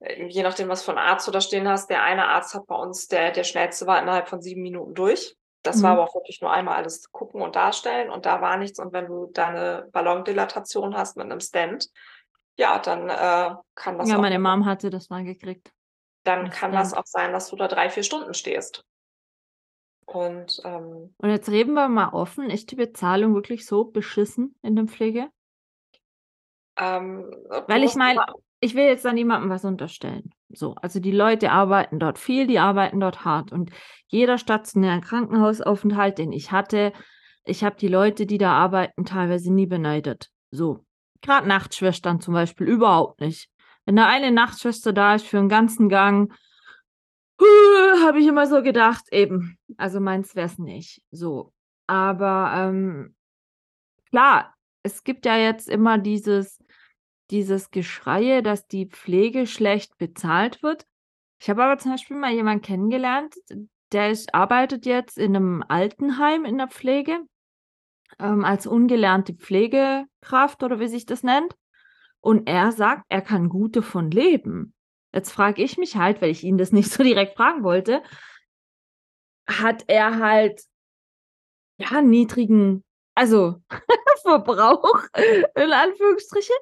äh, 0.00 0.26
je 0.26 0.42
nachdem, 0.42 0.68
was 0.68 0.82
von 0.82 0.98
Arzt 0.98 1.28
du 1.28 1.30
da 1.30 1.40
stehen 1.40 1.68
hast. 1.68 1.90
Der 1.90 2.02
eine 2.02 2.28
Arzt 2.28 2.54
hat 2.54 2.66
bei 2.66 2.76
uns, 2.76 3.06
der, 3.08 3.30
der 3.30 3.44
schnellste 3.44 3.86
war 3.86 4.00
innerhalb 4.00 4.28
von 4.28 4.40
sieben 4.40 4.62
Minuten 4.62 4.94
durch. 4.94 5.36
Das 5.64 5.78
mhm. 5.78 5.82
war 5.82 5.90
aber 5.92 6.04
auch 6.04 6.14
wirklich 6.14 6.40
nur 6.40 6.52
einmal 6.52 6.76
alles 6.76 7.10
gucken 7.10 7.42
und 7.42 7.56
darstellen 7.56 8.10
und 8.10 8.26
da 8.26 8.40
war 8.40 8.56
nichts. 8.56 8.78
Und 8.78 8.92
wenn 8.92 9.06
du 9.06 9.30
deine 9.32 9.88
Ballondilatation 9.92 10.96
hast 10.96 11.16
mit 11.16 11.24
einem 11.24 11.40
Stand, 11.40 11.88
ja, 12.56 12.78
dann 12.78 13.08
äh, 13.08 13.56
kann 13.74 13.98
das. 13.98 14.08
Ja, 14.08 14.18
meine 14.18 14.38
Mom 14.38 14.66
hatte 14.66 14.90
das 14.90 15.10
mal 15.10 15.24
gekriegt. 15.24 15.72
Dann 16.22 16.50
kann 16.50 16.70
Stand. 16.70 16.74
das 16.74 16.94
auch 16.94 17.06
sein, 17.06 17.32
dass 17.32 17.48
du 17.48 17.56
da 17.56 17.66
drei, 17.66 17.90
vier 17.90 18.04
Stunden 18.04 18.34
stehst. 18.34 18.84
Und, 20.06 20.60
ähm, 20.64 21.14
und 21.16 21.30
jetzt 21.30 21.48
reden 21.48 21.72
wir 21.72 21.88
mal 21.88 22.10
offen. 22.10 22.50
Ist 22.50 22.70
die 22.70 22.76
Bezahlung 22.76 23.34
wirklich 23.34 23.66
so 23.66 23.84
beschissen 23.84 24.54
in 24.62 24.76
der 24.76 24.86
Pflege? 24.86 25.30
Ähm, 26.76 27.34
Weil 27.66 27.84
ich 27.84 27.94
meine, 27.94 28.24
ich 28.60 28.74
will 28.74 28.84
jetzt 28.84 29.04
da 29.04 29.12
niemandem 29.12 29.48
was 29.48 29.64
unterstellen. 29.64 30.34
So, 30.54 30.74
also 30.76 31.00
die 31.00 31.12
Leute 31.12 31.50
arbeiten 31.50 31.98
dort 31.98 32.18
viel, 32.18 32.46
die 32.46 32.58
arbeiten 32.58 33.00
dort 33.00 33.24
hart. 33.24 33.52
Und 33.52 33.70
jeder 34.08 34.38
stationäre 34.38 35.00
Krankenhausaufenthalt, 35.00 36.18
den 36.18 36.32
ich 36.32 36.52
hatte, 36.52 36.92
ich 37.44 37.62
habe 37.62 37.76
die 37.76 37.88
Leute, 37.88 38.26
die 38.26 38.38
da 38.38 38.52
arbeiten, 38.52 39.04
teilweise 39.04 39.52
nie 39.52 39.66
beneidet. 39.66 40.30
So, 40.50 40.84
gerade 41.20 41.48
Nachtschwestern 41.48 42.20
zum 42.20 42.34
Beispiel 42.34 42.66
überhaupt 42.66 43.20
nicht. 43.20 43.48
Wenn 43.84 43.96
da 43.96 44.06
eine 44.06 44.30
Nachtschwester 44.30 44.92
da 44.92 45.14
ist 45.14 45.26
für 45.26 45.38
einen 45.38 45.48
ganzen 45.48 45.88
Gang, 45.88 46.32
habe 48.04 48.20
ich 48.20 48.26
immer 48.26 48.46
so 48.46 48.62
gedacht, 48.62 49.04
eben, 49.10 49.58
also 49.76 50.00
meins 50.00 50.34
wäre 50.34 50.46
es 50.46 50.58
nicht. 50.58 51.02
So. 51.10 51.52
Aber 51.86 52.52
ähm, 52.56 53.14
klar, 54.10 54.54
es 54.82 55.04
gibt 55.04 55.26
ja 55.26 55.36
jetzt 55.36 55.68
immer 55.68 55.98
dieses, 55.98 56.63
dieses 57.30 57.70
Geschreie, 57.70 58.42
dass 58.42 58.66
die 58.66 58.86
Pflege 58.86 59.46
schlecht 59.46 59.96
bezahlt 59.98 60.62
wird. 60.62 60.86
Ich 61.40 61.50
habe 61.50 61.64
aber 61.64 61.78
zum 61.78 61.92
Beispiel 61.92 62.16
mal 62.16 62.32
jemanden 62.32 62.62
kennengelernt, 62.62 63.34
der 63.92 64.10
ist, 64.10 64.34
arbeitet 64.34 64.86
jetzt 64.86 65.18
in 65.18 65.36
einem 65.36 65.64
Altenheim 65.66 66.44
in 66.44 66.58
der 66.58 66.68
Pflege 66.68 67.20
ähm, 68.18 68.44
als 68.44 68.66
ungelernte 68.66 69.34
Pflegekraft 69.34 70.62
oder 70.62 70.80
wie 70.80 70.88
sich 70.88 71.06
das 71.06 71.22
nennt. 71.22 71.54
Und 72.20 72.48
er 72.48 72.72
sagt, 72.72 73.04
er 73.08 73.20
kann 73.20 73.48
gut 73.48 73.76
davon 73.76 74.10
leben. 74.10 74.74
Jetzt 75.12 75.30
frage 75.30 75.62
ich 75.62 75.78
mich 75.78 75.96
halt, 75.96 76.22
weil 76.22 76.30
ich 76.30 76.42
ihn 76.42 76.58
das 76.58 76.72
nicht 76.72 76.90
so 76.90 77.02
direkt 77.02 77.36
fragen 77.36 77.62
wollte, 77.62 78.02
hat 79.46 79.84
er 79.88 80.18
halt 80.18 80.62
ja 81.78 82.02
niedrigen, 82.02 82.84
also 83.14 83.56
Verbrauch 84.22 85.02
in 85.14 85.72
Anführungsstrichen, 85.72 86.56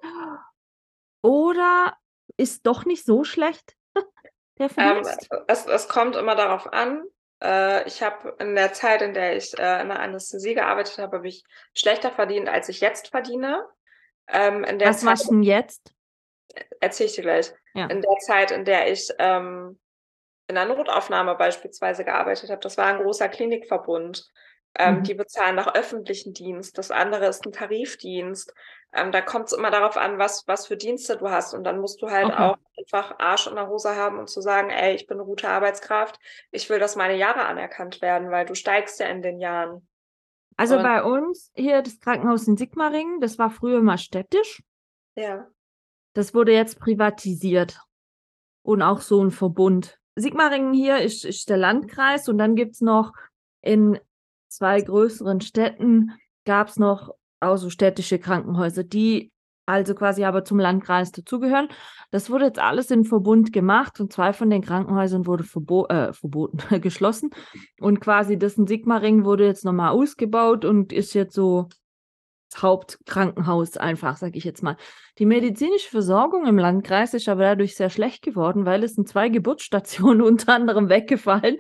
oder 1.23 1.97
ist 2.37 2.66
doch 2.66 2.85
nicht 2.85 3.05
so 3.05 3.25
schlecht 3.25 3.77
der 4.59 4.70
Ähm, 4.77 5.07
es, 5.49 5.66
es 5.66 5.89
kommt 5.89 6.16
immer 6.16 6.35
darauf 6.35 6.73
an. 6.73 7.05
Äh, 7.43 7.87
ich 7.89 8.03
habe 8.03 8.37
in 8.39 8.55
der 8.55 8.73
Zeit, 8.73 9.03
in 9.03 9.14
der 9.14 9.37
ich 9.37 9.59
äh, 9.59 9.81
in 9.81 9.89
der 9.89 10.01
Anästhesie 10.01 10.55
gearbeitet 10.55 10.99
habe, 10.99 11.18
habe 11.18 11.29
ich 11.29 11.45
schlechter 11.75 12.11
verdient, 12.11 12.49
als 12.49 12.68
ich 12.68 12.81
jetzt 12.81 13.09
verdiene. 13.09 13.66
Ähm, 14.29 14.64
Was 14.81 14.99
Zeit, 14.99 15.05
machst 15.05 15.27
du 15.27 15.31
denn 15.31 15.43
jetzt? 15.43 15.93
Erzähle 16.81 17.09
ich 17.09 17.14
dir 17.14 17.23
gleich. 17.23 17.53
Ja. 17.75 17.87
In 17.87 18.03
der 18.03 18.16
Zeit, 18.18 18.51
in 18.51 18.64
der 18.64 18.91
ich 18.91 19.11
ähm, 19.18 19.79
in 20.49 20.55
der 20.55 20.66
Notaufnahme 20.66 21.35
beispielsweise 21.35 22.05
gearbeitet 22.05 22.51
habe, 22.51 22.61
das 22.61 22.77
war 22.77 22.87
ein 22.87 23.03
großer 23.03 23.29
Klinikverbund. 23.29 24.29
Ähm, 24.79 24.99
mhm. 24.99 25.03
Die 25.05 25.14
bezahlen 25.14 25.57
nach 25.57 25.75
öffentlichen 25.75 26.33
Dienst. 26.33 26.79
Das 26.79 26.91
andere 26.91 27.27
ist 27.27 27.45
ein 27.45 27.53
Tarifdienst. 27.53 28.55
Ähm, 28.95 29.12
da 29.12 29.20
kommt 29.20 29.47
es 29.47 29.53
immer 29.53 29.70
darauf 29.70 29.97
an, 29.97 30.18
was, 30.18 30.47
was 30.47 30.66
für 30.66 30.77
Dienste 30.77 31.16
du 31.16 31.31
hast. 31.31 31.55
Und 31.55 31.64
dann 31.64 31.79
musst 31.79 32.01
du 32.03 32.11
halt 32.11 32.27
okay. 32.27 32.37
auch 32.37 32.59
einfach 32.79 33.18
Arsch 33.18 33.47
in 33.47 33.55
der 33.55 33.68
Hose 33.68 33.97
haben 33.97 34.18
und 34.18 34.29
zu 34.29 34.41
sagen, 34.41 34.70
ey, 34.70 34.95
ich 34.95 35.07
bin 35.07 35.18
eine 35.18 35.27
gute 35.27 35.49
Arbeitskraft. 35.49 36.18
Ich 36.51 36.68
will, 36.70 36.79
dass 36.79 36.97
meine 36.97 37.16
Jahre 37.16 37.45
anerkannt 37.45 38.03
werden, 38.03 38.31
weil 38.31 38.47
du 38.47 38.55
steigst 38.55 39.01
ja 39.01 39.07
in 39.07 39.23
den 39.23 39.41
Jahren. 39.41 39.87
Also 40.57 40.77
und, 40.77 40.83
bei 40.83 41.03
uns 41.03 41.51
hier 41.55 41.83
das 41.83 42.01
Krankenhaus 42.01 42.47
in 42.47 42.57
Sigmaringen, 42.57 43.20
das 43.20 43.39
war 43.39 43.51
früher 43.51 43.81
mal 43.81 43.99
städtisch. 43.99 44.62
Ja. 45.16 45.49
Das 46.14 46.35
wurde 46.35 46.53
jetzt 46.53 46.79
privatisiert. 46.79 47.81
Und 48.62 48.83
auch 48.83 49.01
so 49.01 49.23
ein 49.23 49.31
Verbund. 49.31 49.99
Sigmaringen 50.14 50.73
hier 50.73 50.99
ist, 50.99 51.25
ist 51.25 51.49
der 51.49 51.57
Landkreis 51.57 52.29
und 52.29 52.39
dann 52.39 52.55
gibt 52.55 52.75
es 52.75 52.81
noch 52.81 53.12
in 53.62 53.99
zwei 54.55 54.81
größeren 54.81 55.41
Städten 55.41 56.13
gab 56.45 56.69
es 56.69 56.79
noch 56.79 57.15
auch 57.41 57.57
so 57.57 57.71
städtische 57.71 58.19
Krankenhäuser, 58.19 58.85
die 58.85 59.33
also 59.67 59.95
quasi 59.95 60.25
aber 60.25 60.45
zum 60.45 60.59
Landkreis 60.59 61.13
dazugehören. 61.13 61.69
Das 62.11 62.31
wurde 62.31 62.47
jetzt 62.47 62.59
alles 62.59 62.91
in 62.91 63.05
Verbund 63.05 63.53
gemacht 63.53 64.01
und 64.01 64.13
zwei 64.13 64.33
von 64.33 64.51
den 64.51 64.63
Krankenhäusern 64.63 65.27
wurde 65.27 65.45
verbo 65.45 65.87
äh, 65.87 66.13
verboten, 66.13 66.59
geschlossen. 66.81 67.31
Und 67.81 68.01
quasi 68.01 68.39
das 68.39 68.59
in 68.59 68.67
Sigmaring 68.67 69.25
wurde 69.25 69.47
jetzt 69.47 69.65
nochmal 69.65 69.91
ausgebaut 69.91 70.65
und 70.65 70.93
ist 70.93 71.15
jetzt 71.15 71.35
so 71.35 71.69
Hauptkrankenhaus 72.61 73.77
einfach, 73.77 74.17
sage 74.17 74.37
ich 74.37 74.45
jetzt 74.45 74.63
mal. 74.63 74.77
Die 75.19 75.27
medizinische 75.27 75.89
Versorgung 75.89 76.47
im 76.47 76.59
Landkreis 76.59 77.15
ist 77.15 77.29
aber 77.29 77.45
dadurch 77.45 77.77
sehr 77.77 77.89
schlecht 77.89 78.23
geworden, 78.23 78.67
weil 78.67 78.83
es 78.83 78.95
sind 78.95 79.09
zwei 79.09 79.29
Geburtsstationen 79.29 80.21
unter 80.27 80.53
anderem 80.53 80.89
weggefallen. 80.89 81.59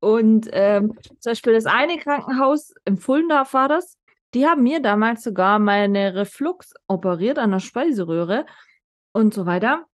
Und 0.00 0.48
ähm, 0.52 0.94
zum 1.18 1.32
Beispiel 1.32 1.54
das 1.54 1.66
eine 1.66 1.96
Krankenhaus 1.98 2.74
im 2.84 2.98
Fullendorf 2.98 3.54
war 3.54 3.68
das. 3.68 3.96
Die 4.34 4.46
haben 4.46 4.62
mir 4.62 4.80
damals 4.80 5.24
sogar 5.24 5.58
meine 5.58 6.14
Reflux 6.14 6.74
operiert 6.86 7.38
an 7.38 7.50
der 7.50 7.60
Speiseröhre 7.60 8.44
und 9.12 9.32
so 9.32 9.46
weiter. 9.46 9.86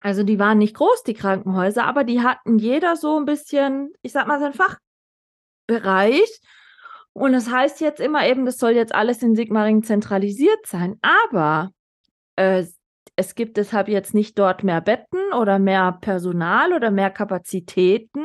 Also 0.00 0.22
die 0.22 0.38
waren 0.38 0.58
nicht 0.58 0.74
groß, 0.76 1.02
die 1.02 1.14
Krankenhäuser, 1.14 1.84
aber 1.84 2.04
die 2.04 2.20
hatten 2.20 2.58
jeder 2.58 2.96
so 2.96 3.18
ein 3.18 3.24
bisschen, 3.24 3.92
ich 4.02 4.12
sag 4.12 4.26
mal, 4.26 4.40
sein 4.40 4.54
Fachbereich. 4.54 6.40
Und 7.16 7.32
es 7.32 7.46
das 7.46 7.54
heißt 7.54 7.80
jetzt 7.80 7.98
immer 7.98 8.26
eben, 8.28 8.44
das 8.44 8.58
soll 8.58 8.72
jetzt 8.72 8.94
alles 8.94 9.22
in 9.22 9.34
Sigmaring 9.34 9.82
zentralisiert 9.82 10.66
sein. 10.66 10.98
Aber 11.00 11.70
äh, 12.36 12.66
es 13.16 13.34
gibt 13.34 13.56
deshalb 13.56 13.88
jetzt 13.88 14.12
nicht 14.12 14.38
dort 14.38 14.62
mehr 14.62 14.82
Betten 14.82 15.32
oder 15.32 15.58
mehr 15.58 15.96
Personal 16.02 16.74
oder 16.74 16.90
mehr 16.90 17.08
Kapazitäten, 17.08 18.20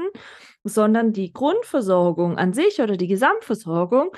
sondern 0.65 1.13
die 1.13 1.31
Grundversorgung 1.31 2.37
an 2.37 2.51
sich 2.51 2.81
oder 2.81 2.97
die 2.97 3.07
Gesamtversorgung 3.07 4.09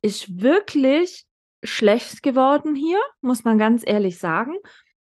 ist 0.00 0.40
wirklich 0.40 1.24
schlecht 1.64 2.22
geworden 2.22 2.76
hier, 2.76 3.00
muss 3.22 3.42
man 3.42 3.58
ganz 3.58 3.82
ehrlich 3.84 4.18
sagen. 4.18 4.54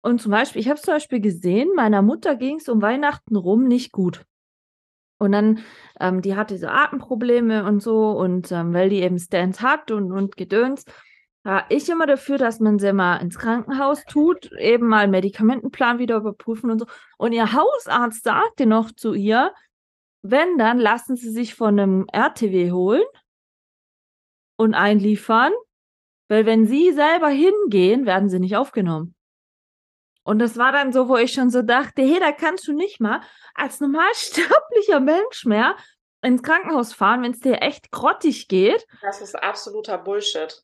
Und 0.03 0.21
zum 0.21 0.31
Beispiel, 0.31 0.61
ich 0.61 0.69
habe 0.69 0.79
zum 0.79 0.93
Beispiel 0.93 1.21
gesehen, 1.21 1.71
meiner 1.75 2.03
Mutter 2.03 2.37
ging 2.37 2.57
es 2.57 2.69
um 2.69 2.83
Weihnachten 2.83 3.37
rum 3.37 3.65
nicht 3.65 3.93
gut. 3.93 4.27
Und 5.19 5.33
dann, 5.33 5.61
ähm, 5.99 6.21
die 6.21 6.37
hatte 6.37 6.59
so 6.59 6.67
Atemprobleme 6.67 7.65
und 7.65 7.81
so, 7.81 8.11
und 8.11 8.53
ähm, 8.53 8.75
weil 8.75 8.91
die 8.91 9.03
eben 9.03 9.19
Stents 9.19 9.63
hat 9.63 9.91
und, 9.91 10.13
und 10.13 10.37
Gedöns, 10.37 10.85
war 11.43 11.65
ich 11.71 11.89
immer 11.89 12.07
dafür, 12.07 12.39
dass 12.39 12.61
man 12.61 12.79
sie 12.79 12.93
mal 12.93 13.19
ins 13.19 13.39
Krankenhaus 13.39 14.05
tut, 14.05 14.51
eben 14.59 14.89
mal 14.89 15.09
Medikamentenplan 15.09 15.99
wieder 15.99 16.17
überprüfen 16.17 16.71
und 16.71 16.81
so. 16.81 16.87
Und 17.19 17.33
ihr 17.33 17.53
Hausarzt 17.53 18.25
sagte 18.25 18.67
noch 18.67 18.91
zu 18.91 19.15
ihr, 19.15 19.55
wenn, 20.23 20.59
dann 20.59 20.79
lassen 20.79 21.17
Sie 21.17 21.31
sich 21.31 21.55
von 21.55 21.79
einem 21.79 22.07
RTW 22.13 22.73
holen 22.73 23.05
und 24.57 24.75
einliefern, 24.75 25.53
weil 26.29 26.47
wenn 26.47 26.67
Sie 26.67 26.93
selber 26.93 27.29
hingehen, 27.29 28.07
werden 28.07 28.29
Sie 28.29 28.41
nicht 28.41 28.57
aufgenommen. 28.57 29.16
Und 30.27 30.41
das 30.41 30.59
war 30.59 30.73
dann 30.73 30.93
so, 30.93 31.09
wo 31.09 31.17
ich 31.17 31.33
schon 31.33 31.51
so 31.51 31.63
dachte, 31.63 32.03
hey, 32.03 32.19
da 32.19 32.33
kannst 32.33 32.67
du 32.67 32.73
nicht 32.73 33.01
mal 33.01 33.21
als 33.55 33.79
normalsterblicher 33.79 34.99
Mensch 35.01 35.45
mehr 35.45 35.77
ins 36.21 36.43
Krankenhaus 36.43 36.93
fahren, 36.93 37.23
wenn 37.23 37.31
es 37.31 37.39
dir 37.39 37.63
echt 37.63 37.93
grottig 37.93 38.49
geht. 38.49 38.85
Das 39.03 39.21
ist 39.21 39.37
absoluter 39.37 39.99
Bullshit. 39.99 40.61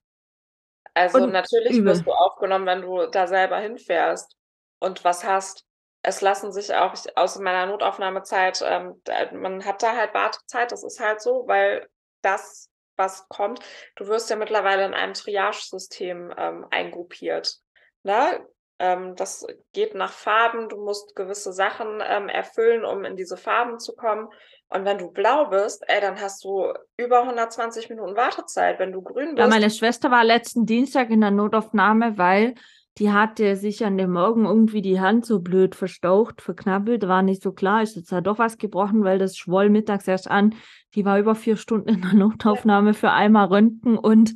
Also 0.94 1.18
und 1.18 1.30
natürlich 1.30 1.74
übel. 1.74 1.92
wirst 1.92 2.04
du 2.04 2.10
aufgenommen, 2.10 2.66
wenn 2.66 2.82
du 2.82 3.06
da 3.06 3.28
selber 3.28 3.58
hinfährst 3.58 4.36
und 4.80 5.04
was 5.04 5.22
hast. 5.22 5.64
Es 6.02 6.20
lassen 6.22 6.50
sich 6.50 6.74
auch 6.74 6.94
aus 7.14 7.38
meiner 7.38 7.66
Notaufnahmezeit, 7.66 8.64
ähm, 8.66 9.00
man 9.30 9.64
hat 9.64 9.84
da 9.84 9.94
halt 9.94 10.12
Wartezeit, 10.12 10.72
das 10.72 10.82
ist 10.82 10.98
halt 10.98 11.22
so, 11.22 11.44
weil 11.46 11.88
das, 12.22 12.68
was 12.96 13.28
kommt, 13.28 13.60
du 13.94 14.08
wirst 14.08 14.28
ja 14.28 14.34
mittlerweile 14.34 14.84
in 14.84 14.94
einem 14.94 15.14
Triage-System 15.14 16.34
ähm, 16.36 16.66
eingruppiert. 16.70 17.60
Ne? 18.02 18.44
Ähm, 18.82 19.14
das 19.14 19.46
geht 19.72 19.94
nach 19.94 20.10
Farben. 20.10 20.68
Du 20.68 20.76
musst 20.76 21.14
gewisse 21.14 21.52
Sachen 21.52 22.02
ähm, 22.04 22.28
erfüllen, 22.28 22.84
um 22.84 23.04
in 23.04 23.14
diese 23.14 23.36
Farben 23.36 23.78
zu 23.78 23.94
kommen. 23.94 24.26
Und 24.70 24.84
wenn 24.84 24.98
du 24.98 25.12
blau 25.12 25.46
bist, 25.50 25.84
ey, 25.86 26.00
dann 26.00 26.20
hast 26.20 26.42
du 26.42 26.72
über 26.96 27.20
120 27.20 27.90
Minuten 27.90 28.16
Wartezeit. 28.16 28.80
Wenn 28.80 28.90
du 28.90 29.00
grün 29.00 29.36
bist. 29.36 29.38
Ja, 29.38 29.46
meine 29.46 29.70
Schwester 29.70 30.10
war 30.10 30.24
letzten 30.24 30.66
Dienstag 30.66 31.10
in 31.10 31.20
der 31.20 31.30
Notaufnahme, 31.30 32.18
weil 32.18 32.56
die 32.98 33.10
hatte 33.10 33.56
sich 33.56 33.84
an 33.84 33.96
dem 33.96 34.12
Morgen 34.12 34.44
irgendwie 34.44 34.82
die 34.82 35.00
Hand 35.00 35.24
so 35.24 35.40
blöd 35.40 35.74
verstaucht, 35.74 36.42
verknabbelt, 36.42 37.08
war 37.08 37.22
nicht 37.22 37.42
so 37.42 37.52
klar, 37.52 37.82
ist 37.82 37.96
jetzt 37.96 38.12
da 38.12 38.20
doch 38.20 38.38
was 38.38 38.58
gebrochen, 38.58 39.02
weil 39.02 39.18
das 39.18 39.36
schwoll 39.36 39.70
mittags 39.70 40.06
erst 40.06 40.30
an. 40.30 40.54
Die 40.94 41.06
war 41.06 41.18
über 41.18 41.34
vier 41.34 41.56
Stunden 41.56 41.88
in 41.88 42.02
der 42.02 42.12
Notaufnahme 42.12 42.92
für 42.92 43.10
einmal 43.10 43.46
Röntgen 43.46 43.96
und, 43.96 44.34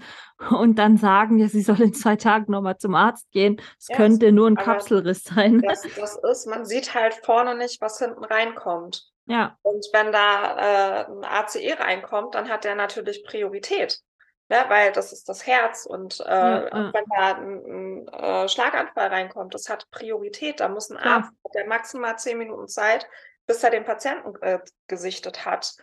und 0.50 0.78
dann 0.78 0.96
sagen, 0.96 1.38
ja, 1.38 1.48
sie 1.48 1.60
soll 1.60 1.82
in 1.82 1.92
zwei 1.92 2.16
Tagen 2.16 2.50
nochmal 2.50 2.78
zum 2.78 2.94
Arzt 2.94 3.30
gehen. 3.30 3.60
Es 3.78 3.88
ja, 3.88 3.96
könnte 3.96 4.32
nur 4.32 4.48
ein 4.48 4.56
Kapselriss 4.56 5.24
sein. 5.24 5.60
Das, 5.60 5.82
das 5.82 6.18
ist, 6.30 6.46
man 6.46 6.64
sieht 6.64 6.94
halt 6.94 7.14
vorne 7.24 7.56
nicht, 7.56 7.82
was 7.82 7.98
hinten 7.98 8.24
reinkommt. 8.24 9.04
Ja. 9.26 9.58
Und 9.62 9.84
wenn 9.92 10.12
da 10.12 11.02
äh, 11.02 11.04
ein 11.10 11.24
ACE 11.24 11.78
reinkommt, 11.78 12.34
dann 12.34 12.48
hat 12.48 12.64
der 12.64 12.74
natürlich 12.74 13.24
Priorität 13.26 14.00
ne? 14.48 14.64
weil 14.68 14.92
das 14.92 15.12
ist 15.12 15.28
das 15.28 15.46
Herz 15.46 15.86
und 15.86 16.20
äh, 16.20 16.24
ja, 16.24 16.64
ja. 16.64 16.92
wenn 16.92 17.04
da 17.16 17.34
ein, 17.34 18.04
ein 18.04 18.08
äh, 18.08 18.48
Schlaganfall 18.48 19.08
reinkommt, 19.08 19.54
das 19.54 19.68
hat 19.68 19.90
Priorität. 19.90 20.60
Da 20.60 20.68
muss 20.68 20.90
ein 20.90 20.96
Arzt, 20.96 21.32
der 21.54 21.66
maximal 21.66 22.18
zehn 22.18 22.38
Minuten 22.38 22.68
Zeit, 22.68 23.06
bis 23.46 23.62
er 23.62 23.70
den 23.70 23.84
Patienten 23.84 24.34
äh, 24.42 24.60
gesichtet 24.86 25.44
hat 25.44 25.76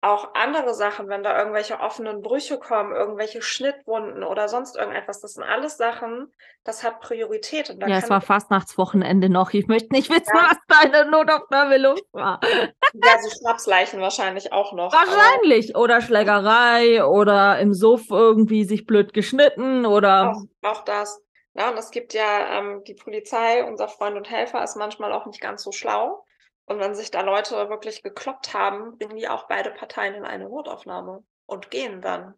auch 0.00 0.34
andere 0.34 0.74
Sachen, 0.74 1.08
wenn 1.08 1.24
da 1.24 1.36
irgendwelche 1.36 1.80
offenen 1.80 2.22
Brüche 2.22 2.58
kommen, 2.58 2.94
irgendwelche 2.94 3.42
Schnittwunden 3.42 4.22
oder 4.22 4.48
sonst 4.48 4.76
irgendetwas, 4.76 5.20
das 5.20 5.34
sind 5.34 5.42
alles 5.42 5.76
Sachen, 5.76 6.32
das 6.62 6.84
hat 6.84 7.00
Priorität. 7.00 7.74
ja, 7.80 7.98
es 7.98 8.08
war 8.08 8.20
Fastnachtswochenende 8.20 9.28
noch. 9.28 9.52
Ich 9.52 9.66
möchte 9.66 9.92
nicht 9.92 10.08
wissen, 10.08 10.32
ja. 10.32 10.50
was 10.50 10.82
deine 10.82 11.10
Notaufnahme 11.10 11.78
los 11.78 12.00
war. 12.12 12.38
Ja, 12.42 13.18
so 13.20 13.30
Schnapsleichen 13.30 14.00
wahrscheinlich 14.00 14.52
auch 14.52 14.72
noch. 14.72 14.92
Wahrscheinlich. 14.92 15.76
Oder 15.76 16.00
Schlägerei 16.00 17.04
oder 17.04 17.58
im 17.58 17.74
Suff 17.74 18.10
irgendwie 18.10 18.64
sich 18.64 18.86
blöd 18.86 19.12
geschnitten 19.12 19.84
oder. 19.84 20.32
Auch, 20.32 20.70
auch 20.70 20.84
das. 20.84 21.20
Ja, 21.54 21.70
und 21.70 21.78
es 21.78 21.90
gibt 21.90 22.14
ja 22.14 22.58
ähm, 22.58 22.84
die 22.86 22.94
Polizei, 22.94 23.64
unser 23.64 23.88
Freund 23.88 24.16
und 24.16 24.30
Helfer, 24.30 24.62
ist 24.62 24.76
manchmal 24.76 25.12
auch 25.12 25.26
nicht 25.26 25.40
ganz 25.40 25.64
so 25.64 25.72
schlau. 25.72 26.24
Und 26.68 26.78
wenn 26.80 26.94
sich 26.94 27.10
da 27.10 27.22
Leute 27.22 27.54
wirklich 27.70 28.02
gekloppt 28.02 28.54
haben, 28.54 28.98
bringen 28.98 29.16
die 29.16 29.28
auch 29.28 29.48
beide 29.48 29.70
Parteien 29.70 30.14
in 30.14 30.24
eine 30.24 30.48
Notaufnahme 30.48 31.24
und 31.46 31.70
gehen 31.70 32.02
dann. 32.02 32.34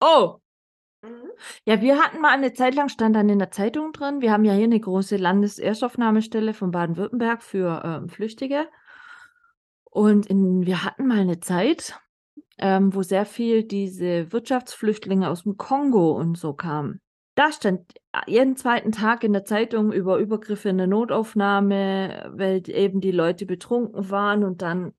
Oh, 0.00 0.38
Mhm. 1.04 1.30
ja, 1.66 1.82
wir 1.82 2.02
hatten 2.02 2.20
mal 2.20 2.30
eine 2.30 2.54
Zeit 2.54 2.74
lang, 2.74 2.88
stand 2.88 3.14
dann 3.14 3.28
in 3.28 3.38
der 3.38 3.50
Zeitung 3.50 3.92
drin, 3.92 4.22
wir 4.22 4.32
haben 4.32 4.44
ja 4.44 4.54
hier 4.54 4.64
eine 4.64 4.80
große 4.80 5.16
Landeserstaufnahmestelle 5.16 6.54
von 6.54 6.70
Baden-Württemberg 6.70 7.42
für 7.42 7.82
ähm, 7.84 8.08
Flüchtige. 8.08 8.68
Und 9.84 10.26
in, 10.26 10.64
wir 10.64 10.82
hatten 10.82 11.06
mal 11.06 11.18
eine 11.18 11.40
Zeit, 11.40 12.00
ähm, 12.58 12.94
wo 12.94 13.02
sehr 13.02 13.26
viel 13.26 13.64
diese 13.64 14.32
Wirtschaftsflüchtlinge 14.32 15.28
aus 15.28 15.42
dem 15.42 15.58
Kongo 15.58 16.12
und 16.12 16.38
so 16.38 16.54
kamen. 16.54 17.00
Da 17.34 17.50
stand 17.50 17.94
jeden 18.26 18.56
zweiten 18.56 18.92
Tag 18.92 19.24
in 19.24 19.32
der 19.32 19.44
Zeitung 19.44 19.92
über 19.92 20.18
Übergriffe 20.18 20.68
in 20.68 20.78
der 20.78 20.86
Notaufnahme, 20.86 22.32
weil 22.36 22.62
eben 22.68 23.00
die 23.00 23.10
Leute 23.10 23.44
betrunken 23.44 24.10
waren 24.10 24.44
und 24.44 24.62
dann 24.62 24.92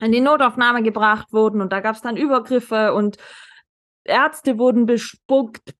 in 0.00 0.12
die 0.12 0.20
Notaufnahme 0.20 0.82
gebracht 0.82 1.32
wurden 1.32 1.62
und 1.62 1.72
da 1.72 1.80
gab 1.80 1.96
es 1.96 2.02
dann 2.02 2.16
Übergriffe 2.16 2.92
und 2.92 3.16
Ärzte 4.04 4.58
wurden 4.58 4.84
bespuckt, 4.84 5.74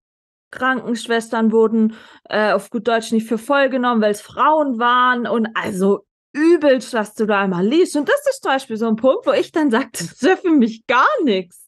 Krankenschwestern 0.51 1.53
wurden 1.53 1.97
äh, 2.25 2.53
auf 2.53 2.71
gut 2.71 2.89
Deutsch 2.89 3.13
nicht 3.13 3.29
für 3.29 3.39
voll 3.39 3.69
genommen, 3.69 4.01
weil 4.01 4.13
es 4.13 4.23
Frauen 4.23 4.79
waren 4.79 5.27
und 5.27 5.49
also 5.55 6.07
übelst, 6.33 6.95
was 6.95 7.15
du 7.15 7.27
da 7.27 7.43
einmal 7.43 7.67
liest. 7.67 7.97
Und 7.97 8.09
das 8.09 8.27
ist 8.31 8.43
zum 8.43 8.53
Beispiel 8.53 8.77
so 8.77 8.87
ein 8.87 8.97
Punkt, 8.97 9.27
wo 9.27 9.33
ich 9.33 9.53
dann 9.53 9.71
sage, 9.71 9.89
das 9.93 10.23
ist 10.23 10.41
für 10.41 10.51
mich 10.51 10.87
gar 10.87 11.07
nichts. 11.25 11.64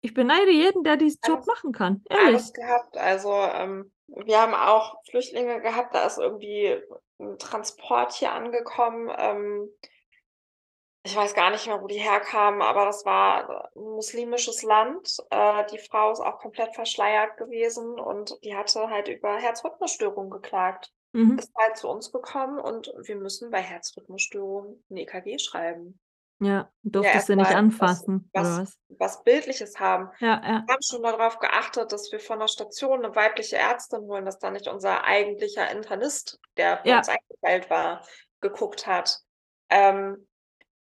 Ich 0.00 0.14
beneide 0.14 0.50
jeden, 0.50 0.84
der 0.84 0.96
diesen 0.96 1.20
Job 1.26 1.38
Alles- 1.38 1.46
machen 1.46 1.72
kann. 1.72 2.04
Ehrlich. 2.08 2.26
Alles 2.26 2.52
gehabt. 2.52 2.96
Also 2.96 3.32
ähm, 3.32 3.92
wir 4.06 4.40
haben 4.40 4.54
auch 4.54 4.96
Flüchtlinge 5.10 5.60
gehabt, 5.60 5.94
da 5.94 6.06
ist 6.06 6.18
irgendwie 6.18 6.80
ein 7.18 7.38
Transport 7.38 8.12
hier 8.12 8.32
angekommen. 8.32 9.10
Ähm, 9.18 9.68
ich 11.04 11.16
weiß 11.16 11.34
gar 11.34 11.50
nicht 11.50 11.66
mehr, 11.66 11.80
wo 11.80 11.86
die 11.86 11.98
herkamen, 11.98 12.60
aber 12.60 12.84
das 12.84 13.04
war 13.04 13.70
ein 13.74 13.82
muslimisches 13.82 14.62
Land. 14.62 15.16
Äh, 15.30 15.64
die 15.72 15.78
Frau 15.78 16.12
ist 16.12 16.20
auch 16.20 16.38
komplett 16.38 16.74
verschleiert 16.74 17.36
gewesen 17.36 17.98
und 17.98 18.36
die 18.44 18.54
hatte 18.54 18.90
halt 18.90 19.08
über 19.08 19.36
Herzrhythmusstörungen 19.36 20.30
geklagt. 20.30 20.92
Mhm. 21.12 21.38
Ist 21.38 21.54
halt 21.56 21.76
zu 21.76 21.88
uns 21.88 22.12
gekommen 22.12 22.58
und 22.58 22.92
wir 22.98 23.16
müssen 23.16 23.50
bei 23.50 23.60
Herzrhythmusstörungen 23.60 24.84
ein 24.90 24.96
EKG 24.98 25.38
schreiben. 25.38 25.98
Ja, 26.40 26.70
durftest 26.82 27.14
erst 27.14 27.28
du 27.30 27.36
nicht 27.36 27.50
anfassen, 27.54 28.30
was- 28.32 28.46
oder 28.46 28.62
was? 28.62 28.78
Was 29.00 29.24
Bildliches 29.24 29.78
haben. 29.80 30.10
Ja, 30.20 30.40
ja. 30.44 30.62
Wir 30.66 30.74
haben 30.74 30.82
schon 30.82 31.02
darauf 31.02 31.38
geachtet, 31.38 31.90
dass 31.92 32.10
wir 32.12 32.20
von 32.20 32.38
der 32.38 32.48
Station 32.48 33.04
eine 33.04 33.14
weibliche 33.14 33.56
Ärztin 33.56 34.00
holen, 34.02 34.24
dass 34.24 34.38
da 34.38 34.50
nicht 34.50 34.68
unser 34.68 35.04
eigentlicher 35.04 35.70
Internist, 35.70 36.38
der 36.56 36.78
für 36.78 36.88
Ja. 36.88 36.98
uns 36.98 37.08
eingestellt 37.08 37.70
war, 37.70 38.04
geguckt 38.40 38.86
hat. 38.86 39.18
Ähm, 39.68 40.28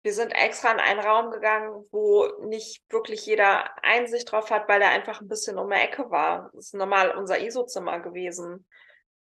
wir 0.04 0.14
sind 0.14 0.32
extra 0.32 0.72
in 0.72 0.80
einen 0.80 1.00
Raum 1.02 1.32
gegangen, 1.32 1.86
wo 1.91 2.26
nicht 2.45 2.82
wirklich 2.89 3.26
jeder 3.26 3.70
Einsicht 3.84 4.32
drauf 4.32 4.50
hat, 4.52 4.68
weil 4.70 4.82
er 4.82 4.89
einfach 4.91 5.20
ein 5.20 5.28
bisschen 5.28 5.58
um 5.58 5.70
die 5.70 5.76
Ecke 5.76 6.10
war. 6.10 6.52
Das 6.54 6.68
ist 6.68 6.74
normal 6.76 7.12
unser 7.18 7.39
ISO-Zimmer 7.39 8.00
gewesen. 8.00 8.66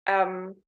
Ähm, 0.05 0.63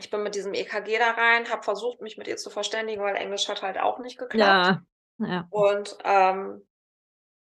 ich 0.00 0.10
bin 0.10 0.22
mit 0.22 0.34
diesem 0.34 0.54
EKG 0.54 0.98
da 0.98 1.10
rein, 1.12 1.48
habe 1.50 1.62
versucht, 1.62 2.00
mich 2.00 2.16
mit 2.16 2.28
ihr 2.28 2.36
zu 2.36 2.50
verständigen, 2.50 3.02
weil 3.02 3.16
Englisch 3.16 3.48
hat 3.48 3.62
halt 3.62 3.78
auch 3.78 3.98
nicht 3.98 4.18
geklappt. 4.18 4.80
Ja, 5.18 5.26
ja. 5.26 5.46
Und 5.50 5.96
ähm, 6.04 6.66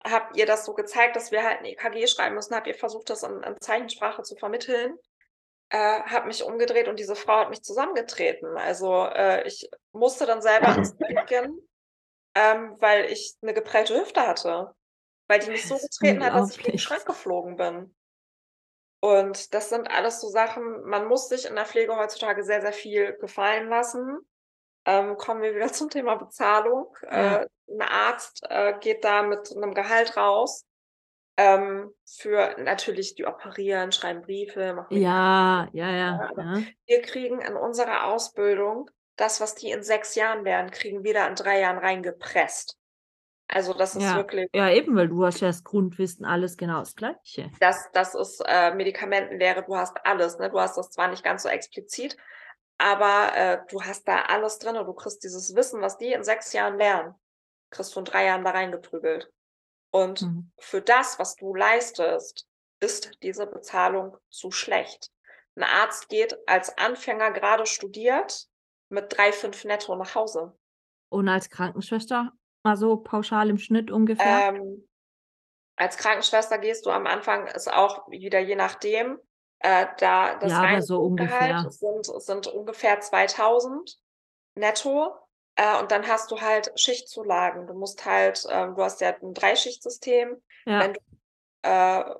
habe 0.05 0.27
ihr 0.35 0.47
das 0.47 0.65
so 0.65 0.75
gezeigt, 0.75 1.17
dass 1.17 1.31
wir 1.31 1.43
halt 1.43 1.61
ein 1.61 1.65
EKG 1.65 2.07
schreiben 2.07 2.35
müssen, 2.35 2.55
habe 2.55 2.69
ihr 2.69 2.75
versucht, 2.75 3.11
das 3.11 3.23
in, 3.23 3.43
in 3.43 3.61
Zeichensprache 3.61 4.23
zu 4.23 4.37
vermitteln, 4.37 4.99
äh, 5.71 6.01
habe 6.03 6.27
mich 6.29 6.45
umgedreht 6.45 6.89
und 6.89 6.99
diese 6.99 7.17
Frau 7.17 7.41
hat 7.41 7.51
mich 7.51 7.63
zusammengetreten. 7.63 8.57
Also 8.57 9.07
äh, 9.07 9.47
ich 9.47 9.69
musste 9.93 10.27
dann 10.27 10.43
selber 10.43 10.75
ins 10.77 10.97
Bett 10.97 11.27
gehen, 11.27 11.59
ähm, 12.35 12.77
weil 12.81 13.07
ich 13.07 13.37
eine 13.43 13.55
geprellte 13.55 13.99
Hüfte 13.99 14.27
hatte, 14.27 14.73
weil 15.29 15.41
die 15.41 15.51
mich 15.51 15.67
so 15.67 15.77
getreten 15.77 16.25
hat, 16.25 16.35
dass 16.35 16.51
ich 16.53 16.59
gegen 16.59 16.73
den. 16.73 16.79
Schrank 16.79 17.05
geflogen 17.05 17.57
bin. 17.57 17.95
Und 19.07 19.55
das 19.55 19.69
sind 19.69 19.89
alles 19.89 20.21
so 20.21 20.27
Sachen, 20.27 20.83
man 20.83 21.07
muss 21.07 21.29
sich 21.29 21.47
in 21.47 21.55
der 21.55 21.65
Pflege 21.65 21.97
heutzutage 21.97 22.43
sehr, 22.43 22.61
sehr 22.61 22.73
viel 22.73 23.13
gefallen 23.21 23.69
lassen. 23.69 24.19
Ähm, 24.85 25.17
kommen 25.17 25.43
wir 25.43 25.55
wieder 25.55 25.69
zum 25.73 25.91
Thema 25.91 26.17
Bezahlung. 26.17 26.93
Ja. 27.05 27.43
Äh, 27.43 27.47
ein 27.69 27.83
Arzt 27.83 28.45
äh, 28.49 28.75
geht 28.81 29.05
da 29.05 29.23
mit 29.23 29.53
einem 29.55 29.75
Gehalt 29.75 30.17
raus. 30.17 30.67
Ähm, 31.37 31.93
für 32.05 32.57
natürlich, 32.59 33.15
die 33.15 33.27
operieren, 33.27 33.93
schreiben 33.93 34.23
Briefe, 34.23 34.75
machen 34.75 34.97
Ja, 34.97 35.69
ja, 35.73 35.91
ja, 35.93 36.31
Ja. 36.37 36.63
Wir 36.87 37.03
kriegen 37.03 37.41
in 37.41 37.55
unserer 37.55 38.07
Ausbildung 38.07 38.91
das, 39.15 39.41
was 39.41 39.55
die 39.55 39.71
in 39.71 39.85
sechs 39.85 40.17
Jahren 40.17 40.43
lernen, 40.43 40.73
kriegen 40.73 41.05
wir 41.05 41.15
da 41.15 41.29
in 41.29 41.37
drei 41.37 41.61
Jahren 41.61 41.79
reingepresst. 41.79 42.77
Also 43.49 43.75
das 43.75 43.95
ist 43.95 44.03
Ja. 44.03 44.17
wirklich, 44.17 44.51
Ja, 44.53 44.71
eben, 44.71 44.97
weil 44.97 45.09
du 45.09 45.25
hast 45.25 45.41
ja 45.41 45.49
das 45.49 45.63
Grundwissen 45.65 46.25
alles 46.25 46.57
genau 46.57 46.81
das 46.81 46.97
Gleiche. 46.97 47.51
das, 47.61 47.91
das 47.93 48.15
ist 48.15 48.43
äh, 48.47 48.75
Medikamentenlehre, 48.75 49.65
du 49.65 49.77
hast 49.77 49.97
alles, 50.05 50.39
ne? 50.39 50.51
Du 50.51 50.61
hast 50.61 50.77
das 50.77 50.91
zwar 50.91 51.09
nicht 51.09 51.23
ganz 51.25 51.43
so 51.43 51.49
explizit, 51.49 52.17
aber 52.79 53.35
äh, 53.37 53.59
du 53.71 53.83
hast 53.83 54.07
da 54.09 54.23
alles 54.23 54.59
drin 54.59 54.77
und 54.77 54.87
du 54.87 54.93
kriegst 54.93 55.23
dieses 55.25 55.55
Wissen, 55.55 55.81
was 55.81 55.97
die 55.97 56.13
in 56.13 56.25
sechs 56.25 56.53
Jahren 56.53 56.77
lernen, 56.77 57.15
kriegst 57.71 57.95
du 57.95 58.01
in 58.01 58.05
drei 58.05 58.27
Jahren 58.27 58.45
da 58.45 58.51
reingeprügelt. 58.51 59.31
Und 59.91 60.23
Mhm. 60.23 60.51
für 60.59 60.83
das, 60.83 61.19
was 61.19 61.37
du 61.37 61.55
leistest, 61.55 62.47
ist 62.81 63.23
diese 63.23 63.47
Bezahlung 63.47 64.17
zu 64.29 64.51
schlecht. 64.51 65.11
Ein 65.55 65.63
Arzt 65.65 66.09
geht 66.11 66.37
als 66.47 66.77
Anfänger 66.77 67.31
gerade 67.31 67.65
studiert 67.65 68.49
mit 68.91 69.11
3,5 69.17 69.65
netto 69.67 69.97
nach 69.97 70.15
Hause. 70.15 70.53
Und 71.09 71.29
als 71.29 71.49
Krankenschwester 71.49 72.33
mal 72.67 72.77
so 72.77 72.97
pauschal 72.97 73.49
im 73.49 73.59
Schnitt 73.59 73.91
ungefähr? 73.91 74.49
Ähm, 74.49 74.89
als 75.77 75.97
Krankenschwester 75.97 76.59
gehst 76.59 76.87
du 76.87 76.91
am 76.91 77.07
Anfang, 77.07 77.47
ist 77.49 77.73
auch 77.73 78.09
wieder 78.09 78.41
je 78.41 78.57
nachdem, 78.57 79.19
äh, 79.61 79.87
da 79.99 80.35
das 80.37 80.53
Ja, 80.53 80.63
aber 80.63 80.83
so 80.83 81.01
ungefähr. 81.01 81.67
sind, 81.71 82.07
sind 82.07 82.47
ungefähr 82.49 83.01
2000 83.01 83.99
netto. 84.55 85.15
Äh, 85.55 85.79
und 85.81 85.91
dann 85.91 86.07
hast 86.07 86.31
du 86.31 86.41
halt 86.41 86.73
Schichtzulagen. 86.79 87.67
Du 87.67 87.75
musst 87.75 88.05
halt, 88.05 88.45
ähm, 88.51 88.75
du 88.75 88.83
hast 88.83 89.01
ja 89.01 89.15
ein 89.23 89.33
Dreischichtsystem. 89.33 90.43
Ja, 90.67 90.81
wenn 90.81 90.93
du 90.95 91.01
äh, 91.63 92.15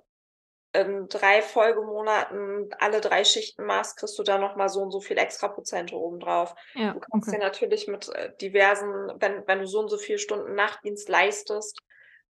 in 0.83 1.09
drei 1.09 1.43
Folgemonaten 1.43 2.71
alle 2.79 3.01
drei 3.01 3.25
Schichten 3.25 3.65
machst, 3.65 3.99
kriegst 3.99 4.19
du 4.19 4.23
da 4.23 4.39
nochmal 4.39 4.69
so 4.69 4.81
und 4.81 4.91
so 4.91 5.01
viel 5.01 5.19
extra 5.19 5.49
Prozente 5.49 5.97
obendrauf. 5.97 6.55
ja, 6.75 6.95
Du 6.95 7.01
kannst 7.01 7.29
okay. 7.29 7.31
dir 7.33 7.39
natürlich 7.39 7.89
mit 7.89 8.09
äh, 8.11 8.33
diversen, 8.41 8.89
wenn, 9.19 9.47
wenn 9.47 9.61
du 9.61 9.67
so 9.67 9.81
und 9.81 9.89
so 9.89 9.99
viele 9.99 10.19
Stunden 10.19 10.55
Nachtdienst 10.55 11.09
leistest, 11.09 11.79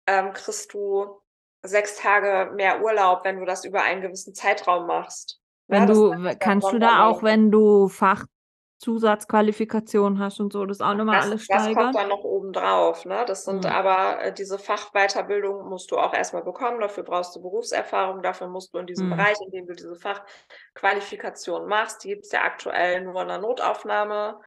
ähm, 0.07 0.33
kriegst 0.33 0.73
du 0.73 1.21
sechs 1.61 1.97
Tage 1.97 2.51
mehr 2.53 2.81
Urlaub, 2.81 3.23
wenn 3.25 3.39
du 3.39 3.45
das 3.45 3.65
über 3.65 3.81
einen 3.83 4.01
gewissen 4.01 4.33
Zeitraum 4.33 4.87
machst. 4.87 5.39
Wenn 5.67 5.81
Ja, 5.81 5.85
du, 5.85 6.35
kannst 6.39 6.71
du 6.71 6.79
da 6.79 7.07
auch, 7.07 7.21
wenn 7.23 7.51
du 7.51 7.89
Fachzusatzqualifikation 8.79 10.19
hast 10.19 10.39
und 10.39 10.53
so, 10.53 10.65
das 10.65 10.79
auch 10.81 10.93
nochmal 10.93 11.17
Das, 11.17 11.25
alles 11.25 11.47
das 11.47 11.71
kommt 11.73 11.95
dann 11.95 12.07
noch 12.09 12.23
obendrauf. 12.23 13.05
Ne? 13.05 13.25
Das 13.25 13.43
sind 13.43 13.65
Mhm. 13.65 13.71
aber 13.71 14.21
äh, 14.21 14.33
diese 14.33 14.59
Fachweiterbildung 14.59 15.67
musst 15.67 15.91
du 15.91 15.97
auch 15.97 16.13
erstmal 16.13 16.43
bekommen. 16.43 16.79
Dafür 16.79 17.03
brauchst 17.03 17.35
du 17.35 17.41
Berufserfahrung. 17.41 18.21
Dafür 18.21 18.47
musst 18.47 18.73
du 18.73 18.77
in 18.77 18.85
diesem 18.85 19.07
Mhm. 19.07 19.09
Bereich, 19.09 19.37
in 19.45 19.51
dem 19.51 19.65
du 19.67 19.73
diese 19.73 19.95
Fachqualifikation 19.95 21.67
machst, 21.67 22.03
die 22.03 22.09
gibt 22.09 22.25
es 22.25 22.31
ja 22.31 22.43
aktuell 22.43 23.01
nur 23.01 23.21
in 23.21 23.27
der 23.27 23.39
Notaufnahme. 23.39 24.39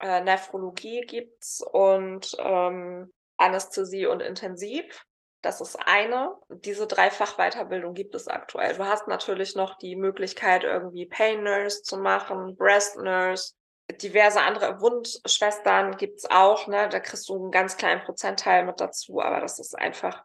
Äh, 0.00 0.20
Nephrologie 0.22 1.02
gibt's 1.02 1.62
und 1.72 2.34
ähm, 2.38 3.12
Anästhesie 3.36 4.06
und 4.06 4.20
Intensiv. 4.22 5.04
Das 5.42 5.60
ist 5.60 5.76
eine. 5.76 6.34
Diese 6.48 6.86
drei 6.86 7.10
Fachweiterbildung 7.10 7.94
gibt 7.94 8.14
es 8.14 8.26
aktuell. 8.26 8.74
Du 8.74 8.84
hast 8.86 9.06
natürlich 9.06 9.54
noch 9.54 9.76
die 9.78 9.96
Möglichkeit, 9.96 10.64
irgendwie 10.64 11.06
Pain 11.06 11.44
Nurse 11.44 11.82
zu 11.82 11.98
machen, 11.98 12.56
Breast 12.56 12.96
Nurse, 12.96 13.52
diverse 13.92 14.40
andere 14.40 14.80
Wundschwestern 14.80 15.96
gibt's 15.96 16.26
auch, 16.30 16.66
ne? 16.66 16.88
Da 16.88 17.00
kriegst 17.00 17.28
du 17.28 17.36
einen 17.36 17.50
ganz 17.50 17.76
kleinen 17.76 18.02
Prozentteil 18.02 18.64
mit 18.64 18.80
dazu, 18.80 19.20
aber 19.20 19.40
das 19.40 19.58
ist 19.58 19.78
einfach 19.78 20.24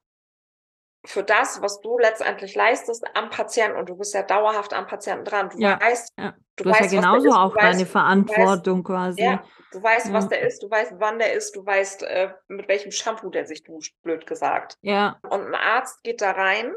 für 1.05 1.24
das, 1.24 1.62
was 1.62 1.82
du 1.82 1.97
letztendlich 1.97 2.53
leistest 2.55 3.03
am 3.16 3.30
Patienten 3.30 3.78
und 3.78 3.89
du 3.89 3.95
bist 3.95 4.14
ja 4.14 4.22
dauerhaft 4.24 4.74
am 4.74 4.86
Patienten 4.86 5.26
dran. 5.26 5.49
Du 5.49 5.57
Ja, 5.59 5.80
weißt, 5.80 6.14
ja. 6.20 6.36
du 6.57 6.64
Du 6.64 6.70
hast 6.70 6.80
ja 6.80 6.86
weißt, 6.86 6.95
was 6.95 7.09
der 7.09 7.20
genauso 7.20 7.30
ist, 7.30 7.36
auch 7.36 7.57
deine 7.57 7.80
weißt, 7.80 7.82
du 7.82 7.86
weißt, 7.86 7.91
Verantwortung 7.91 8.84
quasi. 8.84 9.22
ja, 9.22 9.43
du 9.72 9.82
weißt, 9.82 10.14
was 10.14 10.24
Ja. 10.26 10.30
der 10.30 10.41
ist, 10.41 10.62
du 10.62 10.70
weißt, 10.70 10.93
wann 10.97 11.18
der 11.20 11.34
ist, 11.34 11.55
du 11.55 11.66
weißt, 11.66 12.03
äh, 12.03 12.34
mit 12.49 12.68
welchem 12.68 12.91
Shampoo 12.91 13.30
der 13.30 13.47
sich 13.47 13.64
duscht, 13.64 13.95
blöd 14.03 14.28
gesagt. 14.28 14.78
Ja, 14.82 15.20
Und 15.24 15.41
ein 15.47 15.55
Arzt 15.55 16.03
geht 16.03 16.22
da 16.22 16.32
rein, 16.32 16.74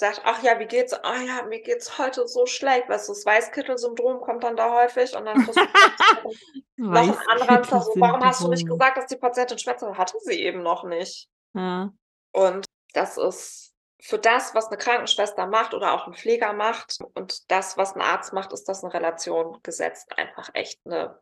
sagt, 0.00 0.22
ach 0.24 0.42
ja, 0.42 0.58
wie 0.58 0.66
geht's? 0.66 0.92
Ah 0.92 1.20
ja, 1.20 1.42
mir 1.44 1.60
geht's 1.60 1.98
heute 1.98 2.26
so 2.26 2.46
schlecht. 2.46 2.88
Weißt 2.88 3.08
du, 3.08 3.12
das 3.12 3.24
Weißkittel-Syndrom 3.24 4.20
kommt 4.20 4.42
dann 4.42 4.56
da 4.56 4.74
häufig 4.74 5.14
und 5.14 5.26
dann 5.26 5.44
kriegst 5.44 5.56
du 5.56 5.60
noch 6.76 7.00
einen 7.00 7.18
Anranzer, 7.30 7.80
so, 7.82 7.92
warum 7.96 8.24
hast 8.24 8.42
du 8.42 8.48
nicht 8.48 8.66
gesagt, 8.66 8.96
dass 8.96 9.06
die 9.06 9.16
Patientin 9.16 9.58
schmerzt 9.58 9.82
hat? 9.82 9.96
Hatte 9.96 10.18
sie 10.20 10.42
eben 10.42 10.62
noch 10.62 10.84
nicht. 10.84 11.28
Ja, 11.54 11.92
Und 12.32 12.66
das 12.94 13.16
ist 13.16 13.72
für 14.00 14.18
das, 14.18 14.54
was 14.54 14.68
eine 14.68 14.78
Krankenschwester 14.78 15.46
macht 15.46 15.74
oder 15.74 15.92
auch 15.92 16.06
ein 16.06 16.14
Pfleger 16.14 16.52
macht 16.54 16.98
und 17.14 17.50
das, 17.50 17.76
was 17.76 17.94
ein 17.94 18.00
Arzt 18.00 18.32
macht, 18.32 18.52
ist 18.52 18.68
das 18.68 18.82
in 18.82 18.88
Relation 18.88 19.58
gesetzt 19.62 20.16
einfach 20.16 20.48
echt 20.54 20.80
eine 20.86 21.20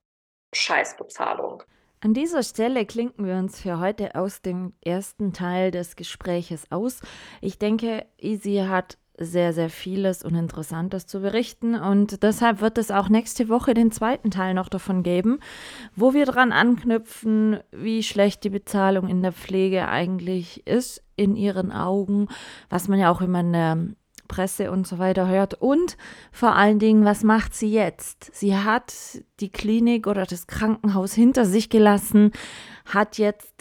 Scheißbezahlung. 0.54 1.64
An 2.00 2.14
dieser 2.14 2.44
Stelle 2.44 2.86
klinken 2.86 3.26
wir 3.26 3.34
uns 3.36 3.60
für 3.60 3.80
heute 3.80 4.14
aus 4.14 4.40
dem 4.40 4.72
ersten 4.84 5.32
Teil 5.32 5.72
des 5.72 5.96
Gespräches 5.96 6.70
aus. 6.70 7.00
Ich 7.40 7.58
denke, 7.58 8.06
Easy 8.18 8.64
hat 8.68 8.98
sehr, 9.18 9.52
sehr 9.52 9.68
vieles 9.68 10.22
und 10.22 10.36
Interessantes 10.36 11.06
zu 11.06 11.20
berichten. 11.20 11.74
Und 11.74 12.22
deshalb 12.22 12.60
wird 12.60 12.78
es 12.78 12.92
auch 12.92 13.08
nächste 13.08 13.48
Woche 13.48 13.74
den 13.74 13.90
zweiten 13.90 14.30
Teil 14.30 14.54
noch 14.54 14.68
davon 14.68 15.02
geben, 15.02 15.40
wo 15.96 16.14
wir 16.14 16.24
dran 16.24 16.52
anknüpfen, 16.52 17.58
wie 17.72 18.04
schlecht 18.04 18.44
die 18.44 18.50
Bezahlung 18.50 19.08
in 19.08 19.20
der 19.22 19.32
Pflege 19.32 19.88
eigentlich 19.88 20.64
ist 20.68 21.02
in 21.16 21.34
ihren 21.34 21.72
Augen, 21.72 22.28
was 22.70 22.86
man 22.86 23.00
ja 23.00 23.10
auch 23.10 23.20
immer 23.20 23.40
in 23.40 23.52
der 23.52 23.88
Presse 24.28 24.70
und 24.70 24.86
so 24.86 24.98
weiter 24.98 25.26
hört. 25.26 25.54
Und 25.54 25.96
vor 26.30 26.54
allen 26.54 26.78
Dingen, 26.78 27.04
was 27.04 27.24
macht 27.24 27.54
sie 27.54 27.72
jetzt? 27.72 28.34
Sie 28.34 28.56
hat 28.56 28.94
die 29.40 29.50
Klinik 29.50 30.06
oder 30.06 30.26
das 30.26 30.46
Krankenhaus 30.46 31.14
hinter 31.14 31.44
sich 31.44 31.70
gelassen, 31.70 32.32
hat 32.84 33.18
jetzt 33.18 33.58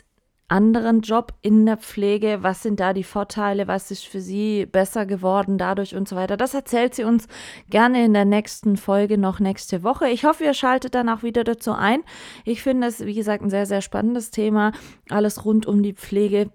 anderen 0.50 1.02
Job 1.02 1.34
in 1.42 1.66
der 1.66 1.78
Pflege. 1.78 2.40
Was 2.42 2.64
sind 2.64 2.80
da 2.80 2.94
die 2.94 3.04
Vorteile? 3.04 3.68
Was 3.68 3.92
ist 3.92 4.08
für 4.08 4.22
sie 4.22 4.66
besser 4.66 5.06
geworden 5.06 5.58
dadurch 5.58 5.96
und 5.96 6.08
so 6.08 6.16
weiter? 6.16 6.38
Das 6.38 6.54
erzählt 6.54 6.96
sie 6.96 7.04
uns 7.04 7.28
gerne 7.70 8.06
in 8.06 8.14
der 8.14 8.26
nächsten 8.26 8.78
Folge 8.78 9.18
noch 9.18 9.40
nächste 9.40 9.84
Woche. 9.84 10.08
Ich 10.08 10.24
hoffe, 10.24 10.46
ihr 10.46 10.54
schaltet 10.54 10.96
dann 10.96 11.10
auch 11.10 11.24
wieder 11.24 11.44
dazu 11.44 11.74
ein. 11.74 12.02
Ich 12.46 12.62
finde 12.62 12.88
es, 12.88 13.06
wie 13.06 13.16
gesagt, 13.16 13.44
ein 13.44 13.50
sehr, 13.50 13.66
sehr 13.66 13.82
spannendes 13.82 14.32
Thema. 14.32 14.72
Alles 15.10 15.44
rund 15.44 15.66
um 15.66 15.84
die 15.84 15.94
Pflege. 15.94 16.50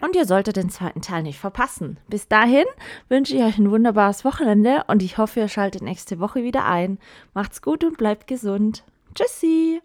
Und 0.00 0.14
ihr 0.14 0.26
solltet 0.26 0.56
den 0.56 0.70
zweiten 0.70 1.00
Teil 1.00 1.22
nicht 1.22 1.38
verpassen. 1.38 1.98
Bis 2.08 2.28
dahin 2.28 2.64
wünsche 3.08 3.34
ich 3.34 3.42
euch 3.42 3.58
ein 3.58 3.70
wunderbares 3.70 4.24
Wochenende 4.24 4.84
und 4.88 5.02
ich 5.02 5.18
hoffe, 5.18 5.40
ihr 5.40 5.48
schaltet 5.48 5.82
nächste 5.82 6.20
Woche 6.20 6.42
wieder 6.42 6.66
ein. 6.66 6.98
Macht's 7.34 7.62
gut 7.62 7.82
und 7.84 7.96
bleibt 7.96 8.26
gesund. 8.26 8.84
Tschüssi! 9.14 9.80